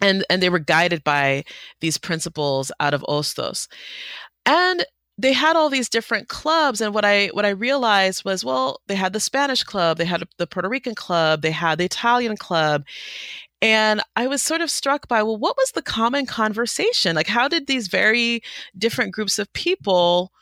and 0.00 0.24
and 0.30 0.42
they 0.42 0.50
were 0.50 0.58
guided 0.58 1.04
by 1.04 1.44
these 1.80 1.98
principles 1.98 2.72
out 2.80 2.94
of 2.94 3.02
Hostos. 3.02 3.68
And 4.46 4.84
they 5.16 5.32
had 5.32 5.56
all 5.56 5.70
these 5.70 5.88
different 5.88 6.28
clubs 6.28 6.80
and 6.80 6.92
what 6.92 7.04
i 7.04 7.28
what 7.28 7.44
i 7.44 7.50
realized 7.50 8.24
was 8.24 8.44
well 8.44 8.80
they 8.88 8.94
had 8.94 9.12
the 9.12 9.20
spanish 9.20 9.62
club 9.62 9.96
they 9.96 10.04
had 10.04 10.22
the 10.38 10.46
puerto 10.46 10.68
rican 10.68 10.94
club 10.94 11.42
they 11.42 11.50
had 11.50 11.78
the 11.78 11.84
italian 11.84 12.36
club 12.36 12.84
and 13.62 14.00
i 14.16 14.26
was 14.26 14.42
sort 14.42 14.60
of 14.60 14.70
struck 14.70 15.06
by 15.08 15.22
well 15.22 15.38
what 15.38 15.56
was 15.56 15.70
the 15.72 15.82
common 15.82 16.26
conversation 16.26 17.14
like 17.14 17.28
how 17.28 17.48
did 17.48 17.66
these 17.66 17.88
very 17.88 18.42
different 18.76 19.12
groups 19.12 19.38
of 19.38 19.52
people 19.52 20.32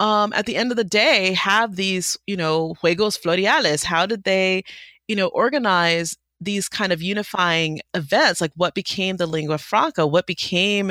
um, 0.00 0.32
at 0.32 0.46
the 0.46 0.56
end 0.56 0.70
of 0.70 0.78
the 0.78 0.84
day 0.84 1.32
have 1.34 1.76
these 1.76 2.18
you 2.26 2.36
know 2.36 2.74
juegos 2.82 3.18
florales 3.20 3.84
how 3.84 4.06
did 4.06 4.24
they 4.24 4.62
you 5.08 5.16
know 5.16 5.28
organize 5.28 6.16
these 6.40 6.68
kind 6.68 6.92
of 6.92 7.02
unifying 7.02 7.80
events 7.94 8.40
like 8.40 8.52
what 8.56 8.74
became 8.74 9.16
the 9.16 9.26
lingua 9.26 9.58
franca 9.58 10.06
what 10.06 10.26
became 10.26 10.90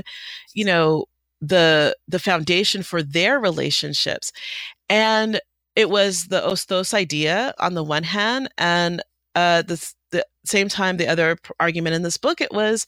you 0.53 0.63
know 0.65 1.05
the 1.41 1.95
the 2.07 2.19
foundation 2.19 2.83
for 2.83 3.01
their 3.01 3.39
relationships. 3.39 4.31
And 4.89 5.39
it 5.75 5.89
was 5.89 6.27
the 6.27 6.41
Hostos 6.41 6.93
idea 6.93 7.53
on 7.59 7.73
the 7.73 7.83
one 7.83 8.03
hand 8.03 8.49
and 8.57 9.01
uh 9.35 9.61
the, 9.61 9.93
the 10.11 10.25
same 10.43 10.67
time 10.67 10.97
the 10.97 11.07
other 11.07 11.37
argument 11.59 11.95
in 11.95 12.01
this 12.01 12.17
book 12.17 12.41
it 12.41 12.51
was 12.51 12.85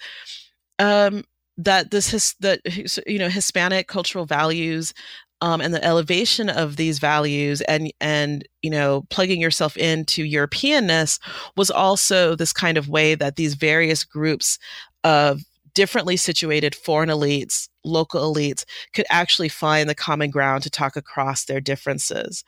um 0.80 1.24
that 1.58 1.92
this 1.92 2.10
his 2.10 2.36
that 2.40 2.60
you 3.06 3.20
know 3.20 3.30
hispanic 3.30 3.88
cultural 3.88 4.26
values 4.26 4.94
um, 5.42 5.60
and 5.60 5.74
the 5.74 5.84
elevation 5.84 6.50
of 6.50 6.76
these 6.76 7.00
values 7.00 7.62
and 7.62 7.92
and 8.00 8.48
you 8.62 8.70
know 8.70 9.04
plugging 9.10 9.42
yourself 9.42 9.76
into 9.76 10.24
Europeanness 10.24 11.20
was 11.58 11.72
also 11.72 12.36
this 12.36 12.54
kind 12.54 12.78
of 12.78 12.90
way 12.90 13.16
that 13.16 13.36
these 13.36 13.56
various 13.56 14.04
groups 14.04 14.60
of 15.04 15.42
differently 15.74 16.18
situated 16.18 16.76
foreign 16.76 17.10
elites, 17.10 17.70
local 17.84 18.34
elites 18.34 18.66
could 18.94 19.06
actually 19.10 19.50
find 19.50 19.90
the 19.90 19.96
common 19.96 20.30
ground 20.30 20.64
to 20.64 20.70
talk 20.70 20.96
across 20.96 21.46
their 21.46 21.62
differences. 21.62 22.44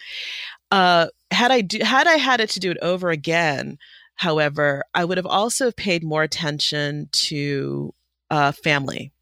Uh, 0.71 1.07
had 1.31 1.51
I 1.51 1.61
do, 1.61 1.79
had 1.81 2.05
I 2.05 2.15
had 2.15 2.41
it 2.41 2.49
to 2.51 2.59
do 2.59 2.71
it 2.71 2.77
over 2.81 3.09
again, 3.09 3.77
however, 4.15 4.83
I 4.93 5.05
would 5.05 5.17
have 5.17 5.25
also 5.25 5.71
paid 5.71 6.03
more 6.03 6.23
attention 6.23 7.07
to 7.11 7.93
uh, 8.29 8.51
family 8.51 9.12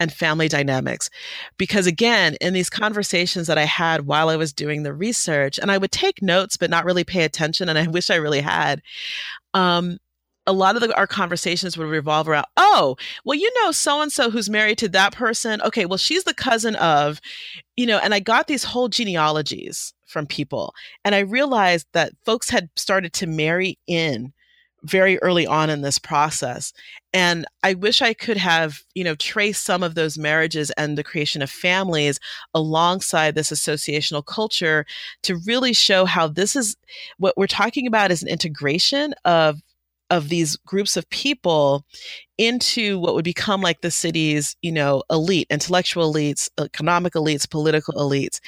and 0.00 0.12
family 0.12 0.48
dynamics. 0.48 1.10
Because 1.58 1.86
again, 1.86 2.36
in 2.40 2.54
these 2.54 2.70
conversations 2.70 3.46
that 3.46 3.58
I 3.58 3.66
had 3.66 4.06
while 4.06 4.30
I 4.30 4.36
was 4.36 4.52
doing 4.52 4.82
the 4.82 4.94
research, 4.94 5.58
and 5.58 5.70
I 5.70 5.78
would 5.78 5.92
take 5.92 6.22
notes 6.22 6.56
but 6.56 6.70
not 6.70 6.84
really 6.84 7.04
pay 7.04 7.22
attention, 7.22 7.68
and 7.68 7.78
I 7.78 7.86
wish 7.88 8.10
I 8.10 8.16
really 8.16 8.40
had. 8.40 8.82
Um, 9.54 9.98
a 10.46 10.52
lot 10.54 10.74
of 10.74 10.80
the, 10.80 10.96
our 10.96 11.06
conversations 11.06 11.76
would 11.76 11.86
revolve 11.86 12.28
around, 12.28 12.46
oh, 12.56 12.96
well, 13.24 13.38
you 13.38 13.52
know, 13.62 13.70
so 13.70 14.00
and 14.00 14.10
so 14.10 14.30
who's 14.30 14.48
married 14.48 14.78
to 14.78 14.88
that 14.88 15.14
person. 15.14 15.60
Okay, 15.62 15.84
well, 15.84 15.98
she's 15.98 16.24
the 16.24 16.34
cousin 16.34 16.74
of, 16.76 17.20
you 17.76 17.86
know, 17.86 17.98
and 17.98 18.14
I 18.14 18.20
got 18.20 18.48
these 18.48 18.64
whole 18.64 18.88
genealogies 18.88 19.92
from 20.06 20.26
people. 20.26 20.74
And 21.04 21.14
I 21.14 21.20
realized 21.20 21.86
that 21.92 22.14
folks 22.24 22.50
had 22.50 22.70
started 22.74 23.12
to 23.14 23.26
marry 23.26 23.78
in 23.86 24.32
very 24.82 25.18
early 25.18 25.46
on 25.46 25.70
in 25.70 25.82
this 25.82 25.98
process 25.98 26.72
and 27.12 27.46
i 27.62 27.74
wish 27.74 28.00
i 28.00 28.14
could 28.14 28.36
have 28.36 28.82
you 28.94 29.04
know 29.04 29.14
traced 29.16 29.64
some 29.64 29.82
of 29.82 29.94
those 29.94 30.16
marriages 30.16 30.70
and 30.72 30.96
the 30.96 31.04
creation 31.04 31.42
of 31.42 31.50
families 31.50 32.18
alongside 32.54 33.34
this 33.34 33.50
associational 33.50 34.24
culture 34.24 34.86
to 35.22 35.36
really 35.46 35.72
show 35.72 36.04
how 36.04 36.26
this 36.26 36.56
is 36.56 36.76
what 37.18 37.36
we're 37.36 37.46
talking 37.46 37.86
about 37.86 38.10
is 38.10 38.22
an 38.22 38.28
integration 38.28 39.14
of 39.24 39.60
of 40.10 40.28
these 40.28 40.56
groups 40.56 40.96
of 40.96 41.08
people 41.10 41.84
into 42.36 42.98
what 42.98 43.14
would 43.14 43.24
become 43.24 43.60
like 43.60 43.80
the 43.80 43.90
city's, 43.90 44.56
you 44.60 44.72
know, 44.72 45.02
elite, 45.08 45.46
intellectual 45.50 46.12
elites, 46.12 46.48
economic 46.58 47.12
elites, 47.14 47.48
political 47.48 47.94
elites, 47.94 48.40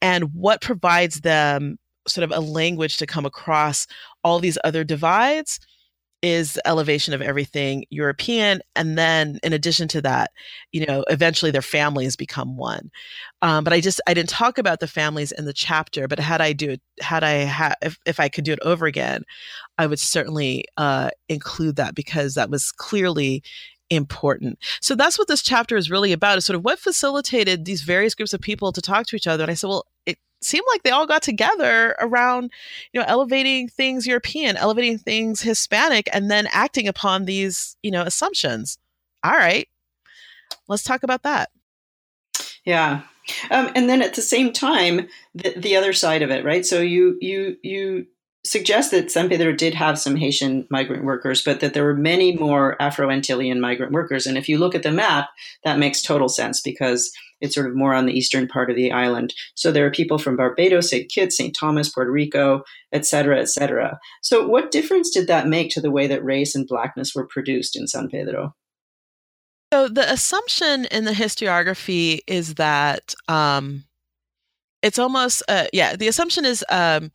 and 0.00 0.32
what 0.32 0.60
provides 0.60 1.22
them 1.22 1.76
sort 2.06 2.24
of 2.24 2.30
a 2.30 2.40
language 2.40 2.96
to 2.98 3.06
come 3.06 3.26
across 3.26 3.86
all 4.24 4.38
these 4.38 4.58
other 4.64 4.84
divides 4.84 5.60
is 6.20 6.58
elevation 6.64 7.14
of 7.14 7.22
everything 7.22 7.84
European. 7.90 8.60
And 8.74 8.98
then 8.98 9.38
in 9.42 9.52
addition 9.52 9.86
to 9.88 10.02
that, 10.02 10.32
you 10.72 10.84
know, 10.84 11.04
eventually 11.08 11.50
their 11.50 11.62
families 11.62 12.16
become 12.16 12.56
one. 12.56 12.90
Um, 13.40 13.62
but 13.62 13.72
I 13.72 13.80
just, 13.80 14.00
I 14.06 14.14
didn't 14.14 14.28
talk 14.28 14.58
about 14.58 14.80
the 14.80 14.88
families 14.88 15.30
in 15.30 15.44
the 15.44 15.52
chapter, 15.52 16.08
but 16.08 16.18
had 16.18 16.40
I 16.40 16.52
do 16.52 16.70
it, 16.70 16.82
had 17.00 17.22
I 17.22 17.44
had, 17.44 17.76
if, 17.82 17.98
if 18.04 18.18
I 18.18 18.28
could 18.28 18.44
do 18.44 18.52
it 18.52 18.58
over 18.62 18.86
again, 18.86 19.22
I 19.78 19.86
would 19.86 20.00
certainly 20.00 20.64
uh, 20.76 21.10
include 21.28 21.76
that 21.76 21.94
because 21.94 22.34
that 22.34 22.50
was 22.50 22.72
clearly 22.72 23.42
important. 23.90 24.58
So 24.80 24.94
that's 24.94 25.18
what 25.18 25.28
this 25.28 25.42
chapter 25.42 25.76
is 25.76 25.90
really 25.90 26.12
about 26.12 26.38
is 26.38 26.44
sort 26.44 26.56
of 26.56 26.64
what 26.64 26.78
facilitated 26.78 27.64
these 27.64 27.82
various 27.82 28.14
groups 28.14 28.34
of 28.34 28.40
people 28.40 28.72
to 28.72 28.82
talk 28.82 29.06
to 29.06 29.16
each 29.16 29.26
other. 29.26 29.44
And 29.44 29.50
I 29.50 29.54
said, 29.54 29.68
well, 29.68 29.86
it 30.04 30.18
seemed 30.40 30.66
like 30.70 30.82
they 30.82 30.90
all 30.90 31.06
got 31.06 31.22
together 31.22 31.96
around, 32.00 32.50
you 32.92 33.00
know, 33.00 33.06
elevating 33.08 33.68
things 33.68 34.06
European, 34.06 34.56
elevating 34.56 34.98
things 34.98 35.42
Hispanic, 35.42 36.08
and 36.12 36.30
then 36.30 36.48
acting 36.52 36.88
upon 36.88 37.24
these, 37.24 37.76
you 37.82 37.90
know, 37.90 38.02
assumptions. 38.02 38.78
All 39.24 39.32
right, 39.32 39.68
let's 40.68 40.84
talk 40.84 41.02
about 41.02 41.22
that. 41.24 41.50
Yeah. 42.64 43.02
Um, 43.50 43.70
and 43.74 43.88
then 43.88 44.02
at 44.02 44.14
the 44.14 44.22
same 44.22 44.52
time, 44.52 45.08
the, 45.34 45.54
the 45.56 45.76
other 45.76 45.92
side 45.92 46.22
of 46.22 46.30
it, 46.30 46.44
right? 46.44 46.64
So 46.64 46.80
you 46.80 47.18
you 47.20 47.56
you 47.62 48.06
suggest 48.44 48.90
that 48.92 49.10
San 49.10 49.28
Pedro 49.28 49.52
did 49.52 49.74
have 49.74 49.98
some 49.98 50.16
Haitian 50.16 50.66
migrant 50.70 51.04
workers, 51.04 51.42
but 51.42 51.60
that 51.60 51.74
there 51.74 51.84
were 51.84 51.94
many 51.94 52.36
more 52.36 52.80
Afro 52.80 53.08
Antillean 53.08 53.58
migrant 53.58 53.92
workers. 53.92 54.26
And 54.26 54.38
if 54.38 54.48
you 54.48 54.58
look 54.58 54.74
at 54.74 54.82
the 54.82 54.92
map, 54.92 55.28
that 55.64 55.78
makes 55.78 56.02
total 56.02 56.28
sense 56.28 56.60
because 56.60 57.12
it's 57.40 57.54
sort 57.54 57.66
of 57.66 57.76
more 57.76 57.94
on 57.94 58.06
the 58.06 58.12
eastern 58.12 58.48
part 58.48 58.70
of 58.70 58.76
the 58.76 58.92
island. 58.92 59.34
So 59.54 59.70
there 59.70 59.86
are 59.86 59.90
people 59.90 60.18
from 60.18 60.36
Barbados, 60.36 60.90
St. 60.90 61.10
Kitts, 61.10 61.36
St. 61.36 61.54
Thomas, 61.58 61.88
Puerto 61.88 62.10
Rico, 62.10 62.62
et 62.92 63.06
cetera, 63.06 63.40
et 63.40 63.48
cetera. 63.48 63.98
So 64.22 64.46
what 64.46 64.70
difference 64.70 65.10
did 65.10 65.26
that 65.28 65.48
make 65.48 65.70
to 65.70 65.80
the 65.80 65.90
way 65.90 66.06
that 66.06 66.24
race 66.24 66.54
and 66.54 66.66
blackness 66.66 67.14
were 67.14 67.26
produced 67.26 67.76
in 67.76 67.86
San 67.86 68.08
Pedro? 68.08 68.54
So 69.72 69.88
the 69.88 70.10
assumption 70.10 70.86
in 70.86 71.04
the 71.04 71.12
historiography 71.12 72.20
is 72.26 72.54
that 72.54 73.14
um, 73.28 73.84
it's 74.82 74.98
almost 74.98 75.42
uh, 75.48 75.66
yeah. 75.72 75.94
The 75.96 76.08
assumption 76.08 76.44
is 76.44 76.64
um, 76.70 77.10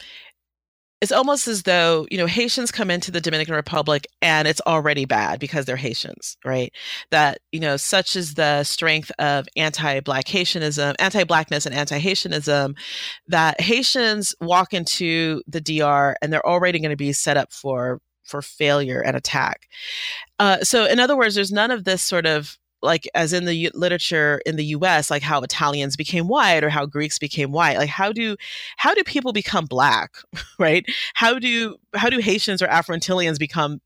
it's 1.03 1.11
almost 1.11 1.49
as 1.49 1.63
though 1.63 2.07
you 2.09 2.17
know 2.17 2.25
haitians 2.25 2.71
come 2.71 2.89
into 2.89 3.11
the 3.11 3.19
dominican 3.19 3.53
republic 3.53 4.07
and 4.21 4.47
it's 4.47 4.61
already 4.61 5.03
bad 5.03 5.37
because 5.37 5.65
they're 5.65 5.75
haitians 5.75 6.37
right? 6.45 6.71
That 7.11 7.39
you 7.51 7.59
know 7.59 7.75
such 7.75 8.15
is 8.15 8.35
the 8.35 8.63
strength 8.63 9.11
of 9.19 9.47
anti-black 9.57 10.27
haitianism 10.27 10.95
anti-blackness 10.97 11.65
and 11.65 11.75
anti-haitianism 11.75 12.75
that 13.27 13.59
haitians 13.59 14.33
walk 14.39 14.73
into 14.73 15.41
the 15.45 15.59
dr 15.59 16.15
and 16.21 16.31
they're 16.31 16.47
already 16.47 16.79
going 16.79 16.91
to 16.91 16.95
be 16.95 17.11
set 17.11 17.35
up 17.35 17.51
for 17.51 17.99
for 18.23 18.41
failure 18.41 19.01
and 19.01 19.17
attack. 19.17 19.67
Uh, 20.39 20.59
so 20.61 20.85
in 20.85 20.99
other 20.99 21.17
words 21.17 21.35
there's 21.35 21.51
none 21.51 21.71
of 21.71 21.83
this 21.83 22.01
sort 22.01 22.25
of 22.25 22.57
like 22.83 23.07
as 23.15 23.33
in 23.33 23.45
the 23.45 23.71
literature 23.73 24.41
in 24.45 24.57
the 24.57 24.65
US 24.65 25.09
like 25.09 25.23
how 25.23 25.41
Italians 25.41 25.95
became 25.95 26.27
white 26.27 26.63
or 26.63 26.69
how 26.69 26.85
Greeks 26.85 27.17
became 27.17 27.51
white 27.51 27.77
like 27.77 27.89
how 27.89 28.11
do 28.11 28.35
how 28.77 28.93
do 28.93 29.03
people 29.03 29.33
become 29.33 29.65
black 29.65 30.11
right? 30.59 30.85
How 31.15 31.39
do 31.39 31.77
how 31.95 32.09
do 32.09 32.19
Haitians 32.19 32.61
or 32.61 32.67
Afro-Antilleans 32.67 33.39
become 33.39 33.79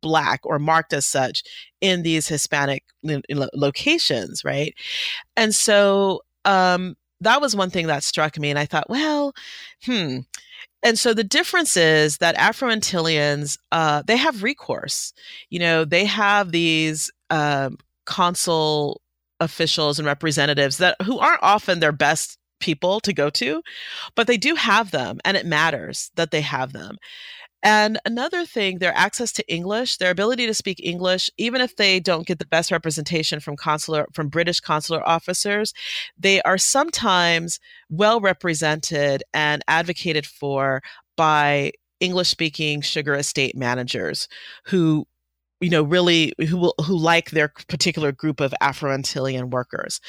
black 0.00 0.40
or 0.44 0.58
marked 0.58 0.92
as 0.92 1.06
such 1.06 1.42
in 1.80 2.02
these 2.02 2.28
Hispanic 2.28 2.84
locations 3.02 4.44
right? 4.44 4.74
And 5.36 5.54
so 5.54 6.22
um 6.44 6.96
that 7.20 7.40
was 7.40 7.56
one 7.56 7.70
thing 7.70 7.88
that 7.88 8.04
struck 8.04 8.38
me 8.38 8.50
and 8.50 8.58
I 8.58 8.66
thought 8.66 8.88
well 8.88 9.34
hmm. 9.84 10.20
And 10.82 10.96
so 10.96 11.12
the 11.14 11.24
difference 11.24 11.76
is 11.76 12.18
that 12.18 12.36
Afro-Antilleans, 12.36 13.58
uh, 13.72 14.02
they 14.06 14.16
have 14.16 14.44
recourse. 14.44 15.12
You 15.50 15.58
know, 15.58 15.84
they 15.84 16.04
have 16.04 16.52
these 16.52 17.10
um, 17.30 17.78
consul 18.06 19.02
officials 19.40 19.98
and 19.98 20.06
representatives 20.06 20.78
that 20.78 20.96
who 21.02 21.18
aren't 21.18 21.42
often 21.42 21.80
their 21.80 21.92
best 21.92 22.38
people 22.60 23.00
to 23.00 23.12
go 23.12 23.28
to, 23.30 23.62
but 24.14 24.26
they 24.26 24.36
do 24.36 24.54
have 24.54 24.90
them 24.90 25.18
and 25.24 25.36
it 25.36 25.46
matters 25.46 26.10
that 26.16 26.30
they 26.30 26.40
have 26.40 26.72
them. 26.72 26.96
And 27.62 27.98
another 28.04 28.46
thing, 28.46 28.78
their 28.78 28.96
access 28.96 29.32
to 29.32 29.52
English, 29.52 29.96
their 29.96 30.10
ability 30.10 30.46
to 30.46 30.54
speak 30.54 30.78
English, 30.82 31.30
even 31.36 31.60
if 31.60 31.76
they 31.76 31.98
don't 31.98 32.26
get 32.26 32.38
the 32.38 32.46
best 32.46 32.70
representation 32.70 33.40
from 33.40 33.56
consular 33.56 34.06
from 34.12 34.28
British 34.28 34.60
consular 34.60 35.06
officers, 35.06 35.72
they 36.16 36.40
are 36.42 36.58
sometimes 36.58 37.58
well 37.90 38.20
represented 38.20 39.24
and 39.34 39.64
advocated 39.66 40.26
for 40.26 40.82
by 41.16 41.72
English 41.98 42.28
speaking 42.28 42.82
sugar 42.82 43.14
estate 43.14 43.56
managers 43.56 44.28
who 44.66 45.06
you 45.60 45.70
know 45.70 45.82
really 45.82 46.32
who 46.48 46.56
will 46.56 46.74
who 46.84 46.96
like 46.96 47.30
their 47.30 47.48
particular 47.68 48.12
group 48.12 48.40
of 48.40 48.54
afro-antillean 48.60 49.50
workers. 49.50 50.00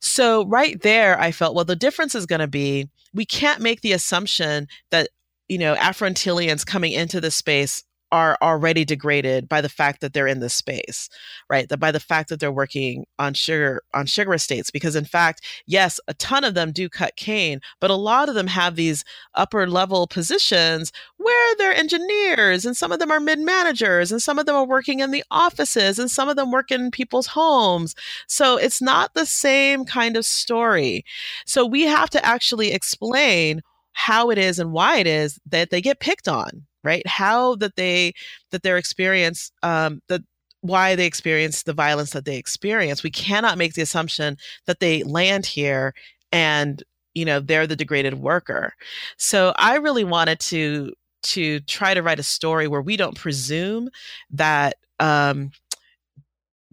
So 0.00 0.46
right 0.46 0.80
there 0.82 1.20
i 1.20 1.30
felt 1.32 1.54
well 1.54 1.64
the 1.64 1.76
difference 1.76 2.14
is 2.14 2.26
going 2.26 2.40
to 2.40 2.48
be 2.48 2.88
we 3.12 3.24
can't 3.24 3.60
make 3.60 3.80
the 3.80 3.92
assumption 3.92 4.68
that 4.90 5.08
you 5.48 5.58
know 5.58 5.74
afro-antilleans 5.74 6.66
coming 6.66 6.92
into 6.92 7.20
the 7.20 7.30
space 7.30 7.84
are 8.14 8.38
already 8.42 8.84
degraded 8.84 9.48
by 9.48 9.60
the 9.60 9.68
fact 9.68 10.00
that 10.00 10.12
they're 10.12 10.28
in 10.28 10.38
this 10.38 10.54
space, 10.54 11.08
right? 11.50 11.68
That 11.68 11.78
by 11.78 11.90
the 11.90 11.98
fact 11.98 12.28
that 12.28 12.38
they're 12.38 12.52
working 12.52 13.06
on 13.18 13.34
sugar 13.34 13.82
on 13.92 14.06
sugar 14.06 14.32
estates, 14.34 14.70
because 14.70 14.94
in 14.94 15.04
fact, 15.04 15.40
yes, 15.66 15.98
a 16.06 16.14
ton 16.14 16.44
of 16.44 16.54
them 16.54 16.70
do 16.70 16.88
cut 16.88 17.16
cane, 17.16 17.60
but 17.80 17.90
a 17.90 17.96
lot 17.96 18.28
of 18.28 18.36
them 18.36 18.46
have 18.46 18.76
these 18.76 19.04
upper 19.34 19.66
level 19.66 20.06
positions 20.06 20.92
where 21.16 21.56
they're 21.56 21.74
engineers, 21.74 22.64
and 22.64 22.76
some 22.76 22.92
of 22.92 23.00
them 23.00 23.10
are 23.10 23.18
mid 23.18 23.40
managers, 23.40 24.12
and 24.12 24.22
some 24.22 24.38
of 24.38 24.46
them 24.46 24.54
are 24.54 24.64
working 24.64 25.00
in 25.00 25.10
the 25.10 25.24
offices, 25.32 25.98
and 25.98 26.08
some 26.08 26.28
of 26.28 26.36
them 26.36 26.52
work 26.52 26.70
in 26.70 26.92
people's 26.92 27.26
homes. 27.26 27.96
So 28.28 28.56
it's 28.56 28.80
not 28.80 29.14
the 29.14 29.26
same 29.26 29.84
kind 29.84 30.16
of 30.16 30.24
story. 30.24 31.04
So 31.46 31.66
we 31.66 31.82
have 31.82 32.10
to 32.10 32.24
actually 32.24 32.70
explain 32.70 33.60
how 33.92 34.30
it 34.30 34.38
is 34.38 34.60
and 34.60 34.70
why 34.70 34.98
it 34.98 35.08
is 35.08 35.40
that 35.46 35.70
they 35.70 35.80
get 35.80 35.98
picked 35.98 36.28
on 36.28 36.64
right? 36.84 37.06
How 37.06 37.56
that 37.56 37.76
they 37.76 38.12
that 38.50 38.62
their 38.62 38.76
experience 38.76 39.50
um 39.62 40.00
that 40.08 40.22
why 40.60 40.94
they 40.96 41.06
experience 41.06 41.62
the 41.62 41.74
violence 41.74 42.10
that 42.10 42.24
they 42.24 42.36
experience. 42.36 43.02
We 43.02 43.10
cannot 43.10 43.58
make 43.58 43.74
the 43.74 43.82
assumption 43.82 44.38
that 44.66 44.80
they 44.80 45.02
land 45.02 45.46
here 45.46 45.94
and 46.32 46.82
you 47.14 47.24
know 47.24 47.40
they're 47.40 47.66
the 47.66 47.76
degraded 47.76 48.14
worker. 48.14 48.74
So 49.18 49.54
i 49.58 49.76
really 49.76 50.04
wanted 50.04 50.40
to 50.40 50.92
to 51.24 51.60
try 51.60 51.94
to 51.94 52.02
write 52.02 52.18
a 52.18 52.24
story 52.24 52.68
where 52.68 52.82
we 52.82 52.96
don't 52.96 53.16
presume 53.16 53.88
that 54.30 54.76
um 55.00 55.50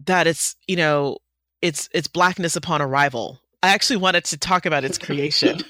that 0.04 0.26
it's 0.26 0.56
you 0.66 0.76
know 0.76 1.18
it's 1.60 1.88
it's 1.92 2.08
blackness 2.08 2.56
upon 2.56 2.82
arrival. 2.82 3.40
I 3.62 3.68
actually 3.68 3.98
wanted 3.98 4.24
to 4.24 4.36
talk 4.36 4.66
about 4.66 4.84
its 4.84 4.98
creation 4.98 5.60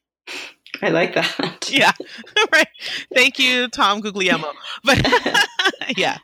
I 0.82 0.90
like 0.90 1.14
that. 1.14 1.68
yeah. 1.70 1.92
right. 2.52 2.68
Thank 3.14 3.38
you, 3.38 3.68
Tom 3.68 4.00
Guglielmo. 4.00 4.52
But 4.84 5.06
yeah. 5.96 6.18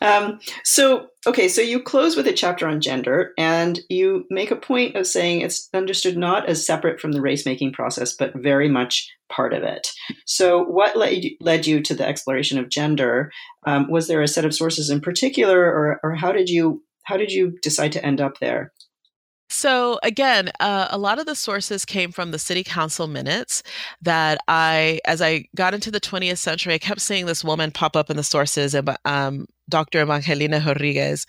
Um, 0.00 0.40
so, 0.64 1.08
okay, 1.26 1.46
so 1.48 1.62
you 1.62 1.80
close 1.80 2.16
with 2.16 2.26
a 2.26 2.32
chapter 2.32 2.66
on 2.66 2.80
gender, 2.80 3.32
and 3.38 3.78
you 3.88 4.24
make 4.28 4.50
a 4.50 4.56
point 4.56 4.96
of 4.96 5.06
saying 5.06 5.40
it's 5.40 5.68
understood 5.72 6.16
not 6.16 6.48
as 6.48 6.66
separate 6.66 7.00
from 7.00 7.12
the 7.12 7.20
race 7.20 7.46
making 7.46 7.72
process, 7.72 8.14
but 8.14 8.34
very 8.34 8.68
much 8.68 9.08
part 9.28 9.52
of 9.52 9.62
it. 9.62 9.88
So, 10.26 10.64
what 10.64 10.96
led 10.96 11.22
you, 11.24 11.36
led 11.40 11.66
you 11.66 11.80
to 11.82 11.94
the 11.94 12.06
exploration 12.06 12.58
of 12.58 12.68
gender? 12.68 13.30
Um, 13.66 13.88
was 13.88 14.08
there 14.08 14.20
a 14.20 14.28
set 14.28 14.44
of 14.44 14.54
sources 14.54 14.90
in 14.90 15.00
particular, 15.00 15.60
or, 15.60 16.00
or 16.02 16.14
how 16.16 16.32
did 16.32 16.48
you 16.48 16.82
how 17.04 17.16
did 17.16 17.30
you 17.30 17.56
decide 17.62 17.92
to 17.92 18.04
end 18.04 18.20
up 18.20 18.38
there? 18.40 18.72
So 19.48 19.98
again, 20.02 20.50
uh, 20.58 20.88
a 20.90 20.98
lot 20.98 21.18
of 21.18 21.26
the 21.26 21.34
sources 21.36 21.84
came 21.84 22.10
from 22.10 22.30
the 22.32 22.38
city 22.38 22.64
council 22.64 23.06
minutes 23.06 23.62
that 24.02 24.38
I, 24.48 25.00
as 25.04 25.22
I 25.22 25.46
got 25.54 25.72
into 25.72 25.90
the 25.90 26.00
20th 26.00 26.38
century, 26.38 26.74
I 26.74 26.78
kept 26.78 27.00
seeing 27.00 27.26
this 27.26 27.44
woman 27.44 27.70
pop 27.70 27.94
up 27.94 28.10
in 28.10 28.16
the 28.16 28.24
sources, 28.24 28.74
um, 29.04 29.46
Dr. 29.68 30.02
Evangelina 30.02 30.62
Rodriguez. 30.66 31.26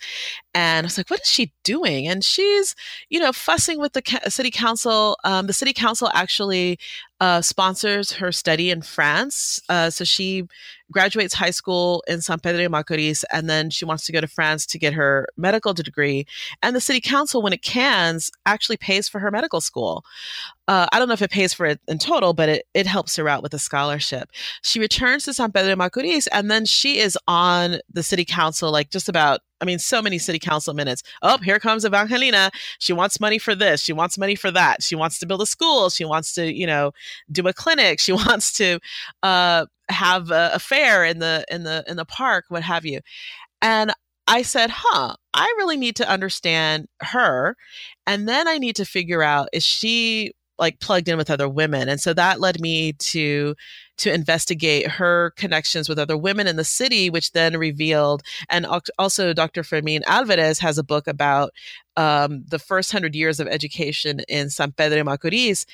And 0.54 0.84
I 0.84 0.86
was 0.86 0.98
like, 0.98 1.10
what 1.10 1.20
is 1.20 1.28
she 1.28 1.52
doing? 1.62 2.08
And 2.08 2.24
she's, 2.24 2.74
you 3.08 3.20
know, 3.20 3.32
fussing 3.32 3.78
with 3.78 3.92
the 3.92 4.02
ca- 4.02 4.28
city 4.28 4.50
council. 4.50 5.16
Um, 5.24 5.46
the 5.46 5.52
city 5.52 5.72
council 5.72 6.10
actually 6.12 6.78
uh, 7.20 7.40
sponsors 7.40 8.12
her 8.12 8.30
study 8.30 8.70
in 8.70 8.82
France. 8.82 9.60
Uh, 9.68 9.90
so 9.90 10.04
she 10.04 10.44
graduates 10.90 11.34
high 11.34 11.50
school 11.50 12.02
in 12.06 12.20
San 12.20 12.38
Pedro 12.38 12.62
de 12.62 12.68
Macorís, 12.68 13.24
and 13.32 13.48
then 13.50 13.70
she 13.70 13.84
wants 13.84 14.06
to 14.06 14.12
go 14.12 14.20
to 14.20 14.26
France 14.26 14.64
to 14.66 14.78
get 14.78 14.94
her 14.94 15.28
medical 15.36 15.74
degree. 15.74 16.26
And 16.62 16.74
the 16.74 16.80
city 16.80 17.00
council, 17.00 17.42
when 17.42 17.52
it 17.52 17.62
can, 17.62 18.18
actually 18.46 18.78
pays 18.78 19.08
for 19.08 19.18
her 19.18 19.30
medical 19.30 19.60
school. 19.60 20.04
Uh, 20.66 20.86
I 20.92 20.98
don't 20.98 21.08
know 21.08 21.14
if 21.14 21.22
it 21.22 21.30
pays 21.30 21.52
for 21.52 21.66
it 21.66 21.80
in 21.88 21.98
total, 21.98 22.32
but 22.32 22.48
it, 22.48 22.66
it 22.72 22.86
helps 22.86 23.16
her 23.16 23.28
out 23.28 23.42
with 23.42 23.52
a 23.52 23.58
scholarship. 23.58 24.30
She 24.62 24.80
returns 24.80 25.24
to 25.24 25.34
San 25.34 25.52
Pedro 25.52 25.74
de 25.74 25.76
Macorís, 25.76 26.26
and 26.32 26.50
then 26.50 26.64
she 26.64 26.98
is 26.98 27.18
on 27.26 27.80
the 27.92 28.02
city 28.02 28.24
council, 28.24 28.70
like 28.70 28.90
just 28.90 29.08
about 29.08 29.40
I 29.60 29.64
mean, 29.64 29.78
so 29.78 30.00
many 30.00 30.18
city 30.18 30.38
council 30.38 30.74
minutes. 30.74 31.02
Oh, 31.22 31.38
here 31.38 31.58
comes 31.58 31.84
Evangelina. 31.84 32.50
She 32.78 32.92
wants 32.92 33.20
money 33.20 33.38
for 33.38 33.54
this. 33.54 33.80
She 33.82 33.92
wants 33.92 34.18
money 34.18 34.34
for 34.34 34.50
that. 34.50 34.82
She 34.82 34.94
wants 34.94 35.18
to 35.18 35.26
build 35.26 35.42
a 35.42 35.46
school. 35.46 35.90
She 35.90 36.04
wants 36.04 36.32
to, 36.34 36.52
you 36.52 36.66
know, 36.66 36.92
do 37.30 37.46
a 37.46 37.52
clinic. 37.52 38.00
She 38.00 38.12
wants 38.28 38.52
to 38.54 38.78
uh, 39.22 39.66
have 39.88 40.30
a, 40.30 40.52
a 40.54 40.58
fair 40.58 41.04
in 41.04 41.18
the 41.18 41.44
in 41.50 41.64
the 41.64 41.84
in 41.88 41.96
the 41.96 42.04
park, 42.04 42.46
what 42.48 42.62
have 42.62 42.84
you. 42.84 43.00
And 43.62 43.92
I 44.28 44.42
said, 44.42 44.70
huh, 44.70 45.16
I 45.32 45.44
really 45.58 45.78
need 45.78 45.96
to 45.96 46.08
understand 46.08 46.86
her. 47.02 47.56
And 48.06 48.28
then 48.28 48.46
I 48.46 48.58
need 48.58 48.76
to 48.76 48.84
figure 48.84 49.22
out 49.22 49.48
is 49.52 49.64
she 49.64 50.32
like 50.58 50.80
plugged 50.80 51.08
in 51.08 51.16
with 51.16 51.30
other 51.30 51.48
women 51.48 51.88
and 51.88 52.00
so 52.00 52.12
that 52.12 52.40
led 52.40 52.60
me 52.60 52.92
to 52.94 53.54
to 53.96 54.12
investigate 54.12 54.86
her 54.86 55.32
connections 55.36 55.88
with 55.88 55.98
other 55.98 56.16
women 56.16 56.46
in 56.46 56.56
the 56.56 56.64
city 56.64 57.10
which 57.10 57.32
then 57.32 57.56
revealed 57.56 58.22
and 58.48 58.66
also 58.98 59.32
dr 59.32 59.62
fermin 59.64 60.02
alvarez 60.06 60.58
has 60.58 60.78
a 60.78 60.84
book 60.84 61.06
about 61.06 61.52
um, 61.96 62.44
the 62.46 62.60
first 62.60 62.92
hundred 62.92 63.14
years 63.14 63.40
of 63.40 63.48
education 63.48 64.20
in 64.28 64.50
san 64.50 64.70
pedro 64.72 65.02
macorís. 65.02 65.64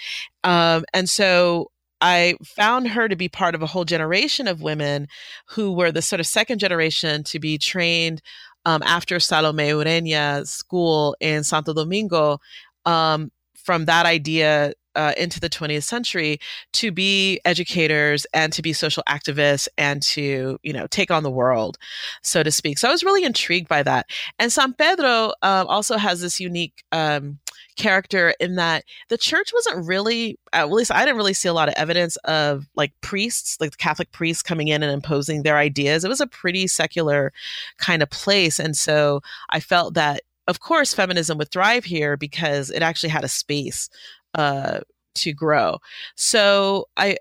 Um, 0.43 0.85
and 0.95 1.09
so 1.09 1.71
I 2.01 2.35
found 2.45 2.89
her 2.89 3.09
to 3.09 3.17
be 3.17 3.29
part 3.29 3.55
of 3.55 3.63
a 3.63 3.67
whole 3.67 3.85
generation 3.85 4.47
of 4.49 4.63
women 4.63 5.09
who 5.47 5.73
were 5.73 5.93
the 5.93 6.03
sort 6.03 6.21
of 6.21 6.27
second 6.27 6.59
generation 6.59 7.23
to 7.25 7.39
be 7.39 7.57
trained 7.57 8.21
um, 8.67 8.83
after 8.83 9.21
Salome 9.21 9.71
Ureña's 9.71 10.51
school 10.51 11.17
in 11.21 11.45
Santo 11.45 11.73
Domingo. 11.73 12.41
Um, 12.85 13.31
from 13.65 13.87
that 13.87 14.07
idea 14.07 14.75
uh, 14.97 15.13
into 15.17 15.41
the 15.41 15.51
20th 15.51 15.83
century 15.83 16.39
to 16.73 16.93
be 16.93 17.41
educators 17.45 18.27
and 18.33 18.53
to 18.53 18.63
be 18.63 18.73
social 18.73 19.03
activists 19.09 19.67
and 19.77 20.03
to 20.03 20.59
you 20.63 20.73
know 20.73 20.87
take 20.87 21.11
on 21.11 21.23
the 21.23 21.31
world 21.31 21.79
so 22.23 22.43
to 22.43 22.51
speak. 22.51 22.79
So 22.79 22.89
i 22.89 22.93
was 22.93 23.03
really 23.03 23.25
intrigued 23.25 23.69
by 23.69 23.83
that. 23.83 24.07
And 24.39 24.53
san 24.53 24.73
pedro 24.73 25.33
uh, 25.43 25.65
also 25.69 25.97
has 25.97 26.21
this 26.21 26.39
unique 26.39 26.85
um, 26.93 27.39
character 27.77 28.35
in 28.39 28.55
that 28.57 28.85
the 29.09 29.19
church 29.19 29.51
wasn't 29.53 29.85
really 29.85 30.39
at 30.53 30.71
least 30.71 30.93
i 30.93 31.05
didn't 31.05 31.17
really 31.17 31.35
see 31.35 31.49
a 31.49 31.53
lot 31.53 31.69
of 31.69 31.75
evidence 31.77 32.17
of 32.19 32.69
like 32.77 32.93
priests 33.01 33.57
like 33.61 33.77
catholic 33.79 34.13
priests 34.13 34.45
coming 34.45 34.69
in 34.69 34.83
and 34.83 34.93
imposing 34.93 35.43
their 35.43 35.57
ideas. 35.57 36.05
It 36.05 36.09
was 36.09 36.21
a 36.21 36.27
pretty 36.27 36.69
secular 36.69 37.33
kind 37.79 38.03
of 38.03 38.11
place. 38.11 38.61
And 38.61 38.77
so 38.77 39.23
i 39.51 39.59
felt 39.59 39.95
that 39.95 40.23
of 40.47 40.61
course, 40.61 40.95
feminism 40.95 41.39
would 41.39 41.51
thrive 41.51 41.85
here 41.85 42.17
because 42.17 42.71
it 42.71 42.83
actually 42.83 43.11
had 43.11 43.25
a 43.25 43.29
space 43.29 43.89
uh, 44.35 44.81
to 45.17 45.33
grow. 45.33 45.79
So 46.17 46.87
I 46.97 47.17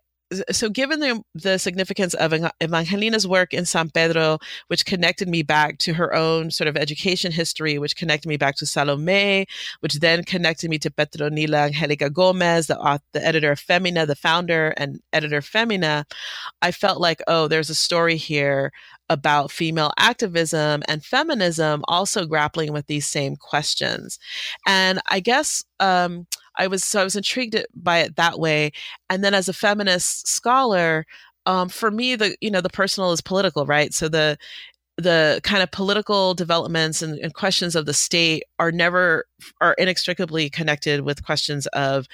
so 0.51 0.69
given 0.69 0.99
the 0.99 1.21
the 1.35 1.57
significance 1.57 2.13
of 2.13 2.33
Evangelina's 2.61 3.27
work 3.27 3.53
in 3.53 3.65
San 3.65 3.89
Pedro, 3.89 4.39
which 4.67 4.85
connected 4.85 5.27
me 5.27 5.43
back 5.43 5.77
to 5.79 5.93
her 5.93 6.13
own 6.13 6.51
sort 6.51 6.67
of 6.67 6.77
education 6.77 7.31
history, 7.31 7.77
which 7.77 7.95
connected 7.95 8.27
me 8.27 8.37
back 8.37 8.55
to 8.57 8.65
Salome, 8.65 9.45
which 9.81 9.95
then 9.99 10.23
connected 10.23 10.69
me 10.69 10.77
to 10.79 10.89
Petronila 10.89 11.67
Angelica 11.67 12.09
Gomez, 12.09 12.67
the, 12.67 12.99
the 13.13 13.25
editor 13.25 13.51
of 13.51 13.59
Femina, 13.59 14.05
the 14.05 14.15
founder 14.15 14.73
and 14.77 14.99
editor 15.11 15.37
of 15.37 15.45
Femina, 15.45 16.05
I 16.61 16.71
felt 16.71 16.99
like, 16.99 17.21
oh, 17.27 17.47
there's 17.47 17.69
a 17.69 17.75
story 17.75 18.17
here 18.17 18.71
about 19.09 19.51
female 19.51 19.91
activism 19.97 20.81
and 20.87 21.03
feminism 21.03 21.83
also 21.87 22.25
grappling 22.25 22.73
with 22.73 22.87
these 22.87 23.07
same 23.07 23.35
questions. 23.35 24.17
And 24.65 24.99
I 25.09 25.19
guess 25.19 25.63
um, 25.79 26.27
I 26.57 26.67
was 26.67 26.83
so 26.83 27.01
I 27.01 27.03
was 27.03 27.15
intrigued 27.15 27.57
by 27.75 27.99
it 27.99 28.15
that 28.15 28.39
way. 28.39 28.71
And 29.09 29.23
then 29.23 29.33
as 29.33 29.49
a 29.49 29.53
feminist 29.53 30.27
scholar, 30.27 31.05
um, 31.45 31.69
for 31.69 31.91
me, 31.91 32.15
the 32.15 32.35
you 32.41 32.51
know 32.51 32.61
the 32.61 32.69
personal 32.69 33.11
is 33.11 33.21
political, 33.21 33.65
right? 33.65 33.93
So 33.93 34.07
the 34.07 34.37
the 34.97 35.41
kind 35.43 35.63
of 35.63 35.71
political 35.71 36.35
developments 36.35 37.01
and, 37.01 37.17
and, 37.17 37.33
questions 37.33 37.75
of 37.75 37.87
the 37.87 37.95
state 37.95 38.43
are 38.59 38.71
never 38.71 39.25
are 39.59 39.73
inextricably 39.79 40.51
connected 40.51 41.01
with 41.01 41.25
questions 41.25 41.65
of 41.67 42.07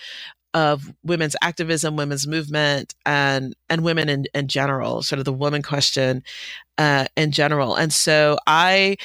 of 0.54 0.92
women's 1.04 1.36
activism, 1.42 1.96
women's 1.96 2.26
movement, 2.26 2.96
and 3.06 3.56
and 3.70 3.84
women 3.84 4.10
in, 4.10 4.26
in 4.34 4.48
general, 4.48 5.04
sort 5.04 5.20
of 5.20 5.26
the 5.26 5.34
woman 5.34 5.62
question 5.62 6.24
uh, 6.80 7.06
in 7.16 7.32
general. 7.32 7.76
And 7.76 7.94
so 7.94 8.40
I 8.48 8.98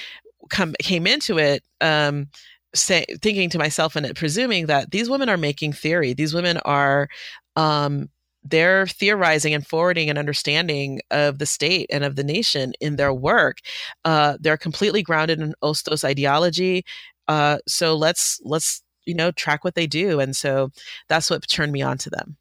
come 0.49 0.75
came 0.81 1.07
into 1.07 1.39
it 1.39 1.63
um, 1.83 2.29
say, 2.75 3.05
thinking 3.21 3.51
to 3.51 3.59
myself 3.59 3.97
and 3.97 4.15
presuming 4.17 4.67
that 4.67 4.91
these 4.91 5.11
women 5.11 5.29
are 5.29 5.37
making 5.37 5.73
theory. 5.73 6.15
These 6.15 6.33
women 6.33 6.59
are 6.59 7.09
um, 7.57 8.09
they're 8.43 8.87
theorizing 8.87 9.55
and 9.55 9.67
forwarding 9.67 10.11
an 10.11 10.19
understanding 10.19 11.01
of 11.11 11.39
the 11.39 11.47
state 11.47 11.87
and 11.91 12.05
of 12.05 12.17
the 12.17 12.25
nation 12.25 12.73
in 12.81 12.97
their 12.97 13.13
work. 13.13 13.59
Uh, 14.05 14.37
they're 14.41 14.57
completely 14.57 15.03
grounded 15.03 15.41
in 15.41 15.55
Hostos 15.63 16.05
ideology. 16.05 16.85
Uh, 17.27 17.59
so 17.67 17.97
let's 17.97 18.41
let's 18.45 18.83
you 19.07 19.15
know 19.15 19.31
track 19.31 19.65
what 19.65 19.75
they 19.75 19.87
do 19.87 20.21
and 20.21 20.35
so 20.35 20.71
that's 21.09 21.29
what 21.29 21.47
turned 21.49 21.73
me 21.73 21.83
on 21.83 21.99
to 21.99 22.09
them 22.09 22.37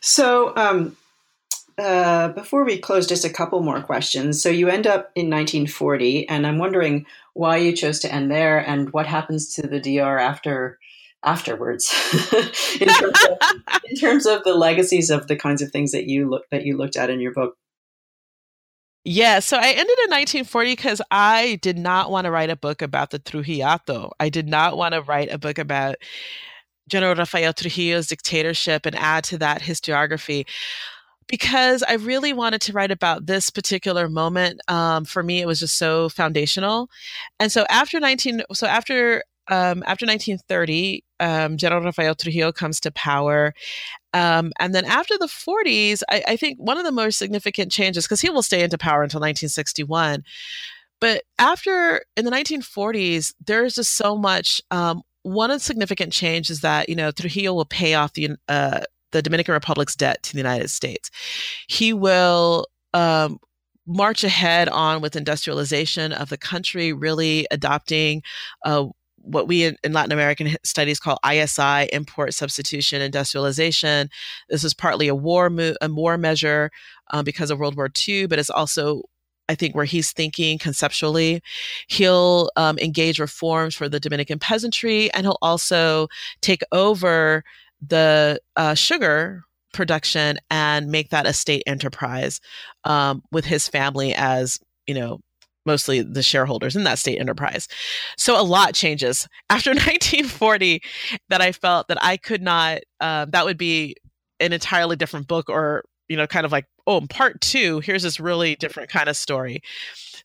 so 0.00 0.54
um, 0.56 0.94
uh, 1.78 2.28
before 2.28 2.64
we 2.64 2.78
close 2.78 3.06
just 3.06 3.24
a 3.24 3.30
couple 3.30 3.60
more 3.62 3.80
questions. 3.80 4.42
So 4.42 4.48
you 4.48 4.68
end 4.68 4.86
up 4.86 5.10
in 5.14 5.30
1940 5.30 6.28
and 6.28 6.46
i'm 6.46 6.58
wondering 6.58 7.06
why 7.34 7.56
you 7.56 7.72
chose 7.72 8.00
to 8.00 8.12
end 8.12 8.30
there 8.30 8.58
and 8.58 8.92
what 8.92 9.06
happens 9.06 9.54
to 9.54 9.62
the 9.66 9.80
dr 9.80 10.18
after 10.18 10.78
afterwards? 11.24 11.92
In, 12.80 12.88
terms 12.88 13.18
of, 13.28 13.38
in 13.90 13.96
terms 13.96 14.26
of 14.26 14.44
the 14.44 14.54
legacies 14.54 15.10
of 15.10 15.26
the 15.26 15.36
kinds 15.36 15.62
of 15.62 15.70
things 15.70 15.92
that 15.92 16.06
you 16.06 16.28
look 16.28 16.44
that 16.50 16.64
you 16.64 16.76
looked 16.76 16.96
at 16.96 17.10
in 17.10 17.20
your 17.20 17.32
book. 17.32 17.56
Yeah, 19.04 19.40
so 19.40 19.56
I 19.56 19.68
ended 19.68 19.98
in 20.04 20.10
1940 20.10 20.72
because 20.72 21.02
I 21.10 21.58
did 21.62 21.78
not 21.78 22.10
want 22.10 22.26
to 22.26 22.30
write 22.30 22.50
a 22.50 22.56
book 22.56 22.82
about 22.82 23.10
the 23.10 23.18
Trujillo. 23.18 24.12
I 24.20 24.28
did 24.28 24.48
not 24.48 24.76
want 24.76 24.94
to 24.94 25.00
write 25.00 25.32
a 25.32 25.38
book 25.38 25.58
about 25.58 25.96
General 26.88 27.14
Rafael 27.14 27.52
Trujillo's 27.52 28.08
dictatorship 28.08 28.86
and 28.86 28.96
add 28.96 29.24
to 29.24 29.38
that 29.38 29.62
historiography 29.62 30.46
because 31.28 31.82
I 31.82 31.94
really 31.94 32.32
wanted 32.32 32.60
to 32.62 32.72
write 32.72 32.90
about 32.90 33.26
this 33.26 33.50
particular 33.50 34.08
moment. 34.08 34.60
Um, 34.68 35.04
for 35.04 35.22
me, 35.22 35.40
it 35.40 35.46
was 35.46 35.60
just 35.60 35.76
so 35.76 36.08
foundational. 36.08 36.88
And 37.38 37.52
so 37.52 37.66
after 37.68 38.00
19, 38.00 38.42
so 38.52 38.66
after 38.66 39.22
um, 39.50 39.82
after 39.86 40.04
1930, 40.04 41.04
um, 41.20 41.56
General 41.56 41.82
Rafael 41.82 42.14
Trujillo 42.14 42.52
comes 42.52 42.80
to 42.80 42.90
power. 42.90 43.54
Um, 44.12 44.52
and 44.58 44.74
then 44.74 44.84
after 44.84 45.16
the 45.18 45.26
40s, 45.26 46.02
I, 46.10 46.22
I, 46.28 46.36
think 46.36 46.58
one 46.58 46.76
of 46.76 46.84
the 46.84 46.92
most 46.92 47.18
significant 47.18 47.72
changes, 47.72 48.04
because 48.04 48.20
he 48.20 48.28
will 48.28 48.42
stay 48.42 48.62
into 48.62 48.76
power 48.76 49.02
until 49.02 49.20
1961. 49.20 50.22
But 51.00 51.22
after 51.38 52.02
in 52.16 52.26
the 52.26 52.30
1940s, 52.30 53.32
there's 53.46 53.74
just 53.74 53.96
so 53.96 54.16
much. 54.16 54.60
Um, 54.70 55.02
one 55.22 55.58
significant 55.58 56.12
change 56.12 56.50
is 56.50 56.60
that 56.60 56.88
you 56.88 56.94
know 56.94 57.10
Trujillo 57.10 57.54
will 57.54 57.64
pay 57.64 57.94
off 57.94 58.14
the 58.14 58.30
uh, 58.48 58.80
the 59.12 59.22
Dominican 59.22 59.54
Republic's 59.54 59.96
debt 59.96 60.22
to 60.24 60.32
the 60.32 60.38
United 60.38 60.70
States. 60.70 61.10
He 61.66 61.92
will 61.92 62.66
um, 62.94 63.38
march 63.86 64.22
ahead 64.22 64.68
on 64.68 65.00
with 65.00 65.16
industrialization 65.16 66.12
of 66.12 66.28
the 66.28 66.36
country, 66.36 66.92
really 66.92 67.46
adopting 67.50 68.22
uh, 68.64 68.86
what 69.16 69.48
we 69.48 69.64
in, 69.64 69.76
in, 69.82 69.92
Latin 69.92 70.12
American 70.12 70.56
studies 70.62 71.00
call 71.00 71.18
ISI, 71.28 71.88
import 71.92 72.34
substitution 72.34 73.02
industrialization. 73.02 74.08
This 74.48 74.64
is 74.64 74.74
partly 74.74 75.08
a 75.08 75.14
war 75.14 75.50
mo- 75.50 75.74
a 75.80 75.92
war 75.92 76.16
measure 76.16 76.70
um, 77.10 77.24
because 77.24 77.50
of 77.50 77.58
World 77.58 77.76
War 77.76 77.90
II, 78.08 78.26
but 78.26 78.38
it's 78.38 78.50
also 78.50 79.02
I 79.50 79.54
think 79.54 79.74
where 79.74 79.86
he's 79.86 80.12
thinking 80.12 80.58
conceptually. 80.58 81.42
He'll 81.88 82.50
um, 82.56 82.78
engage 82.78 83.18
reforms 83.18 83.74
for 83.74 83.88
the 83.88 83.98
Dominican 83.98 84.38
peasantry, 84.38 85.10
and 85.12 85.24
he'll 85.24 85.38
also 85.40 86.08
take 86.42 86.62
over 86.70 87.44
the 87.86 88.40
uh, 88.56 88.74
sugar 88.74 89.44
production 89.72 90.38
and 90.50 90.90
make 90.90 91.10
that 91.10 91.26
a 91.26 91.32
state 91.32 91.62
enterprise 91.66 92.40
um, 92.84 93.22
with 93.30 93.44
his 93.44 93.68
family 93.68 94.14
as 94.14 94.58
you 94.86 94.94
know 94.94 95.20
mostly 95.68 96.00
the 96.00 96.22
shareholders 96.22 96.74
in 96.74 96.84
that 96.84 96.98
state 96.98 97.20
enterprise. 97.20 97.68
So 98.16 98.40
a 98.40 98.42
lot 98.42 98.74
changes 98.74 99.28
after 99.50 99.70
1940 99.70 100.80
that 101.28 101.40
I 101.40 101.52
felt 101.52 101.86
that 101.88 102.02
I 102.02 102.16
could 102.16 102.42
not, 102.42 102.80
uh, 103.00 103.26
that 103.26 103.44
would 103.44 103.58
be 103.58 103.94
an 104.40 104.52
entirely 104.52 104.96
different 104.96 105.28
book 105.28 105.48
or, 105.48 105.84
you 106.08 106.16
know, 106.16 106.26
kind 106.26 106.46
of 106.46 106.52
like, 106.52 106.64
oh, 106.86 106.96
in 106.96 107.06
part 107.06 107.40
two, 107.42 107.80
here's 107.80 108.02
this 108.02 108.18
really 108.18 108.56
different 108.56 108.88
kind 108.88 109.10
of 109.10 109.16
story. 109.16 109.60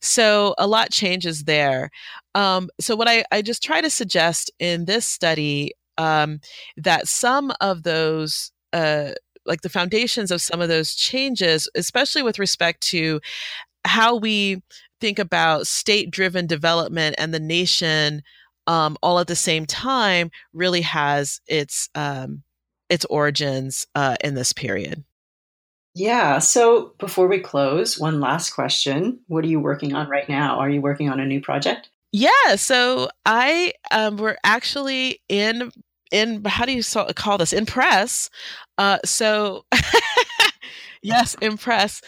So 0.00 0.54
a 0.56 0.66
lot 0.66 0.90
changes 0.90 1.44
there. 1.44 1.90
Um, 2.34 2.70
so 2.80 2.96
what 2.96 3.08
I, 3.08 3.24
I 3.30 3.42
just 3.42 3.62
try 3.62 3.82
to 3.82 3.90
suggest 3.90 4.50
in 4.58 4.86
this 4.86 5.06
study 5.06 5.72
um, 5.98 6.40
that 6.76 7.08
some 7.08 7.52
of 7.60 7.82
those 7.82 8.52
uh, 8.72 9.12
like 9.46 9.60
the 9.60 9.68
foundations 9.68 10.30
of 10.30 10.40
some 10.40 10.60
of 10.60 10.68
those 10.68 10.94
changes, 10.94 11.68
especially 11.74 12.22
with 12.22 12.38
respect 12.38 12.80
to 12.80 13.20
how 13.84 14.16
we 14.16 14.62
think 15.00 15.18
about 15.18 15.66
state 15.66 16.10
driven 16.10 16.46
development 16.46 17.14
and 17.18 17.34
the 17.34 17.40
nation 17.40 18.22
um, 18.66 18.96
all 19.02 19.18
at 19.18 19.26
the 19.26 19.36
same 19.36 19.66
time 19.66 20.30
really 20.52 20.80
has 20.80 21.40
its 21.46 21.90
um, 21.94 22.42
its 22.88 23.04
origins 23.06 23.86
uh, 23.94 24.16
in 24.22 24.34
this 24.34 24.52
period. 24.52 25.04
Yeah. 25.94 26.38
So 26.40 26.94
before 26.98 27.28
we 27.28 27.38
close, 27.38 27.98
one 27.98 28.20
last 28.20 28.50
question. 28.50 29.20
What 29.28 29.44
are 29.44 29.48
you 29.48 29.60
working 29.60 29.94
on 29.94 30.08
right 30.08 30.28
now? 30.28 30.58
Are 30.58 30.68
you 30.68 30.80
working 30.80 31.08
on 31.08 31.20
a 31.20 31.26
new 31.26 31.40
project? 31.40 31.88
Yeah. 32.16 32.54
So 32.54 33.08
I 33.26 33.72
um, 33.90 34.18
we're 34.18 34.36
actually 34.44 35.18
in 35.28 35.72
in 36.12 36.44
how 36.44 36.64
do 36.64 36.70
you 36.72 36.84
call 37.16 37.38
this 37.38 37.52
in 37.52 37.66
press 37.66 38.30
uh, 38.78 38.98
so 39.04 39.64
yes 41.02 41.34
in 41.42 41.58
press 41.58 42.02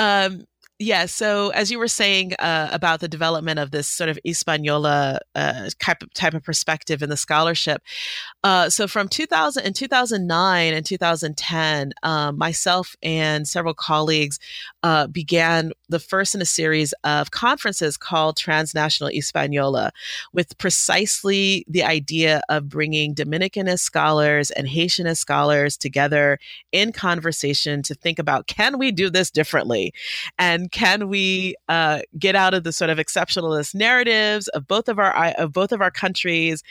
um, 0.00 0.46
yeah. 0.82 1.06
So 1.06 1.50
as 1.50 1.70
you 1.70 1.78
were 1.78 1.88
saying 1.88 2.32
uh, 2.40 2.68
about 2.72 3.00
the 3.00 3.08
development 3.08 3.60
of 3.60 3.70
this 3.70 3.86
sort 3.86 4.10
of 4.10 4.18
Hispaniola 4.24 5.20
uh, 5.34 5.70
type, 5.78 6.02
of, 6.02 6.12
type 6.12 6.34
of 6.34 6.42
perspective 6.42 7.02
in 7.02 7.08
the 7.08 7.16
scholarship, 7.16 7.82
uh, 8.42 8.68
so 8.68 8.88
from 8.88 9.08
2000 9.08 9.64
in 9.64 9.72
2009 9.72 10.74
and 10.74 10.84
2010, 10.84 11.92
um, 12.02 12.36
myself 12.36 12.96
and 13.02 13.46
several 13.46 13.74
colleagues 13.74 14.40
uh, 14.82 15.06
began 15.06 15.70
the 15.92 16.00
first 16.00 16.34
in 16.34 16.42
a 16.42 16.46
series 16.46 16.92
of 17.04 17.30
conferences 17.30 17.96
called 17.96 18.36
Transnational 18.36 19.12
Hispaniola, 19.12 19.92
with 20.32 20.58
precisely 20.58 21.64
the 21.68 21.84
idea 21.84 22.42
of 22.48 22.68
bringing 22.68 23.14
Dominicanist 23.14 23.80
scholars 23.80 24.50
and 24.50 24.66
Haitianist 24.66 25.18
scholars 25.18 25.76
together 25.76 26.38
in 26.72 26.90
conversation 26.90 27.82
to 27.82 27.94
think 27.94 28.18
about 28.18 28.48
can 28.48 28.78
we 28.78 28.90
do 28.90 29.10
this 29.10 29.30
differently, 29.30 29.92
and 30.38 30.72
can 30.72 31.08
we 31.08 31.54
uh, 31.68 32.00
get 32.18 32.34
out 32.34 32.54
of 32.54 32.64
the 32.64 32.72
sort 32.72 32.90
of 32.90 32.98
exceptionalist 32.98 33.74
narratives 33.74 34.48
of 34.48 34.66
both 34.66 34.88
of 34.88 34.98
our 34.98 35.14
of 35.38 35.52
both 35.52 35.70
of 35.70 35.80
our 35.80 35.90
countries 35.90 36.62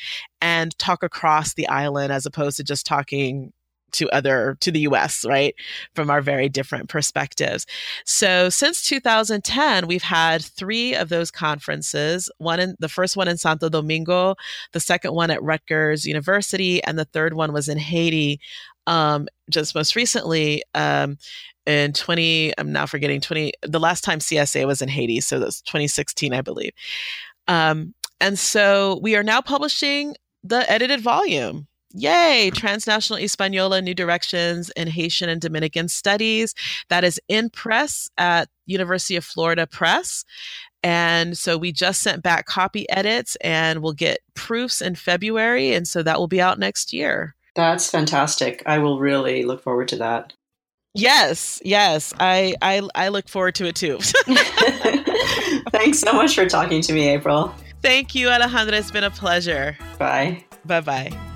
and 0.41 0.77
talk 0.79 1.03
across 1.03 1.53
the 1.53 1.67
island 1.67 2.11
as 2.11 2.25
opposed 2.25 2.57
to 2.57 2.63
just 2.63 2.85
talking 2.85 3.53
to 3.93 4.09
other 4.09 4.57
to 4.61 4.71
the 4.71 4.81
US, 4.81 5.25
right? 5.25 5.55
From 5.95 6.09
our 6.09 6.21
very 6.21 6.49
different 6.49 6.89
perspectives. 6.89 7.65
So 8.05 8.49
since 8.49 8.83
2010, 8.83 9.87
we've 9.87 10.01
had 10.03 10.43
three 10.43 10.95
of 10.95 11.09
those 11.09 11.31
conferences. 11.31 12.29
One 12.37 12.59
in 12.59 12.75
the 12.79 12.89
first 12.89 13.17
one 13.17 13.27
in 13.27 13.37
Santo 13.37 13.69
Domingo, 13.69 14.35
the 14.73 14.79
second 14.79 15.13
one 15.13 15.31
at 15.31 15.43
Rutgers 15.43 16.05
University, 16.05 16.83
and 16.83 16.97
the 16.97 17.05
third 17.05 17.33
one 17.33 17.53
was 17.53 17.69
in 17.69 17.77
Haiti. 17.77 18.39
Um, 18.87 19.27
just 19.49 19.75
most 19.75 19.95
recently, 19.95 20.63
um, 20.73 21.17
in 21.65 21.93
20, 21.93 22.53
I'm 22.57 22.71
now 22.71 22.85
forgetting 22.85 23.21
20, 23.21 23.53
the 23.61 23.79
last 23.79 24.03
time 24.03 24.19
CSA 24.19 24.65
was 24.65 24.81
in 24.81 24.89
Haiti. 24.89 25.21
So 25.21 25.39
that's 25.39 25.61
2016, 25.61 26.33
I 26.33 26.41
believe. 26.41 26.71
Um, 27.47 27.93
and 28.19 28.37
so 28.37 28.99
we 29.01 29.15
are 29.15 29.23
now 29.23 29.41
publishing 29.41 30.15
the 30.43 30.69
edited 30.69 31.01
volume. 31.01 31.67
Yay! 31.93 32.51
Transnational 32.53 33.19
Hispaniola 33.19 33.81
New 33.81 33.93
Directions 33.93 34.69
in 34.75 34.87
Haitian 34.87 35.29
and 35.29 35.41
Dominican 35.41 35.87
Studies. 35.87 36.55
That 36.89 37.03
is 37.03 37.19
in 37.27 37.49
press 37.49 38.09
at 38.17 38.49
University 38.65 39.15
of 39.15 39.25
Florida 39.25 39.67
Press. 39.67 40.23
And 40.83 41.37
so 41.37 41.57
we 41.57 41.71
just 41.71 42.01
sent 42.01 42.23
back 42.23 42.45
copy 42.45 42.89
edits 42.89 43.35
and 43.41 43.81
we'll 43.81 43.93
get 43.93 44.19
proofs 44.33 44.81
in 44.81 44.95
February. 44.95 45.73
And 45.73 45.87
so 45.87 46.01
that 46.03 46.17
will 46.17 46.27
be 46.27 46.41
out 46.41 46.59
next 46.59 46.91
year. 46.91 47.35
That's 47.55 47.89
fantastic. 47.89 48.63
I 48.65 48.79
will 48.79 48.99
really 48.99 49.43
look 49.43 49.61
forward 49.61 49.89
to 49.89 49.97
that. 49.97 50.33
Yes, 50.93 51.61
yes. 51.63 52.13
I 52.19 52.55
I 52.61 52.81
I 52.95 53.07
look 53.09 53.29
forward 53.29 53.55
to 53.55 53.65
it 53.65 53.75
too. 53.75 53.97
Thanks 55.71 55.99
so 55.99 56.11
much 56.13 56.35
for 56.35 56.45
talking 56.47 56.81
to 56.81 56.93
me, 56.93 57.07
April. 57.09 57.53
Thank 57.81 58.13
you, 58.13 58.27
Alejandra. 58.27 58.73
It's 58.73 58.91
been 58.91 59.03
a 59.03 59.11
pleasure. 59.11 59.77
Bye. 59.97 60.45
Bye 60.65 60.81
bye. 60.81 61.30